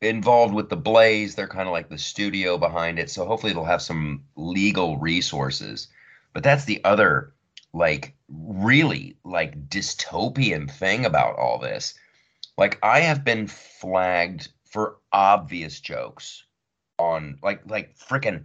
involved 0.01 0.55
with 0.55 0.69
the 0.69 0.77
blaze 0.77 1.35
they're 1.35 1.49
kind 1.49 1.67
of 1.67 1.73
like 1.73 1.89
the 1.89 1.99
studio 1.99 2.57
behind 2.57 2.99
it 2.99 3.11
so 3.11 3.25
hopefully 3.25 3.53
they'll 3.53 3.65
have 3.65 3.83
some 3.83 4.25
legal 4.37 4.99
resources. 4.99 5.89
But 6.33 6.43
that's 6.43 6.67
the 6.67 6.85
other 6.85 7.33
like 7.73 8.15
really 8.29 9.17
like 9.25 9.69
dystopian 9.69 10.71
thing 10.71 11.07
about 11.07 11.39
all 11.39 11.59
this. 11.59 11.95
Like 12.59 12.79
i 12.83 13.01
have 13.01 13.25
been 13.25 13.47
flagged 13.47 14.49
for 14.77 14.99
obvious 15.11 15.81
jokes 15.81 16.45
on 16.99 17.39
like 17.43 17.63
like 17.67 17.97
freaking 17.97 18.45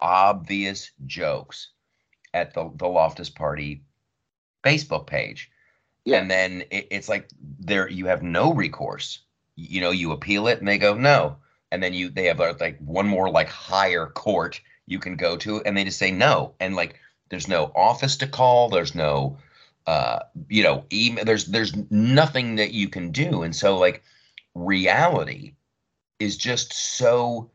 obvious 0.00 0.90
jokes 1.06 1.68
at 2.34 2.52
the 2.52 2.68
the 2.74 2.88
Loftus 2.88 3.30
Party 3.30 3.84
Facebook 4.64 5.06
page. 5.06 5.52
Yeah. 6.04 6.18
And 6.18 6.28
then 6.28 6.64
it, 6.72 6.88
it's 6.90 7.08
like 7.08 7.28
there 7.60 7.88
you 7.88 8.06
have 8.06 8.24
no 8.24 8.52
recourse. 8.52 9.20
You 9.54 9.80
know, 9.80 9.92
you 9.92 10.10
appeal 10.10 10.48
it 10.48 10.58
and 10.58 10.66
they 10.66 10.78
go 10.78 10.94
no. 10.94 11.36
And 11.70 11.80
then 11.80 11.94
you 11.94 12.08
they 12.08 12.24
have 12.24 12.40
like 12.40 12.76
one 12.80 13.06
more 13.06 13.30
like 13.30 13.48
higher 13.48 14.06
court 14.06 14.60
you 14.86 14.98
can 14.98 15.14
go 15.14 15.36
to 15.36 15.62
and 15.62 15.76
they 15.76 15.84
just 15.84 15.98
say 16.00 16.10
no. 16.10 16.54
And 16.58 16.74
like 16.74 16.98
there's 17.28 17.46
no 17.46 17.70
office 17.76 18.16
to 18.16 18.26
call, 18.26 18.68
there's 18.68 18.96
no 18.96 19.38
uh 19.86 20.18
you 20.48 20.64
know, 20.64 20.84
email 20.92 21.24
there's 21.24 21.44
there's 21.44 21.72
nothing 21.88 22.56
that 22.56 22.72
you 22.72 22.88
can 22.88 23.12
do. 23.12 23.44
And 23.44 23.54
so 23.54 23.78
like 23.78 24.02
reality 24.56 25.54
is 26.18 26.36
just 26.36 26.72
so 26.72 27.50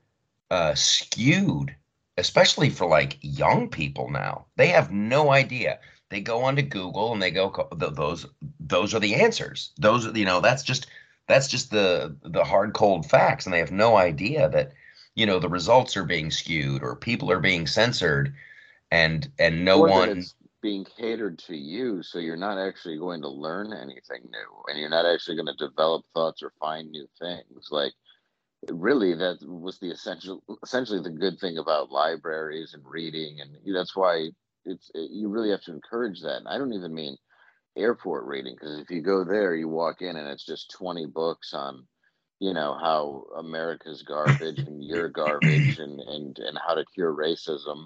uh, 0.50 0.74
skewed, 0.76 1.76
especially 2.18 2.70
for 2.70 2.88
like 2.88 3.18
young 3.22 3.70
people 3.70 4.10
now. 4.10 4.46
They 4.56 4.68
have 4.68 4.92
no 4.92 5.32
idea. 5.32 5.80
They 6.10 6.22
go 6.22 6.44
onto 6.44 6.62
Google 6.62 7.14
and 7.14 7.22
they 7.22 7.32
go 7.32 7.68
those 7.76 8.26
those 8.60 8.94
are 8.94 9.00
the 9.00 9.16
answers. 9.16 9.72
Those 9.78 10.08
are 10.08 10.18
you 10.18 10.26
know 10.26 10.42
that's 10.42 10.64
just 10.64 10.88
that's 11.28 11.48
just 11.48 11.72
the 11.72 12.16
the 12.24 12.44
hard 12.44 12.74
cold 12.74 13.10
facts, 13.10 13.46
and 13.46 13.54
they 13.54 13.60
have 13.60 13.72
no 13.72 13.98
idea 13.98 14.50
that 14.50 14.74
you 15.16 15.26
know 15.26 15.40
the 15.40 15.50
results 15.50 15.98
are 15.98 16.06
being 16.06 16.30
skewed 16.30 16.84
or 16.84 16.96
people 16.96 17.32
are 17.32 17.40
being 17.40 17.66
censored, 17.66 18.34
and 18.92 19.32
and 19.40 19.66
no 19.66 19.80
or 19.80 19.90
one 19.90 20.24
being 20.62 20.86
catered 20.86 21.38
to 21.38 21.58
you 21.58 22.02
so 22.02 22.20
you're 22.20 22.38
not 22.38 22.58
actually 22.58 22.98
going 22.98 23.22
to 23.22 23.28
learn 23.28 23.74
anything 23.74 24.22
new 24.32 24.64
and 24.70 24.80
you're 24.80 24.90
not 24.90 25.06
actually 25.06 25.36
going 25.36 25.46
to 25.46 25.68
develop 25.68 26.06
thoughts 26.14 26.42
or 26.42 26.54
find 26.58 26.90
new 26.90 27.06
things 27.20 27.68
like 27.70 27.92
really 28.70 29.14
that 29.16 29.38
was 29.42 29.80
the 29.80 29.92
essential 29.92 30.44
essentially 30.64 31.02
the 31.02 31.10
good 31.10 31.40
thing 31.40 31.58
about 31.58 31.92
libraries 31.92 32.74
and 32.74 32.84
reading 32.86 33.40
and 33.42 33.58
that's 33.76 33.96
why 33.96 34.30
it's 34.66 34.92
you 34.94 35.30
really 35.30 35.50
have 35.50 35.62
to 35.62 35.72
encourage 35.72 36.22
that. 36.22 36.38
And 36.38 36.48
i 36.48 36.58
don't 36.58 36.74
even 36.74 36.94
mean 36.94 37.18
airport 37.76 38.26
reading 38.26 38.56
because 38.56 38.80
if 38.80 38.90
you 38.90 39.02
go 39.02 39.24
there 39.24 39.56
you 39.56 39.68
walk 39.68 40.02
in 40.02 40.16
and 40.16 40.28
it's 40.28 40.46
just 40.46 40.72
20 40.72 41.08
books 41.08 41.54
on 41.54 41.86
you 42.40 42.54
know 42.54 42.78
how 42.80 43.24
america's 43.38 44.04
garbage 44.04 44.60
and 44.60 44.84
your 44.84 45.10
garbage 45.10 45.80
and 45.80 46.00
and 46.00 46.40
and 46.40 46.58
how 46.66 46.76
to 46.76 46.86
cure 46.94 47.14
racism. 47.14 47.86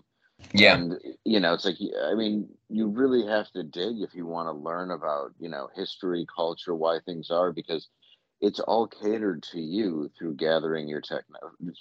Yeah. 0.54 0.76
And 0.76 1.00
you 1.26 1.40
know 1.40 1.54
it's 1.54 1.66
like 1.66 1.78
i 2.06 2.14
mean 2.14 2.48
you 2.70 2.88
really 2.88 3.26
have 3.26 3.50
to 3.52 3.64
dig 3.64 4.02
if 4.02 4.14
you 4.14 4.26
want 4.26 4.48
to 4.48 4.54
learn 4.54 4.92
about 4.92 5.32
you 5.40 5.50
know 5.50 5.70
history 5.76 6.28
culture 6.36 6.76
why 6.76 7.00
things 7.06 7.32
are 7.32 7.52
because 7.52 7.88
it's 8.42 8.60
all 8.60 8.88
catered 8.88 9.44
to 9.52 9.60
you 9.60 10.12
through 10.18 10.36
gathering 10.36 10.88
your 10.88 11.02
tech 11.02 11.24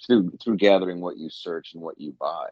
through 0.05 0.31
through 0.43 0.57
gathering 0.57 1.01
what 1.01 1.17
you 1.17 1.29
search 1.29 1.73
and 1.73 1.83
what 1.83 1.99
you 1.99 2.15
buy. 2.19 2.47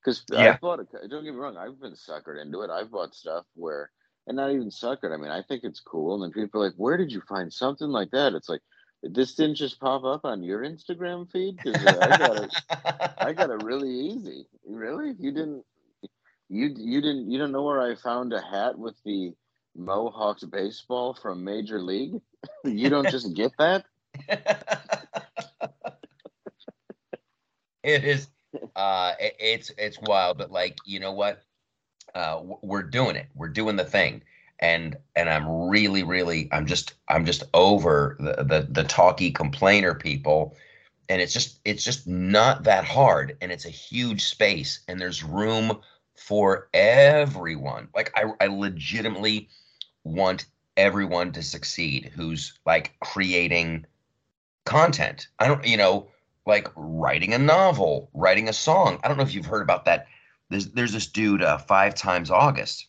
Because 0.00 0.22
yeah. 0.30 0.52
I 0.52 0.58
bought 0.60 0.80
a, 0.80 1.08
don't 1.08 1.24
get 1.24 1.34
me 1.34 1.40
wrong, 1.40 1.56
I've 1.56 1.80
been 1.80 1.94
suckered 1.94 2.40
into 2.40 2.62
it. 2.62 2.70
I've 2.70 2.90
bought 2.90 3.14
stuff 3.14 3.44
where 3.54 3.90
and 4.26 4.36
not 4.36 4.50
even 4.50 4.70
suckered. 4.70 5.12
I 5.12 5.16
mean, 5.16 5.30
I 5.30 5.42
think 5.42 5.64
it's 5.64 5.80
cool. 5.80 6.14
And 6.14 6.22
then 6.22 6.42
people 6.42 6.62
are 6.62 6.66
like, 6.66 6.76
Where 6.76 6.96
did 6.96 7.12
you 7.12 7.22
find 7.28 7.52
something 7.52 7.88
like 7.88 8.10
that? 8.12 8.34
It's 8.34 8.48
like 8.48 8.62
this 9.02 9.34
didn't 9.34 9.56
just 9.56 9.80
pop 9.80 10.04
up 10.04 10.24
on 10.24 10.42
your 10.42 10.62
Instagram 10.62 11.30
feed 11.30 11.56
because 11.56 11.76
I 11.86 12.18
got 12.18 12.44
it. 12.44 12.54
I 13.18 13.32
got 13.32 13.50
it 13.50 13.62
really 13.62 13.90
easy. 13.90 14.46
Really, 14.66 15.14
you 15.18 15.32
didn't. 15.32 15.64
You 16.48 16.72
you 16.76 17.00
didn't 17.00 17.30
you 17.30 17.38
don't 17.38 17.52
know 17.52 17.64
where 17.64 17.82
I 17.82 17.96
found 17.96 18.32
a 18.32 18.40
hat 18.40 18.78
with 18.78 18.94
the 19.04 19.34
Mohawks 19.78 20.44
baseball 20.44 21.14
from 21.14 21.44
Major 21.44 21.80
League? 21.80 22.20
you 22.64 22.88
don't 22.88 23.08
just 23.08 23.34
get 23.34 23.52
that? 23.58 23.84
it 27.82 28.04
is 28.04 28.28
uh 28.74 29.12
it's 29.20 29.70
it's 29.78 29.98
wild 30.00 30.38
but 30.38 30.50
like 30.50 30.76
you 30.84 30.98
know 31.00 31.12
what? 31.12 31.42
Uh 32.14 32.40
we're 32.62 32.82
doing 32.82 33.16
it. 33.16 33.26
We're 33.34 33.48
doing 33.48 33.76
the 33.76 33.84
thing. 33.84 34.22
And 34.58 34.96
and 35.14 35.28
i'm 35.28 35.68
really 35.68 36.02
really 36.02 36.48
i'm 36.50 36.66
just 36.66 36.94
i'm 37.08 37.26
just 37.26 37.44
over 37.52 38.16
the 38.18 38.42
the, 38.44 38.66
the 38.70 38.84
talky 38.84 39.30
complainer 39.30 39.94
people. 39.94 40.56
And 41.08 41.20
it's 41.20 41.32
just 41.32 41.60
it's 41.64 41.84
just 41.84 42.06
not 42.06 42.64
that 42.64 42.84
hard. 42.84 43.36
And 43.40 43.52
it's 43.52 43.66
a 43.66 43.70
huge 43.70 44.24
space. 44.24 44.80
And 44.88 44.98
there's 45.00 45.22
room 45.22 45.80
for 46.16 46.68
everyone. 46.72 47.88
Like 47.94 48.12
i 48.16 48.24
i 48.40 48.46
legitimately 48.46 49.48
want 50.06 50.46
everyone 50.76 51.32
to 51.32 51.42
succeed 51.42 52.12
who's 52.14 52.58
like 52.64 52.92
creating 53.00 53.84
content. 54.64 55.28
I 55.38 55.48
don't, 55.48 55.66
you 55.66 55.76
know, 55.76 56.08
like 56.46 56.68
writing 56.76 57.34
a 57.34 57.38
novel, 57.38 58.10
writing 58.14 58.48
a 58.48 58.52
song. 58.52 59.00
I 59.02 59.08
don't 59.08 59.16
know 59.16 59.22
if 59.22 59.34
you've 59.34 59.46
heard 59.46 59.62
about 59.62 59.84
that. 59.86 60.06
There's 60.48 60.70
there's 60.70 60.92
this 60.92 61.08
dude, 61.08 61.42
uh, 61.42 61.58
Five 61.58 61.94
Times 61.94 62.30
August, 62.30 62.86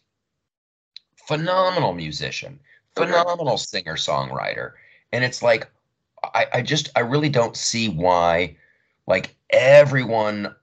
phenomenal 1.27 1.93
musician, 1.93 2.59
phenomenal 2.95 3.57
singer 3.57 3.95
songwriter, 3.95 4.73
and 5.11 5.23
it's 5.23 5.41
like, 5.41 5.67
I 6.23 6.45
I 6.53 6.61
just 6.61 6.89
I 6.95 6.99
really 6.99 7.29
don't 7.29 7.57
see 7.57 7.89
why, 7.89 8.57
like 9.07 9.35
everyone 9.49 10.53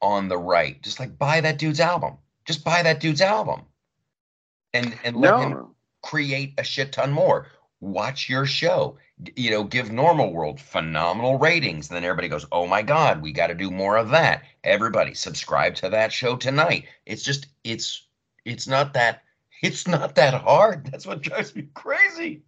on 0.00 0.28
the 0.28 0.38
right, 0.38 0.80
just 0.82 1.00
like 1.00 1.18
buy 1.18 1.42
that 1.42 1.58
dude's 1.58 1.80
album, 1.80 2.16
just 2.46 2.64
buy 2.64 2.82
that 2.82 3.00
dude's 3.00 3.20
album, 3.20 3.60
and 4.72 4.96
and 5.04 5.16
let 5.16 5.30
no. 5.32 5.38
him 5.38 5.74
create 6.02 6.54
a 6.58 6.64
shit 6.64 6.92
ton 6.92 7.12
more. 7.12 7.46
Watch 7.80 8.28
your 8.28 8.46
show. 8.46 8.98
You 9.36 9.50
know, 9.50 9.64
give 9.64 9.90
Normal 9.90 10.32
World 10.32 10.60
phenomenal 10.60 11.38
ratings. 11.38 11.88
And 11.88 11.96
then 11.96 12.04
everybody 12.04 12.28
goes, 12.28 12.46
oh 12.52 12.66
my 12.66 12.82
God, 12.82 13.22
we 13.22 13.32
got 13.32 13.48
to 13.48 13.54
do 13.54 13.70
more 13.70 13.96
of 13.96 14.10
that. 14.10 14.42
Everybody 14.64 15.14
subscribe 15.14 15.74
to 15.76 15.88
that 15.90 16.12
show 16.12 16.36
tonight. 16.36 16.86
It's 17.06 17.22
just, 17.22 17.46
it's, 17.64 18.06
it's 18.44 18.66
not 18.66 18.94
that, 18.94 19.22
it's 19.62 19.86
not 19.86 20.14
that 20.16 20.34
hard. 20.34 20.86
That's 20.90 21.06
what 21.06 21.22
drives 21.22 21.54
me 21.54 21.68
crazy. 21.74 22.42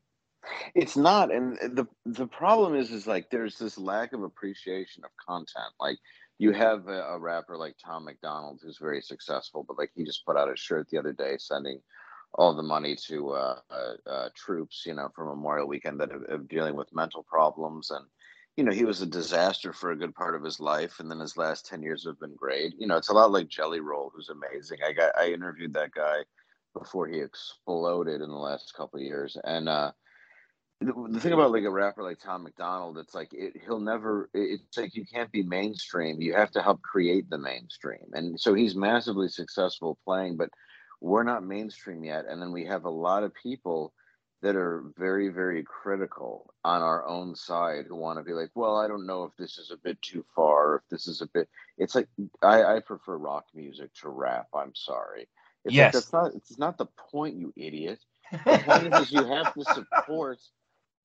It's 0.75 0.97
not, 0.97 1.31
and 1.33 1.57
the 1.59 1.87
the 2.07 2.27
problem 2.27 2.75
is, 2.75 2.91
is 2.91 3.07
like 3.07 3.31
there's 3.31 3.59
this 3.59 3.77
lack 3.77 4.13
of 4.13 4.23
appreciation 4.23 5.05
of 5.05 5.11
content. 5.25 5.73
Like 5.79 5.99
you 6.39 6.53
have 6.53 6.89
a, 6.89 7.03
a, 7.03 7.19
rapper 7.19 7.57
like 7.57 7.77
Tom 7.85 8.07
MacDonald 8.07 8.61
who's 8.63 8.79
very 8.79 9.03
successful, 9.03 9.65
but 9.67 9.79
like 9.79 9.91
he 9.95 10.05
just 10.05 10.25
put 10.25 10.37
out 10.37 10.51
a 10.51 10.57
shirt 10.57 10.89
the 10.89 10.99
other 10.99 11.13
day 11.13 11.37
sending 11.39 11.81
all 12.35 12.55
the 12.55 12.63
money 12.63 12.97
to 13.09 13.31
uh, 13.31 13.59
uh, 13.71 14.09
uh, 14.09 14.29
troops, 14.35 14.85
you 14.87 14.95
know, 14.95 15.09
for 15.15 15.25
Memorial 15.25 15.67
Weekend 15.67 16.01
that 16.01 16.13
are, 16.13 16.39
dealing 16.49 16.77
with 16.77 16.95
mental 16.95 17.25
problems. 17.25 17.91
And, 17.91 18.05
you 18.57 18.65
know, 18.65 18.73
he 18.73 18.85
was 18.85 19.03
a 19.03 19.07
disaster 19.07 19.73
for 19.73 19.91
a 19.91 19.97
good 19.97 20.15
part 20.15 20.35
of 20.35 20.45
his 20.45 20.61
life. 20.61 21.01
And 21.01 21.11
then 21.11 21.19
his 21.19 21.37
last 21.37 21.67
10 21.67 21.83
years 21.83 22.05
have 22.07 22.21
been 22.21 22.37
great. 22.37 22.75
You 22.79 22.87
know, 22.87 22.97
it's 22.97 23.09
a 23.09 23.15
lot 23.15 23.33
like 23.33 23.49
Jelly 23.49 23.81
Roll, 23.81 24.13
who's 24.15 24.31
amazing. 24.31 24.79
I 24.87 24.93
got, 24.93 25.17
I 25.19 25.33
interviewed 25.33 25.75
that 25.75 25.93
guy 25.93 26.19
before 26.79 27.09
he 27.09 27.21
exploded 27.21 28.21
in 28.21 28.29
the 28.29 28.37
last 28.37 28.75
couple 28.77 29.01
of 29.01 29.05
years. 29.07 29.37
And, 29.45 29.69
uh, 29.69 29.93
the, 30.81 30.95
the 31.11 31.21
thing 31.21 31.33
about 31.33 31.53
like 31.53 31.65
a 31.65 31.71
rapper 31.71 32.03
like 32.03 32.21
Tom 32.21 32.45
MacDonald, 32.45 32.97
it's 32.97 33.15
like 33.15 33.35
it, 33.35 33.53
he'll 33.67 33.81
never. 33.81 34.31
It's 34.33 34.79
like 34.79 34.95
you 34.95 35.05
can't 35.05 35.31
be 35.31 35.43
mainstream. 35.43 36.23
You 36.23 36.33
have 36.33 36.51
to 36.53 36.63
help 36.63 36.81
create 36.81 37.29
the 37.29 37.37
mainstream, 37.37 38.07
and 38.15 38.41
so 38.41 38.55
he's 38.55 38.75
massively 38.75 39.29
successful 39.29 39.99
playing. 40.07 40.39
But 40.39 40.49
we're 41.01 41.23
not 41.23 41.45
mainstream 41.45 42.05
yet 42.05 42.25
and 42.29 42.41
then 42.41 42.53
we 42.53 42.65
have 42.65 42.85
a 42.85 42.91
lot 42.91 43.23
of 43.23 43.35
people 43.35 43.93
that 44.43 44.57
are 44.57 44.85
very 44.97 45.29
very 45.29 45.63
critical 45.63 46.53
on 46.65 46.83
our 46.83 47.07
own 47.07 47.35
side 47.35 47.85
who 47.89 47.97
want 47.97 48.19
to 48.19 48.25
be 48.25 48.33
like 48.33 48.51
well 48.55 48.77
i 48.77 48.89
don't 48.89 49.07
know 49.07 49.25
if 49.25 49.37
this 49.37 49.59
is 49.59 49.71
a 49.71 49.77
bit 49.77 50.01
too 50.03 50.25
far 50.35 50.77
if 50.77 50.83
this 50.91 51.07
is 51.07 51.21
a 51.21 51.27
bit 51.27 51.49
it's 51.79 51.95
like 51.95 52.09
i, 52.43 52.63
I 52.63 52.81
prefer 52.81 53.17
rock 53.17 53.47
music 53.55 53.93
to 54.01 54.09
rap 54.09 54.49
i'm 54.55 54.75
sorry. 54.75 55.29
It's 55.65 55.75
yes. 55.75 55.95
Like 55.95 56.03
that's 56.03 56.13
not 56.13 56.35
it's 56.35 56.59
not 56.59 56.79
the 56.79 56.87
point 56.87 57.37
you 57.37 57.53
idiot. 57.57 58.01
The 58.45 58.63
point 58.65 58.95
is 58.95 59.13
you 59.13 59.25
have 59.25 59.53
to 59.55 59.65
support 59.65 60.39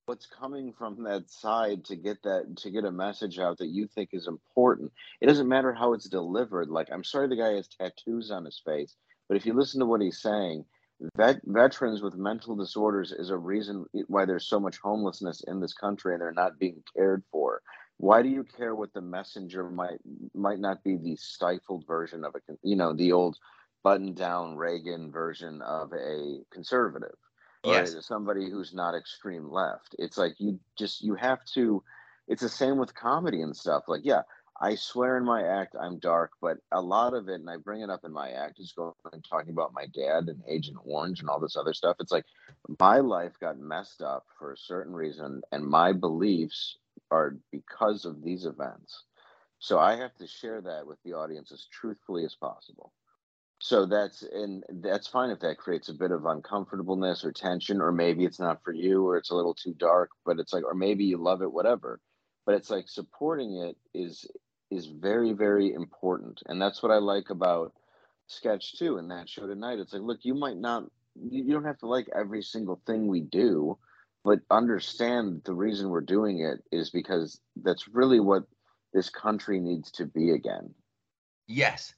what's 0.06 0.26
coming 0.26 0.72
from 0.72 1.02
that 1.02 1.28
side 1.28 1.84
to 1.86 1.96
get 1.96 2.22
that 2.22 2.56
to 2.58 2.70
get 2.70 2.84
a 2.84 2.92
message 2.92 3.40
out 3.40 3.58
that 3.58 3.66
you 3.66 3.88
think 3.88 4.10
is 4.12 4.28
important. 4.28 4.92
It 5.20 5.26
doesn't 5.26 5.48
matter 5.48 5.72
how 5.72 5.92
it's 5.94 6.08
delivered 6.08 6.68
like 6.68 6.88
i'm 6.92 7.04
sorry 7.04 7.28
the 7.28 7.36
guy 7.36 7.54
has 7.54 7.68
tattoos 7.68 8.30
on 8.30 8.44
his 8.44 8.60
face 8.64 8.94
but 9.28 9.36
if 9.36 9.46
you 9.46 9.52
listen 9.52 9.80
to 9.80 9.86
what 9.86 10.00
he's 10.00 10.20
saying, 10.20 10.64
vet, 11.16 11.40
veterans 11.44 12.02
with 12.02 12.14
mental 12.14 12.56
disorders 12.56 13.12
is 13.12 13.30
a 13.30 13.36
reason 13.36 13.86
why 14.06 14.24
there's 14.24 14.46
so 14.46 14.60
much 14.60 14.78
homelessness 14.78 15.42
in 15.46 15.60
this 15.60 15.74
country 15.74 16.12
and 16.12 16.22
they're 16.22 16.32
not 16.32 16.58
being 16.58 16.82
cared 16.94 17.22
for. 17.30 17.62
Why 17.98 18.22
do 18.22 18.28
you 18.28 18.44
care 18.44 18.74
what 18.74 18.92
the 18.92 19.00
messenger 19.00 19.70
might 19.70 19.98
might 20.34 20.58
not 20.58 20.84
be 20.84 20.96
the 20.96 21.16
stifled 21.16 21.86
version 21.86 22.24
of 22.24 22.34
a 22.34 22.40
you 22.62 22.76
know 22.76 22.92
the 22.92 23.12
old 23.12 23.38
button 23.82 24.12
down 24.12 24.56
Reagan 24.56 25.10
version 25.10 25.62
of 25.62 25.92
a 25.92 26.40
conservative 26.52 27.16
or 27.64 27.74
yes. 27.74 27.94
somebody 28.00 28.50
who's 28.50 28.74
not 28.74 28.94
extreme 28.94 29.50
left. 29.50 29.94
It's 29.98 30.18
like 30.18 30.34
you 30.38 30.60
just 30.78 31.02
you 31.02 31.14
have 31.14 31.44
to. 31.54 31.82
It's 32.28 32.42
the 32.42 32.48
same 32.48 32.76
with 32.76 32.94
comedy 32.94 33.40
and 33.40 33.56
stuff. 33.56 33.84
Like 33.88 34.02
yeah, 34.04 34.22
I 34.60 34.74
swear 34.74 35.18
in 35.18 35.24
my 35.24 35.42
act 35.42 35.76
I'm 35.78 35.98
dark, 35.98 36.32
but 36.40 36.58
a 36.72 36.80
lot 36.80 37.14
of 37.14 37.28
it, 37.28 37.40
and 37.40 37.50
I 37.50 37.56
bring 37.56 37.82
it 37.82 37.90
up 37.90 38.04
in 38.04 38.12
my 38.12 38.30
act, 38.30 38.58
is 38.58 38.72
going 38.72 38.92
and 39.12 39.24
talking 39.24 39.50
about 39.50 39.74
my 39.74 39.86
dad 39.86 40.28
and 40.28 40.42
Agent 40.48 40.78
Orange 40.84 41.20
and 41.20 41.28
all 41.28 41.40
this 41.40 41.56
other 41.56 41.74
stuff. 41.74 41.96
It's 42.00 42.12
like 42.12 42.24
my 42.78 42.98
life 42.98 43.32
got 43.38 43.58
messed 43.58 44.00
up 44.02 44.24
for 44.38 44.52
a 44.52 44.56
certain 44.56 44.94
reason, 44.94 45.42
and 45.52 45.64
my 45.64 45.92
beliefs 45.92 46.78
are 47.10 47.36
because 47.52 48.04
of 48.04 48.22
these 48.22 48.46
events. 48.46 49.04
So 49.58 49.78
I 49.78 49.96
have 49.96 50.14
to 50.16 50.26
share 50.26 50.60
that 50.62 50.86
with 50.86 50.98
the 51.04 51.12
audience 51.12 51.52
as 51.52 51.66
truthfully 51.70 52.24
as 52.24 52.34
possible. 52.34 52.92
So 53.58 53.86
that's 53.86 54.22
and 54.22 54.64
that's 54.82 55.06
fine 55.08 55.30
if 55.30 55.40
that 55.40 55.58
creates 55.58 55.88
a 55.88 55.94
bit 55.94 56.10
of 56.12 56.26
uncomfortableness 56.26 57.24
or 57.24 57.32
tension, 57.32 57.80
or 57.80 57.92
maybe 57.92 58.24
it's 58.24 58.40
not 58.40 58.62
for 58.62 58.72
you, 58.72 59.06
or 59.06 59.16
it's 59.18 59.30
a 59.30 59.34
little 59.34 59.54
too 59.54 59.74
dark, 59.74 60.10
but 60.24 60.38
it's 60.38 60.52
like, 60.52 60.64
or 60.64 60.74
maybe 60.74 61.04
you 61.04 61.18
love 61.18 61.42
it, 61.42 61.52
whatever 61.52 62.00
but 62.46 62.54
it's 62.54 62.70
like 62.70 62.88
supporting 62.88 63.56
it 63.56 63.76
is 63.92 64.24
is 64.70 64.86
very 64.86 65.32
very 65.32 65.72
important. 65.72 66.42
And 66.46 66.60
that's 66.60 66.82
what 66.82 66.92
i 66.92 66.96
like 66.96 67.30
about 67.30 67.72
sketch 68.26 68.78
too 68.78 68.98
and 68.98 69.10
that 69.10 69.28
show 69.28 69.46
tonight. 69.46 69.78
It's 69.78 69.92
like 69.92 70.02
look 70.02 70.20
you 70.22 70.34
might 70.34 70.56
not 70.56 70.84
you 71.30 71.52
don't 71.52 71.64
have 71.64 71.78
to 71.78 71.86
like 71.86 72.08
every 72.14 72.42
single 72.42 72.80
thing 72.86 73.06
we 73.06 73.20
do 73.20 73.78
but 74.24 74.40
understand 74.50 75.40
the 75.44 75.54
reason 75.54 75.88
we're 75.88 76.00
doing 76.00 76.40
it 76.40 76.58
is 76.76 76.90
because 76.90 77.40
that's 77.62 77.86
really 77.86 78.18
what 78.18 78.42
this 78.92 79.08
country 79.08 79.60
needs 79.60 79.92
to 79.92 80.04
be 80.04 80.32
again. 80.32 80.74
Yes. 81.46 81.94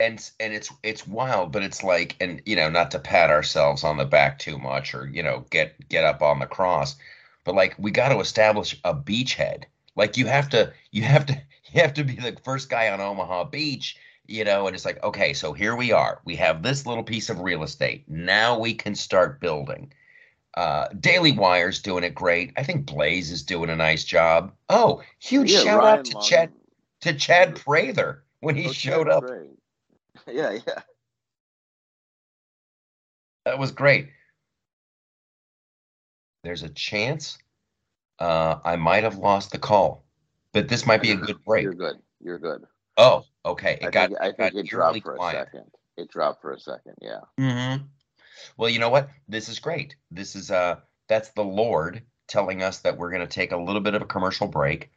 And 0.00 0.18
and 0.40 0.54
it's 0.54 0.72
it's 0.82 1.06
wild 1.06 1.52
but 1.52 1.62
it's 1.62 1.82
like 1.82 2.16
and 2.20 2.40
you 2.46 2.56
know 2.56 2.70
not 2.70 2.92
to 2.92 2.98
pat 2.98 3.30
ourselves 3.30 3.84
on 3.84 3.98
the 3.98 4.06
back 4.06 4.38
too 4.38 4.56
much 4.56 4.94
or 4.94 5.06
you 5.08 5.22
know 5.22 5.44
get 5.50 5.88
get 5.88 6.04
up 6.04 6.22
on 6.22 6.38
the 6.38 6.46
cross 6.46 6.96
but 7.44 7.54
like 7.54 7.74
we 7.78 7.90
got 7.90 8.10
to 8.10 8.20
establish 8.20 8.78
a 8.84 8.94
beachhead. 8.94 9.64
Like 9.96 10.16
you 10.16 10.26
have 10.26 10.48
to 10.50 10.72
you 10.92 11.02
have 11.02 11.26
to 11.26 11.42
you 11.72 11.80
have 11.80 11.94
to 11.94 12.04
be 12.04 12.14
the 12.14 12.36
first 12.44 12.70
guy 12.70 12.90
on 12.90 13.00
Omaha 13.00 13.44
Beach, 13.44 13.96
you 14.26 14.44
know, 14.44 14.66
and 14.66 14.74
it's 14.74 14.84
like, 14.84 15.02
okay, 15.02 15.32
so 15.32 15.52
here 15.52 15.76
we 15.76 15.92
are. 15.92 16.20
We 16.24 16.36
have 16.36 16.62
this 16.62 16.86
little 16.86 17.02
piece 17.02 17.30
of 17.30 17.40
real 17.40 17.62
estate. 17.62 18.04
Now 18.08 18.58
we 18.58 18.74
can 18.74 18.94
start 18.94 19.40
building. 19.40 19.92
Uh, 20.54 20.88
Daily 21.00 21.32
Wire's 21.32 21.80
doing 21.80 22.04
it 22.04 22.14
great. 22.14 22.52
I 22.56 22.62
think 22.62 22.86
Blaze 22.86 23.30
is 23.30 23.42
doing 23.42 23.70
a 23.70 23.76
nice 23.76 24.04
job. 24.04 24.52
Oh, 24.68 25.02
huge 25.18 25.52
yeah, 25.52 25.60
shout 25.60 25.78
Ryan 25.78 25.98
out 25.98 26.04
to 26.06 26.14
Long. 26.14 26.24
Chad 26.24 26.52
to 27.00 27.14
Chad 27.14 27.56
Prather 27.56 28.24
when 28.40 28.56
he 28.56 28.68
oh, 28.68 28.72
showed 28.72 29.08
up. 29.08 29.24
Yeah, 30.26 30.58
yeah. 30.66 30.82
That 33.46 33.58
was 33.58 33.70
great. 33.70 34.08
There's 36.42 36.64
a 36.64 36.68
chance 36.68 37.38
uh, 38.18 38.56
I 38.62 38.76
might 38.76 39.04
have 39.04 39.16
lost 39.16 39.52
the 39.52 39.58
call 39.58 40.04
but 40.52 40.68
this 40.68 40.86
might 40.86 41.02
be 41.02 41.12
a 41.12 41.16
good 41.16 41.42
break. 41.44 41.62
You're 41.62 41.74
good. 41.74 41.96
You're 42.20 42.38
good. 42.38 42.64
Oh, 42.96 43.24
okay. 43.44 43.78
It 43.80 43.86
I 43.86 43.90
got. 43.90 44.08
Think, 44.08 44.20
I 44.20 44.32
think 44.32 44.54
it 44.54 44.66
dropped 44.66 45.02
for 45.02 45.16
quiet. 45.16 45.36
a 45.36 45.44
second. 45.44 45.70
It 45.96 46.10
dropped 46.10 46.42
for 46.42 46.52
a 46.52 46.60
second. 46.60 46.94
Yeah. 47.00 47.20
Mm-hmm. 47.38 47.84
Well, 48.56 48.70
you 48.70 48.78
know 48.78 48.90
what? 48.90 49.08
This 49.28 49.48
is 49.48 49.58
great. 49.58 49.96
This 50.10 50.36
is 50.36 50.50
uh, 50.50 50.76
that's 51.08 51.30
the 51.30 51.44
Lord 51.44 52.02
telling 52.26 52.62
us 52.62 52.78
that 52.80 52.96
we're 52.96 53.10
going 53.10 53.26
to 53.26 53.26
take 53.26 53.52
a 53.52 53.56
little 53.56 53.80
bit 53.80 53.94
of 53.94 54.02
a 54.02 54.06
commercial 54.06 54.46
break. 54.46 54.90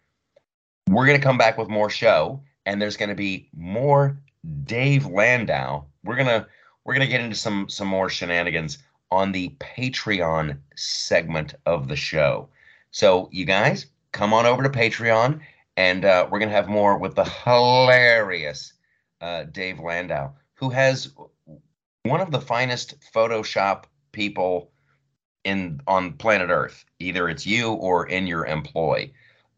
We're 0.90 1.06
going 1.06 1.20
to 1.20 1.24
come 1.24 1.38
back 1.38 1.58
with 1.58 1.70
more 1.70 1.90
show, 1.90 2.44
and 2.66 2.82
there's 2.82 2.98
going 2.98 3.10
to 3.10 3.16
be 3.16 3.50
more 3.56 4.18
Dave 4.64 5.06
Landau. 5.06 5.86
We're 6.04 6.16
gonna 6.16 6.48
we're 6.84 6.94
gonna 6.94 7.08
get 7.08 7.22
into 7.22 7.36
some 7.36 7.70
some 7.70 7.88
more 7.88 8.10
shenanigans 8.10 8.80
on 9.12 9.32
the 9.32 9.50
Patreon 9.60 10.58
segment 10.76 11.54
of 11.66 11.88
the 11.88 11.96
show. 11.96 12.50
So, 12.92 13.30
you 13.32 13.46
guys, 13.46 13.88
come 14.12 14.34
on 14.34 14.46
over 14.46 14.64
to 14.64 14.70
Patreon, 14.70 15.42
and 15.78 16.06
uh, 16.06 16.28
we're 16.30 16.40
to 16.40 16.56
have 16.56 16.68
more 16.68 16.98
with 16.98 17.16
the 17.16 17.24
hilarious 17.24 18.74
uh, 19.22 19.44
Dave 19.44 19.80
Landau, 19.80 20.32
who 20.56 20.70
has 20.70 21.14
one 22.04 22.22
of 22.22 22.32
the 22.32 22.42
finest 22.42 22.96
Photoshop 23.14 23.86
people 24.12 24.72
in 25.44 25.82
on 25.88 26.14
planet 26.14 26.50
Earth. 26.50 26.86
Either 27.00 27.30
it's 27.30 27.46
you 27.46 27.74
or 27.74 28.08
in 28.08 28.28
your 28.28 28.46
employ. 28.46 29.12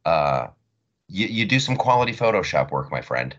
Uh, 0.05 0.47
you, 1.07 1.27
you 1.27 1.45
do 1.45 1.59
some 1.59 1.75
quality 1.75 2.13
Photoshop 2.13 2.71
work, 2.71 2.91
my 2.91 3.01
friend. 3.01 3.35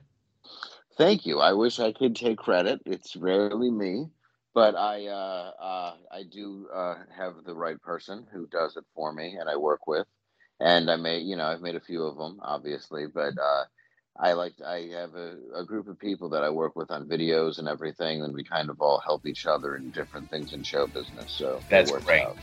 Thank 0.97 1.27
you. 1.27 1.41
I 1.41 1.53
wish 1.53 1.81
I 1.81 1.93
could 1.93 2.15
take 2.15 2.39
credit. 2.39 2.81
It's 2.87 3.17
rarely 3.17 3.71
me, 3.71 4.07
but 4.55 4.77
I 4.77 5.07
uh, 5.07 5.53
uh, 5.61 5.95
I 6.11 6.23
do 6.31 6.69
uh, 6.73 6.97
have 7.17 7.45
the 7.45 7.55
right 7.55 7.81
person 7.83 8.27
who 8.33 8.47
does 8.47 8.77
it 8.77 8.85
for 8.95 9.13
me, 9.13 9.37
and 9.41 9.49
I 9.49 9.57
work 9.57 9.87
with 9.87 10.07
and 10.61 10.91
I 10.91 10.97
made 10.97 11.27
you 11.27 11.37
know 11.37 11.47
I've 11.47 11.61
made 11.61 11.77
a 11.77 11.81
few 11.81 12.03
of 12.05 12.17
them 12.17 12.41
obviously, 12.43 13.07
but 13.07 13.35
uh, 13.39 13.65
I 14.19 14.33
like 14.33 14.55
I 14.65 14.89
have 14.93 15.15
a, 15.15 15.37
a 15.57 15.65
group 15.65 15.89
of 15.89 15.99
people 15.99 16.29
that 16.31 16.45
I 16.45 16.51
work 16.51 16.77
with 16.77 16.91
on 16.91 17.07
videos 17.07 17.59
and 17.59 17.69
everything, 17.69 18.23
and 18.23 18.33
we 18.33 18.45
kind 18.45 18.71
of 18.71 18.81
all 18.81 19.01
help 19.01 19.27
each 19.27 19.47
other 19.47 19.77
in 19.77 19.91
different 19.91 20.31
things 20.31 20.53
in 20.53 20.63
show 20.63 20.87
business. 20.87 21.33
So 21.33 21.61
that's 21.69 21.91
great. 21.91 22.23
Out. 22.23 22.37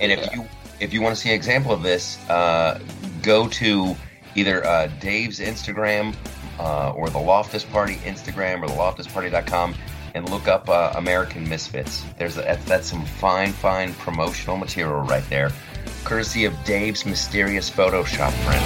And 0.00 0.10
yeah. 0.10 0.18
if 0.18 0.34
you 0.34 0.48
if 0.80 0.92
you 0.94 1.02
want 1.02 1.14
to 1.14 1.20
see 1.20 1.28
an 1.28 1.34
example 1.34 1.72
of 1.72 1.82
this, 1.82 2.18
uh, 2.30 2.80
go 3.22 3.48
to 3.48 3.94
either 4.34 4.64
uh, 4.66 4.86
Dave's 5.00 5.40
Instagram 5.40 6.14
uh, 6.58 6.92
or 6.92 7.10
the 7.10 7.18
Loftus 7.18 7.64
Party 7.64 7.96
Instagram 7.96 8.62
or 8.62 8.68
the 8.68 8.74
loftusparty.com 8.74 9.74
and 10.14 10.28
look 10.28 10.48
up 10.48 10.68
uh, 10.68 10.92
American 10.96 11.48
Misfits. 11.48 12.04
There's 12.18 12.36
a, 12.36 12.42
that's, 12.42 12.64
that's 12.64 12.90
some 12.90 13.04
fine, 13.04 13.52
fine 13.52 13.94
promotional 13.94 14.56
material 14.56 15.00
right 15.02 15.24
there 15.28 15.52
courtesy 16.04 16.44
of 16.44 16.54
Dave's 16.64 17.04
mysterious 17.06 17.70
Photoshop 17.70 18.32
friend. 18.44 18.64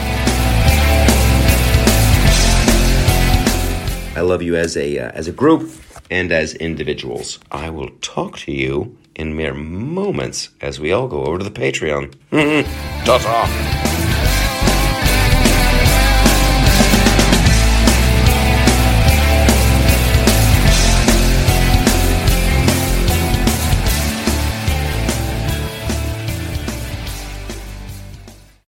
I 4.16 4.20
love 4.20 4.42
you 4.42 4.54
as 4.56 4.76
a 4.76 4.98
uh, 4.98 5.10
as 5.10 5.26
a 5.26 5.32
group 5.32 5.70
and 6.10 6.30
as 6.30 6.54
individuals. 6.54 7.40
I 7.50 7.70
will 7.70 7.90
talk 8.00 8.38
to 8.40 8.52
you 8.52 8.96
in 9.14 9.36
mere 9.36 9.54
moments 9.54 10.50
as 10.60 10.78
we 10.78 10.92
all 10.92 11.08
go 11.08 11.24
over 11.24 11.38
to 11.38 11.44
the 11.44 11.50
Patreon. 11.50 12.14
Ta-ta! 13.04 14.03